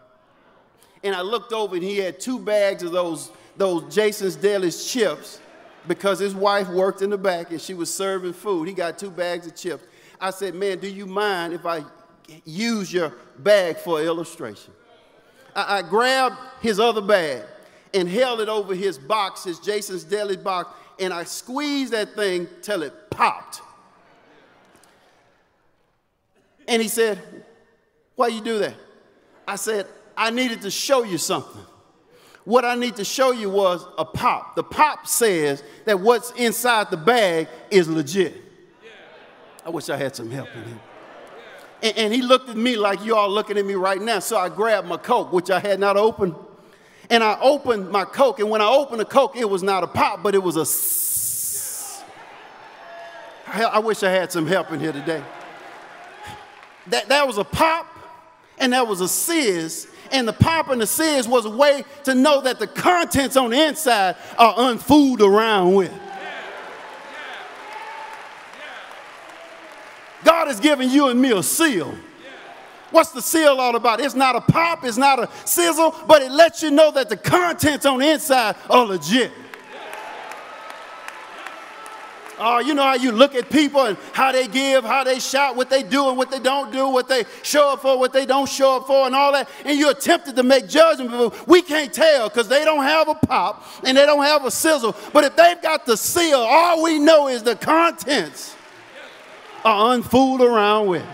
And 1.03 1.15
I 1.15 1.21
looked 1.21 1.53
over 1.53 1.75
and 1.75 1.85
he 1.85 1.99
had 1.99 2.19
two 2.19 2.39
bags 2.39 2.83
of 2.83 2.93
those, 2.93 3.31
those 3.57 3.95
Jason's 3.95 4.37
Deli's 4.37 4.91
chips 4.91 5.41
because 5.87 6.19
his 6.19 6.35
wife 6.35 6.69
worked 6.69 7.03
in 7.03 7.11
the 7.11 7.19
back 7.19 7.51
and 7.51 7.61
she 7.61 7.75
was 7.75 7.93
serving 7.93 8.33
food. 8.33 8.69
He 8.69 8.75
got 8.75 8.99
two 8.99 9.11
bags 9.11 9.47
of 9.47 9.55
chips. 9.55 9.85
I 10.19 10.31
said, 10.31 10.55
man, 10.55 10.79
do 10.79 10.89
you 10.89 11.07
mind 11.07 11.53
if 11.53 11.67
I 11.67 11.85
use 12.45 12.93
your 12.93 13.13
bag 13.39 13.79
for 13.79 14.01
illustration. 14.03 14.73
I, 15.55 15.79
I 15.79 15.83
grabbed 15.83 16.37
his 16.61 16.81
other 16.81 17.01
bag 17.01 17.43
and 17.93 18.09
held 18.09 18.41
it 18.41 18.49
over 18.49 18.75
his 18.75 18.99
box, 18.99 19.45
his 19.45 19.59
Jason's 19.61 20.05
Deli 20.05 20.37
box, 20.37 20.71
and 20.99 21.13
I 21.13 21.25
squeezed 21.25 21.93
that 21.93 22.15
thing 22.15 22.49
till 22.63 22.83
it 22.83 23.11
popped. 23.11 23.61
And 26.67 26.81
he 26.81 26.89
said, 26.89 27.21
Why 28.17 28.29
you 28.29 28.41
do 28.41 28.59
that? 28.61 28.75
I 29.47 29.57
said, 29.57 29.87
I 30.17 30.31
needed 30.31 30.63
to 30.63 30.71
show 30.71 31.03
you 31.03 31.19
something. 31.19 31.61
What 32.45 32.65
I 32.65 32.75
need 32.75 32.97
to 32.97 33.05
show 33.05 33.33
you 33.33 33.49
was 33.51 33.87
a 33.97 34.05
pop. 34.05 34.55
The 34.55 34.63
pop 34.63 35.07
says 35.07 35.63
that 35.87 35.99
what's 35.99 36.31
inside 36.33 36.91
the 36.91 36.97
bag 36.97 37.49
is 37.71 37.89
legit. 37.89 38.35
I 39.65 39.71
wish 39.71 39.89
I 39.89 39.97
had 39.97 40.15
some 40.15 40.31
help 40.31 40.49
in 40.55 40.65
here. 40.65 40.81
And, 41.85 41.99
and 41.99 42.15
he 42.15 42.23
looked 42.23 42.49
at 42.49 42.57
me 42.57 42.77
like 42.77 43.05
you 43.05 43.15
all 43.15 43.31
looking 43.31 43.59
at 43.59 43.67
me 43.67 43.75
right 43.75 44.01
now. 44.01 44.19
So 44.19 44.39
I 44.39 44.49
grabbed 44.49 44.89
my 44.89 44.97
Coke, 44.97 45.33
which 45.33 45.51
I 45.51 45.61
had 45.61 45.79
not 45.79 45.99
opened. 45.99 46.35
And 47.11 47.23
I 47.23 47.39
opened 47.41 47.91
my 47.91 48.07
Coke. 48.07 48.41
And 48.41 48.49
when 48.49 48.63
I 48.63 48.69
opened 48.69 49.01
the 49.01 49.05
Coke, 49.05 49.37
it 49.37 49.49
was 49.49 49.63
not 49.63 49.85
a 49.85 49.87
pop, 49.87 50.23
but 50.23 50.35
it 50.35 50.43
was 50.43 50.57
a. 50.57 50.65
I 53.55 53.79
wish 53.79 54.03
I 54.03 54.11
had 54.11 54.33
some 54.33 54.47
help 54.47 54.73
in 54.73 54.81
here 54.81 54.93
today. 54.93 55.23
That, 56.89 57.09
that 57.09 57.27
was 57.27 57.39
a 57.39 57.45
pop 57.45 57.87
and 58.59 58.73
that 58.73 58.89
was 58.89 59.01
a 59.01 59.09
sizz. 59.09 59.87
And 60.11 60.27
the 60.27 60.33
pop 60.33 60.71
and 60.71 60.81
the 60.81 60.87
sizz 60.87 61.29
was 61.29 61.45
a 61.45 61.51
way 61.51 61.85
to 62.05 62.15
know 62.15 62.41
that 62.41 62.59
the 62.59 62.67
contents 62.67 63.37
on 63.37 63.51
the 63.51 63.63
inside 63.63 64.17
are 64.39 64.55
unfooled 64.57 65.21
around 65.21 65.75
with. 65.75 65.93
God 70.25 70.49
has 70.49 70.59
given 70.59 70.91
you 70.91 71.09
and 71.09 71.21
me 71.21 71.33
a 71.33 71.43
seal. 71.43 71.95
What's 72.91 73.11
the 73.11 73.23
seal 73.23 73.61
all 73.61 73.75
about? 73.75 74.01
It's 74.01 74.15
not 74.15 74.37
a 74.37 74.41
pop, 74.41 74.85
it's 74.85 74.97
not 74.97 75.19
a 75.19 75.29
sizzle, 75.45 75.95
but 76.07 76.23
it 76.23 76.31
lets 76.31 76.63
you 76.63 76.71
know 76.71 76.93
that 76.93 77.09
the 77.09 77.17
contents 77.17 77.85
on 77.87 77.99
the 77.99 78.11
inside 78.13 78.57
are 78.71 78.87
legit. 78.87 79.33
Oh, 82.39 82.59
you 82.59 82.75
know 82.75 82.83
how 82.83 82.95
you 82.95 83.13
look 83.13 83.35
at 83.35 83.49
people 83.49 83.85
and 83.87 83.97
how 84.13 84.33
they 84.33 84.49
give, 84.49 84.85
how 84.85 85.05
they 85.05 85.21
shout, 85.21 85.55
what 85.55 85.71
they 85.71 85.83
do 85.83 86.09
and 86.09 86.17
what 86.17 86.31
they 86.31 86.41
don't 86.41 86.73
do, 86.73 86.89
what 86.89 87.09
they 87.09 87.25
show 87.43 87.73
up 87.73 87.83
for, 87.83 87.99
what 87.99 88.13
they 88.13 88.27
don't 88.27 88.49
show 88.49 88.77
up 88.77 88.87
for, 88.87 89.07
and 89.07 89.15
all 89.15 89.33
that. 89.33 89.49
And 89.65 89.79
you're 89.79 89.95
tempted 89.95 90.35
to 90.37 90.43
make 90.43 90.69
judgment, 90.69 91.11
but 91.11 91.47
we 91.47 91.63
can't 91.63 91.93
tell 91.93 92.29
because 92.29 92.49
they 92.49 92.65
don't 92.65 92.83
have 92.83 93.09
a 93.09 93.15
pop 93.15 93.65
and 93.85 93.97
they 93.97 94.05
don't 94.05 94.25
have 94.25 94.45
a 94.45 94.51
sizzle. 94.51 94.97
But 95.13 95.25
if 95.25 95.37
they've 95.37 95.61
got 95.63 95.87
the 95.87 95.97
seal, 95.97 96.39
all 96.39 96.83
we 96.83 96.99
know 96.99 97.29
is 97.29 97.43
the 97.43 97.55
contents 97.55 98.57
are 99.65 99.95
unfooled 99.95 100.43
around 100.43 100.87
with. 100.89 101.07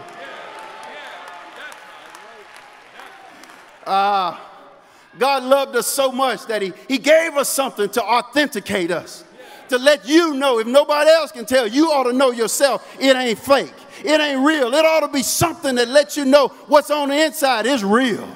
Uh, 3.87 4.37
God 5.19 5.43
loved 5.43 5.77
us 5.77 5.87
so 5.87 6.13
much 6.13 6.47
that 6.47 6.63
he, 6.63 6.73
he 6.87 6.99
gave 6.99 7.37
us 7.37 7.49
something 7.49 7.89
to 7.91 8.03
authenticate 8.03 8.91
us, 8.91 9.25
to 9.69 9.79
let 9.79 10.09
you 10.09 10.35
know, 10.35 10.59
if 10.59 10.67
nobody 10.67 11.11
else 11.11 11.33
can 11.33 11.45
tell, 11.45 11.67
you 11.67 11.91
ought 11.91 12.05
to 12.05 12.13
know 12.13 12.31
yourself 12.31 12.97
it 13.01 13.17
ain't 13.17 13.39
fake, 13.39 13.75
it 14.05 14.21
ain't 14.21 14.45
real. 14.45 14.73
It 14.75 14.85
ought 14.85 15.01
to 15.01 15.09
be 15.09 15.23
something 15.23 15.75
that 15.77 15.89
lets 15.89 16.17
you 16.17 16.25
know 16.25 16.49
what's 16.67 16.91
on 16.91 17.09
the 17.09 17.25
inside 17.25 17.67
is 17.67 17.85
real. 17.85 18.29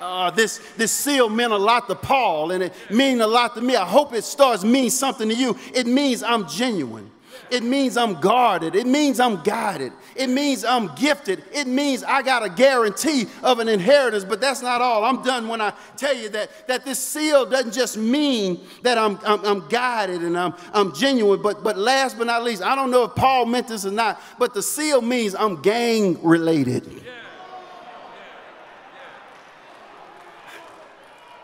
Uh, 0.00 0.30
this, 0.30 0.58
this 0.76 0.92
seal 0.92 1.28
meant 1.28 1.52
a 1.52 1.56
lot 1.56 1.88
to 1.88 1.94
Paul, 1.94 2.52
and 2.52 2.62
it 2.62 2.72
means 2.90 3.20
a 3.20 3.26
lot 3.26 3.54
to 3.56 3.60
me. 3.60 3.74
I 3.74 3.84
hope 3.84 4.14
it 4.14 4.22
starts 4.22 4.62
mean 4.62 4.90
something 4.90 5.28
to 5.28 5.34
you. 5.34 5.58
It 5.74 5.86
means 5.86 6.22
I'm 6.22 6.46
genuine. 6.46 7.10
It 7.50 7.62
means 7.62 7.96
I'm 7.96 8.20
guarded. 8.20 8.74
It 8.74 8.86
means 8.86 9.20
I'm 9.20 9.42
guided. 9.42 9.92
It 10.14 10.28
means 10.28 10.64
I'm 10.64 10.94
gifted. 10.94 11.44
It 11.52 11.66
means 11.66 12.04
I 12.04 12.22
got 12.22 12.44
a 12.44 12.48
guarantee 12.48 13.26
of 13.42 13.58
an 13.58 13.68
inheritance. 13.68 14.24
But 14.24 14.40
that's 14.40 14.62
not 14.62 14.80
all. 14.80 15.04
I'm 15.04 15.22
done 15.22 15.48
when 15.48 15.60
I 15.60 15.72
tell 15.96 16.14
you 16.14 16.28
that, 16.30 16.50
that 16.68 16.84
this 16.84 16.98
seal 16.98 17.46
doesn't 17.46 17.72
just 17.72 17.96
mean 17.96 18.60
that 18.82 18.98
I'm, 18.98 19.18
I'm, 19.24 19.44
I'm 19.44 19.68
guided 19.68 20.22
and 20.22 20.36
I'm, 20.36 20.54
I'm 20.72 20.94
genuine. 20.94 21.40
But, 21.40 21.62
but 21.62 21.78
last 21.78 22.18
but 22.18 22.26
not 22.26 22.44
least, 22.44 22.62
I 22.62 22.74
don't 22.74 22.90
know 22.90 23.04
if 23.04 23.14
Paul 23.14 23.46
meant 23.46 23.68
this 23.68 23.86
or 23.86 23.90
not, 23.90 24.20
but 24.38 24.54
the 24.54 24.62
seal 24.62 25.00
means 25.00 25.34
I'm 25.34 25.62
gang 25.62 26.22
related. 26.22 27.02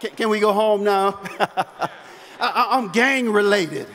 Can, 0.01 0.11
can 0.11 0.29
we 0.29 0.39
go 0.39 0.53
home 0.53 0.85
now? 0.85 1.19
I, 2.41 2.69
I'm 2.71 2.91
gang 2.91 3.31
related. 3.31 3.87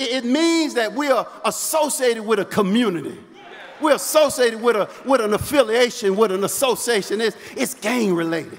It 0.00 0.24
means 0.24 0.74
that 0.74 0.94
we 0.94 1.08
are 1.08 1.28
associated 1.44 2.22
with 2.22 2.38
a 2.38 2.44
community. 2.46 3.18
We're 3.82 3.96
associated 3.96 4.62
with, 4.62 4.76
a, 4.76 4.88
with 5.04 5.20
an 5.20 5.34
affiliation, 5.34 6.16
with 6.16 6.32
an 6.32 6.42
association. 6.44 7.20
It's, 7.20 7.36
it's 7.54 7.74
gang 7.74 8.14
related. 8.14 8.58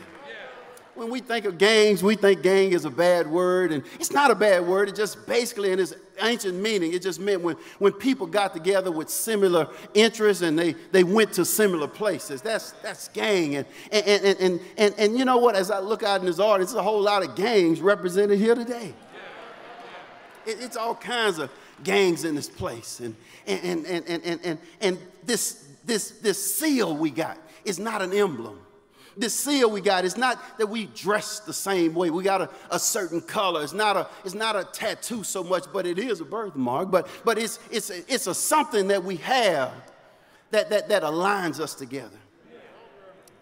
When 0.94 1.10
we 1.10 1.20
think 1.20 1.46
of 1.46 1.58
gangs, 1.58 2.04
we 2.04 2.16
think 2.16 2.44
gang 2.44 2.74
is 2.74 2.86
a 2.86 2.92
bad 2.92 3.26
word, 3.26 3.72
and 3.72 3.84
it's 3.96 4.12
not 4.12 4.30
a 4.30 4.36
bad 4.36 4.68
word. 4.68 4.88
It 4.90 4.96
just 4.96 5.26
basically, 5.26 5.72
in 5.72 5.80
its 5.80 5.96
ancient 6.22 6.60
meaning, 6.60 6.94
it 6.94 7.02
just 7.02 7.20
meant 7.20 7.42
when, 7.42 7.56
when 7.80 7.94
people 7.94 8.28
got 8.28 8.54
together 8.54 8.92
with 8.92 9.10
similar 9.10 9.68
interests 9.96 10.44
and 10.44 10.60
they, 10.60 10.74
they 10.92 11.04
went 11.04 11.34
to 11.34 11.46
similar 11.46 11.88
places. 11.88 12.44
That's, 12.44 12.74
that's 12.84 13.08
gang. 13.08 13.56
And, 13.56 13.66
and, 13.92 14.06
and, 14.06 14.40
and, 14.40 14.60
and, 14.78 14.96
and 15.00 15.18
you 15.18 15.26
know 15.26 15.38
what? 15.38 15.56
As 15.56 15.72
I 15.72 15.80
look 15.80 16.04
out 16.04 16.20
in 16.20 16.28
this 16.28 16.40
audience, 16.40 16.72
there's 16.72 16.80
a 16.80 16.84
whole 16.84 17.02
lot 17.02 17.26
of 17.26 17.36
gangs 17.36 17.82
represented 17.82 18.38
here 18.38 18.54
today. 18.54 18.94
It, 20.46 20.58
it's 20.62 20.78
all 20.78 20.96
kinds 20.96 21.40
of 21.40 21.52
gangs 21.84 22.24
in 22.24 22.36
this 22.36 22.50
place. 22.50 23.00
And, 23.00 23.16
and, 23.48 23.86
and, 23.86 24.08
and, 24.08 24.24
and, 24.24 24.40
and, 24.44 24.60
and 24.82 24.98
this, 25.24 25.68
this, 25.86 26.12
this 26.20 26.56
seal 26.56 26.96
we 26.96 27.10
got 27.10 27.38
is 27.66 27.80
not 27.80 28.02
an 28.02 28.14
emblem. 28.14 28.60
This 29.18 29.34
seal 29.34 29.70
we 29.70 29.82
got 29.82 30.06
is 30.06 30.18
not 30.18 30.58
that 30.58 30.68
we 30.68 30.86
dress 30.86 31.42
the 31.42 31.54
same 31.54 31.94
way. 31.94 32.10
We 32.10 32.24
got 32.24 32.42
a, 32.42 32.50
a 32.70 32.80
certain 32.80 33.20
color. 33.20 33.62
It's 33.62 33.74
not 33.74 33.98
a, 33.98 34.08
it's 34.24 34.34
not 34.34 34.56
a 34.56 34.64
tattoo 34.64 35.24
so 35.24 35.44
much, 35.44 35.66
but 35.74 35.86
it 35.86 36.00
is 36.00 36.22
a 36.22 36.26
birthmark. 36.26 36.90
But, 36.90 37.08
but 37.26 37.38
it's, 37.38 37.60
it's, 37.70 37.90
a, 37.90 37.98
it's 38.14 38.28
a 38.28 38.34
something 38.34 38.88
that 38.88 39.04
we 39.04 39.18
have 39.18 39.74
that, 40.52 40.70
that, 40.70 40.88
that 40.90 41.04
aligns 41.04 41.60
us 41.60 41.76
together. 41.76 42.18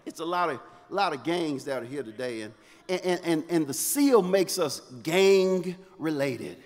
It's 0.06 0.20
a 0.20 0.24
lot 0.24 0.50
of, 0.50 0.60
lot 0.88 1.12
of 1.12 1.22
gangs 1.22 1.64
that 1.66 1.82
are 1.82 1.86
here 1.86 2.02
today. 2.02 2.42
And, 2.42 2.54
and, 2.88 3.20
and, 3.22 3.44
and 3.48 3.66
the 3.66 3.74
seal 3.74 4.22
makes 4.22 4.58
us 4.58 4.80
gang 5.04 5.76
related 5.98 6.56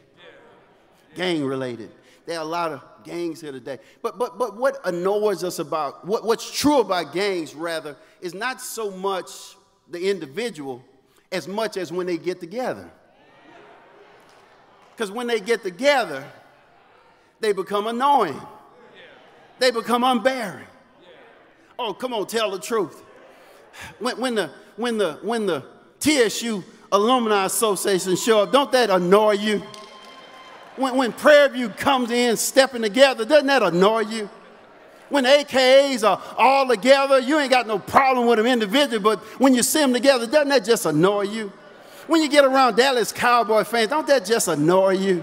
gang 1.15 1.45
related. 1.45 1.91
There 2.27 2.39
are 2.39 2.43
a 2.43 2.49
lot 2.49 2.73
of 2.73 2.83
gangs 3.05 3.41
here 3.41 3.53
today. 3.53 3.79
But, 4.03 4.19
but, 4.19 4.39
but 4.39 4.57
what 4.57 4.79
annoys 4.85 5.45
us 5.45 5.59
about, 5.59 6.07
what, 6.07 6.25
what's 6.25 6.51
true 6.51 6.81
about 6.81 7.12
gangs, 7.12 7.55
rather, 7.55 7.97
is 8.21 8.35
not 8.35 8.61
so 8.61 8.91
much 8.91 9.57
the 9.91 10.11
individual 10.11 10.83
as 11.31 11.47
much 11.47 11.77
as 11.77 11.93
when 11.93 12.07
they 12.07 12.17
get 12.17 12.41
together. 12.41 12.91
Because 14.95 15.11
when 15.11 15.27
they 15.27 15.41
get 15.41 15.62
together, 15.62 16.25
they 17.41 17.53
become 17.53 17.89
annoying, 17.89 18.41
they 19.59 19.71
become 19.71 20.03
unbearing. 20.05 20.67
Oh, 21.79 21.93
come 21.93 22.15
on, 22.15 22.27
tell 22.27 22.53
the 22.53 22.61
truth. 22.61 23.03
When, 23.99 24.19
when, 24.21 24.35
the, 24.37 24.51
when, 24.77 24.97
the, 24.97 25.19
when 25.23 25.47
the 25.47 25.65
TSU 25.99 26.62
Alumni 26.93 27.45
Association 27.45 28.15
show 28.15 28.45
up, 28.45 28.53
don't 28.53 28.71
that 28.71 28.91
annoy 28.91 29.33
you? 29.33 29.62
When, 30.77 30.97
when 30.97 31.12
Prairie 31.12 31.51
View 31.51 31.68
comes 31.68 32.11
in 32.11 32.37
stepping 32.37 32.83
together, 32.83 33.25
doesn't 33.25 33.47
that 33.47 33.62
annoy 33.62 34.01
you? 34.01 34.29
When 35.09 35.25
AKAs 35.25 36.03
are 36.09 36.20
all 36.37 36.66
together, 36.66 37.20
you 37.20 37.39
ain't 37.39 37.51
got 37.51 37.66
no 37.66 37.79
problem 37.79 38.27
with 38.27 38.39
them 38.39 38.47
individually, 38.47 38.99
but 38.99 39.20
when 39.39 39.55
you 39.55 39.62
see 39.62 39.81
them 39.81 39.93
together, 39.93 40.27
doesn't 40.27 40.49
that 40.49 40.64
just 40.64 40.87
annoy 40.87 41.22
you? 41.22 41.53
When 42.07 42.20
you 42.20 42.29
get 42.29 42.45
around 42.45 42.77
Dallas 42.77 43.12
Cowboy 43.12 43.64
fans, 43.64 43.91
don't 43.91 44.07
that 44.09 44.25
just 44.25 44.49
annoy 44.49 44.95
you? 44.95 45.22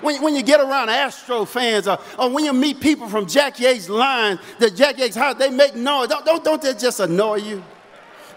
When, 0.00 0.20
when 0.22 0.34
you 0.34 0.42
get 0.42 0.60
around 0.60 0.90
Astro 0.90 1.44
fans 1.44 1.86
or, 1.86 1.98
or 2.18 2.28
when 2.28 2.44
you 2.44 2.52
meet 2.52 2.80
people 2.80 3.08
from 3.08 3.26
Jack 3.26 3.60
Yates' 3.60 3.88
line, 3.88 4.38
the 4.58 4.70
Jack 4.70 4.98
Yates 4.98 5.16
house, 5.16 5.36
they 5.36 5.50
make 5.50 5.74
noise. 5.74 6.08
Don't, 6.08 6.24
don't, 6.24 6.44
don't 6.44 6.62
that 6.62 6.78
just 6.78 7.00
annoy 7.00 7.36
you? 7.36 7.62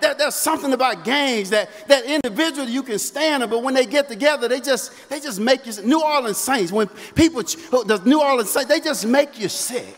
There, 0.05 0.13
there's 0.13 0.35
something 0.35 0.71
about 0.71 1.03
gangs 1.03 1.49
that, 1.49 1.67
that 1.87 2.05
individually 2.05 2.71
you 2.71 2.83
can 2.83 2.99
stand 2.99 3.41
them, 3.41 3.49
but 3.49 3.63
when 3.63 3.73
they 3.73 3.87
get 3.87 4.07
together, 4.07 4.47
they 4.47 4.61
just, 4.61 5.09
they 5.09 5.19
just 5.19 5.39
make 5.39 5.65
you 5.65 5.73
New 5.81 5.99
Orleans 5.99 6.37
Saints, 6.37 6.71
when 6.71 6.87
people, 7.15 7.41
oh, 7.71 7.83
the 7.83 7.97
New 8.07 8.21
Orleans 8.21 8.51
Saints, 8.51 8.69
they 8.69 8.79
just 8.79 9.07
make 9.07 9.39
you 9.39 9.49
sick. 9.49 9.97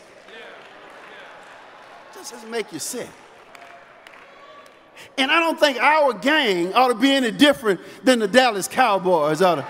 Just, 2.14 2.32
just 2.32 2.48
make 2.48 2.72
you 2.72 2.80
sick. 2.80 3.10
And 5.18 5.30
I 5.30 5.42
don't 5.42 5.60
think 5.60 5.78
our 5.78 6.14
gang 6.14 6.74
ought 6.74 6.88
to 6.88 6.96
be 6.96 7.12
any 7.12 7.32
different 7.32 7.82
than 8.02 8.20
the 8.20 8.30
Dallas 8.30 8.70
Cowboys 8.70 9.42
or 9.42 9.58
the, 9.58 9.66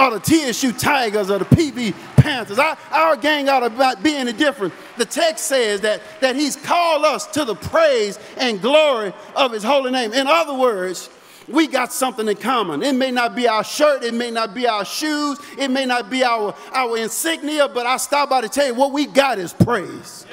or 0.00 0.18
the 0.18 0.20
TSU 0.20 0.72
Tigers 0.72 1.30
or 1.30 1.38
the 1.38 1.44
PV 1.44 1.94
Panthers. 2.16 2.58
Our, 2.58 2.76
our 2.90 3.16
gang 3.16 3.48
ought 3.48 3.60
to 3.60 4.02
be 4.02 4.16
any 4.16 4.32
different. 4.32 4.72
The 4.96 5.04
text 5.04 5.46
says 5.46 5.82
that, 5.82 6.00
that 6.20 6.36
he's 6.36 6.56
called 6.56 7.04
us 7.04 7.26
to 7.28 7.44
the 7.44 7.54
praise 7.54 8.18
and 8.38 8.60
glory 8.62 9.12
of 9.36 9.52
his 9.52 9.62
holy 9.62 9.90
name. 9.90 10.12
In 10.12 10.26
other 10.26 10.54
words, 10.54 11.10
we 11.48 11.66
got 11.66 11.92
something 11.92 12.26
in 12.26 12.36
common. 12.36 12.82
It 12.82 12.94
may 12.94 13.10
not 13.10 13.34
be 13.34 13.46
our 13.46 13.64
shirt, 13.64 14.02
it 14.02 14.14
may 14.14 14.30
not 14.30 14.54
be 14.54 14.66
our 14.66 14.84
shoes, 14.84 15.38
it 15.58 15.68
may 15.68 15.84
not 15.84 16.08
be 16.08 16.24
our, 16.24 16.54
our 16.72 16.96
insignia, 16.96 17.68
but 17.68 17.86
I 17.86 17.96
stop 17.98 18.30
by 18.30 18.40
to 18.40 18.48
tell 18.48 18.66
you 18.66 18.74
what 18.74 18.92
we 18.92 19.06
got 19.06 19.38
is 19.38 19.52
praise. 19.52 20.26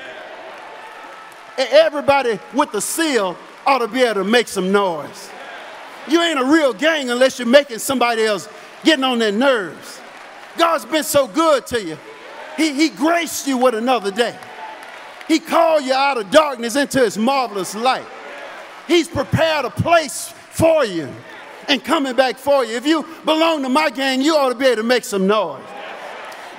Everybody 1.58 2.40
with 2.54 2.72
the 2.72 2.82
seal 2.82 3.36
ought 3.66 3.80
to 3.80 3.88
be 3.88 4.04
able 4.04 4.24
to 4.24 4.24
make 4.24 4.48
some 4.48 4.72
noise. 4.72 5.32
You 6.08 6.22
ain't 6.22 6.40
a 6.40 6.46
real 6.46 6.72
gang 6.72 7.10
unless 7.10 7.40
you're 7.40 7.48
making 7.48 7.80
somebody 7.80 8.24
else 8.24 8.48
getting 8.84 9.04
on 9.04 9.20
their 9.20 9.32
nerves. 9.32 10.00
God's 10.58 10.86
been 10.86 11.04
so 11.04 11.28
good 11.28 11.68
to 11.68 11.84
you. 11.84 11.98
He, 12.56 12.74
he 12.74 12.90
graced 12.90 13.48
you 13.48 13.58
with 13.58 13.76
another 13.76 14.12
day. 14.12 14.38
He 15.28 15.40
called 15.40 15.84
you 15.84 15.94
out 15.94 16.18
of 16.18 16.32
darkness 16.32 16.76
into 16.76 17.00
his 17.00 17.18
marvelous 17.18 17.76
light. 17.76 18.06
He's 18.88 19.08
prepared 19.08 19.66
a 19.66 19.70
place 19.70 20.30
for 20.30 20.86
you 20.86 21.10
and 21.68 21.84
coming 21.84 22.16
back 22.16 22.38
for 22.38 22.66
you. 22.66 22.76
If 22.76 22.86
you 22.86 23.06
belong 23.26 23.62
to 23.64 23.70
my 23.70 23.90
gang, 23.90 24.22
you 24.22 24.36
ought 24.36 24.50
to 24.50 24.56
be 24.56 24.66
able 24.66 24.78
to 24.78 24.84
make 24.84 25.04
some 25.04 25.28
noise. 25.28 25.64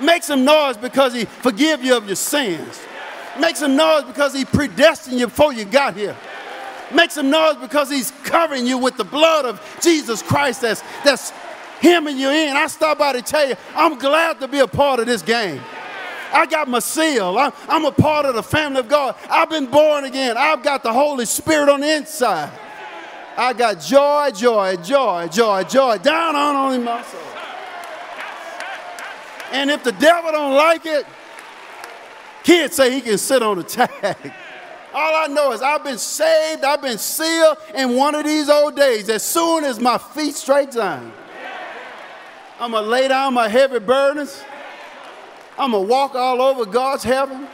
Make 0.01 0.23
some 0.23 0.45
noise 0.45 0.77
because 0.77 1.15
he 1.15 1.25
forgive 1.25 1.83
you 1.83 1.97
of 1.97 2.07
your 2.07 2.17
sins. 2.17 2.81
Make 3.41 3.57
some 3.57 3.75
noise 3.75 4.05
because 4.05 4.35
he 4.35 4.45
predestined 4.45 5.19
you 5.19 5.27
before 5.27 5.53
you 5.53 5.65
got 5.65 5.97
here. 5.97 6.17
Make 6.95 7.11
some 7.11 7.31
noise 7.31 7.57
because 7.57 7.91
he's 7.91 8.11
covering 8.25 8.67
you 8.67 8.79
with 8.79 8.97
the 8.97 9.05
blood 9.05 9.45
of 9.45 9.61
Jesus 9.83 10.23
Christ 10.23 10.63
that's, 10.63 10.83
that's 11.05 11.33
hemming 11.81 12.19
you 12.19 12.31
in. 12.31 12.57
I 12.57 12.67
stop 12.67 12.99
by 12.99 13.13
to 13.13 13.23
tell 13.23 13.49
you, 13.49 13.57
I'm 13.75 13.99
glad 13.99 14.41
to 14.41 14.49
be 14.49 14.61
a 14.61 14.67
part 14.67 15.01
of 15.01 15.07
this 15.07 15.23
game. 15.23 15.61
I 16.33 16.47
got 16.47 16.69
my 16.69 16.79
seal. 16.79 17.39
I'm, 17.39 17.53
I'm 17.69 17.85
a 17.85 17.93
part 17.93 18.27
of 18.27 18.35
the 18.35 18.43
family 18.43 18.81
of 18.81 18.89
God. 18.89 19.17
I've 19.31 19.49
been 19.49 19.67
born 19.67 20.05
again. 20.05 20.37
I've 20.37 20.63
got 20.63 20.83
the 20.83 20.93
Holy 20.93 21.25
Spirit 21.25 21.69
on 21.69 21.81
the 21.81 21.97
inside. 21.97 22.51
I 23.37 23.53
got 23.53 23.81
joy, 23.81 24.31
joy, 24.33 24.77
joy, 24.77 25.29
joy, 25.29 25.63
joy 25.65 25.99
down 25.99 26.35
on, 26.35 26.57
on 26.57 26.75
in 26.75 26.85
my 26.85 27.03
soul. 27.03 27.21
And 29.53 29.71
if 29.71 29.83
the 29.85 29.93
devil 29.93 30.33
don't 30.33 30.55
like 30.55 30.85
it, 30.85 31.07
kids 32.43 32.77
say 32.77 32.93
he 32.93 33.01
can 33.01 33.17
sit 33.17 33.43
on 33.43 33.59
the 33.59 33.63
tag. 33.63 34.33
All 34.93 35.25
I 35.25 35.29
know 35.29 35.53
is 35.53 35.63
I've 35.63 35.85
been 35.85 35.99
saved, 35.99 36.65
I've 36.65 36.83
been 36.83 36.99
sealed 36.99 37.59
in 37.75 37.95
one 37.95 38.15
of 38.15 38.25
these 38.25 38.51
old 38.51 38.75
days. 38.75 39.09
As 39.09 39.23
soon 39.23 39.65
as 39.65 39.79
my 39.79 39.99
feet 39.99 40.35
straight 40.35 40.73
down, 40.73 41.13
I'm 42.61 42.73
going 42.73 42.85
to 42.85 42.91
lay 42.91 43.09
down 43.09 43.35
my 43.35 43.49
heavy 43.49 43.79
burdens. 43.79 44.43
I'm 45.57 45.73
going 45.73 45.85
to 45.85 45.91
walk 45.91 46.15
all 46.15 46.43
over 46.43 46.67
God's 46.67 47.05
heaven, 47.05 47.47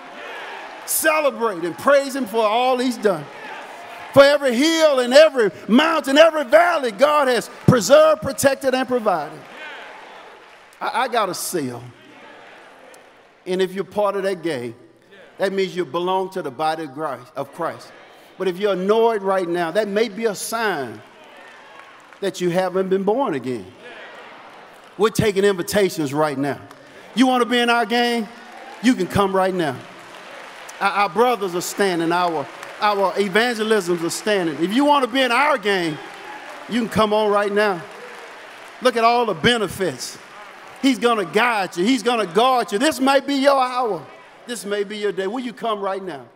celebrate 0.86 1.64
and 1.64 1.76
praise 1.76 2.14
Him 2.14 2.26
for 2.26 2.44
all 2.44 2.78
He's 2.78 2.96
done. 2.96 3.24
For 4.12 4.22
every 4.22 4.54
hill 4.54 5.00
and 5.00 5.12
every 5.12 5.50
mountain, 5.66 6.16
every 6.16 6.44
valley, 6.44 6.92
God 6.92 7.26
has 7.28 7.50
preserved, 7.66 8.22
protected, 8.22 8.72
and 8.72 8.86
provided. 8.86 9.38
I, 10.80 11.02
I 11.02 11.08
got 11.08 11.28
a 11.28 11.34
seal. 11.34 11.82
And 13.46 13.60
if 13.60 13.72
you're 13.72 13.84
part 13.84 14.16
of 14.16 14.22
that 14.22 14.42
gang, 14.42 14.74
that 15.38 15.52
means 15.52 15.74
you 15.74 15.84
belong 15.84 16.30
to 16.30 16.42
the 16.42 16.50
body 16.50 16.84
of 16.84 16.94
Christ, 16.94 17.32
of 17.34 17.52
Christ. 17.52 17.92
But 18.38 18.48
if 18.48 18.58
you're 18.58 18.72
annoyed 18.72 19.22
right 19.22 19.48
now, 19.48 19.70
that 19.72 19.88
may 19.88 20.08
be 20.08 20.26
a 20.26 20.34
sign 20.34 21.02
that 22.20 22.40
you 22.40 22.50
haven't 22.50 22.88
been 22.88 23.02
born 23.02 23.34
again. 23.34 23.66
We're 24.96 25.10
taking 25.10 25.44
invitations 25.44 26.14
right 26.14 26.38
now. 26.38 26.60
You 27.14 27.26
want 27.26 27.42
to 27.42 27.48
be 27.48 27.58
in 27.58 27.70
our 27.70 27.86
game? 27.86 28.28
You 28.82 28.94
can 28.94 29.06
come 29.06 29.34
right 29.34 29.54
now. 29.54 29.76
Our, 30.80 31.08
brothers 31.08 31.54
are 31.54 31.60
standing, 31.60 32.12
our, 32.12 32.46
our 32.80 33.18
evangelisms 33.18 34.02
are 34.02 34.10
standing. 34.10 34.62
If 34.62 34.72
you 34.72 34.84
want 34.84 35.04
to 35.04 35.10
be 35.10 35.22
in 35.22 35.32
our 35.32 35.56
game, 35.56 35.96
you 36.68 36.80
can 36.80 36.88
come 36.88 37.12
on 37.12 37.30
right 37.30 37.52
now. 37.52 37.82
Look 38.82 38.96
at 38.96 39.04
all 39.04 39.26
the 39.26 39.34
benefits. 39.34 40.18
He's 40.82 40.98
going 40.98 41.24
to 41.24 41.32
guide 41.32 41.76
you, 41.76 41.84
He's 41.84 42.02
going 42.02 42.26
to 42.26 42.32
guard 42.32 42.72
you. 42.72 42.78
This 42.78 43.00
might 43.00 43.26
be 43.26 43.36
your 43.36 43.60
hour. 43.60 44.04
This 44.46 44.64
may 44.64 44.84
be 44.84 44.98
your 44.98 45.12
day. 45.12 45.26
Will 45.26 45.40
you 45.40 45.54
come 45.54 45.80
right 45.80 46.02
now? 46.02 46.26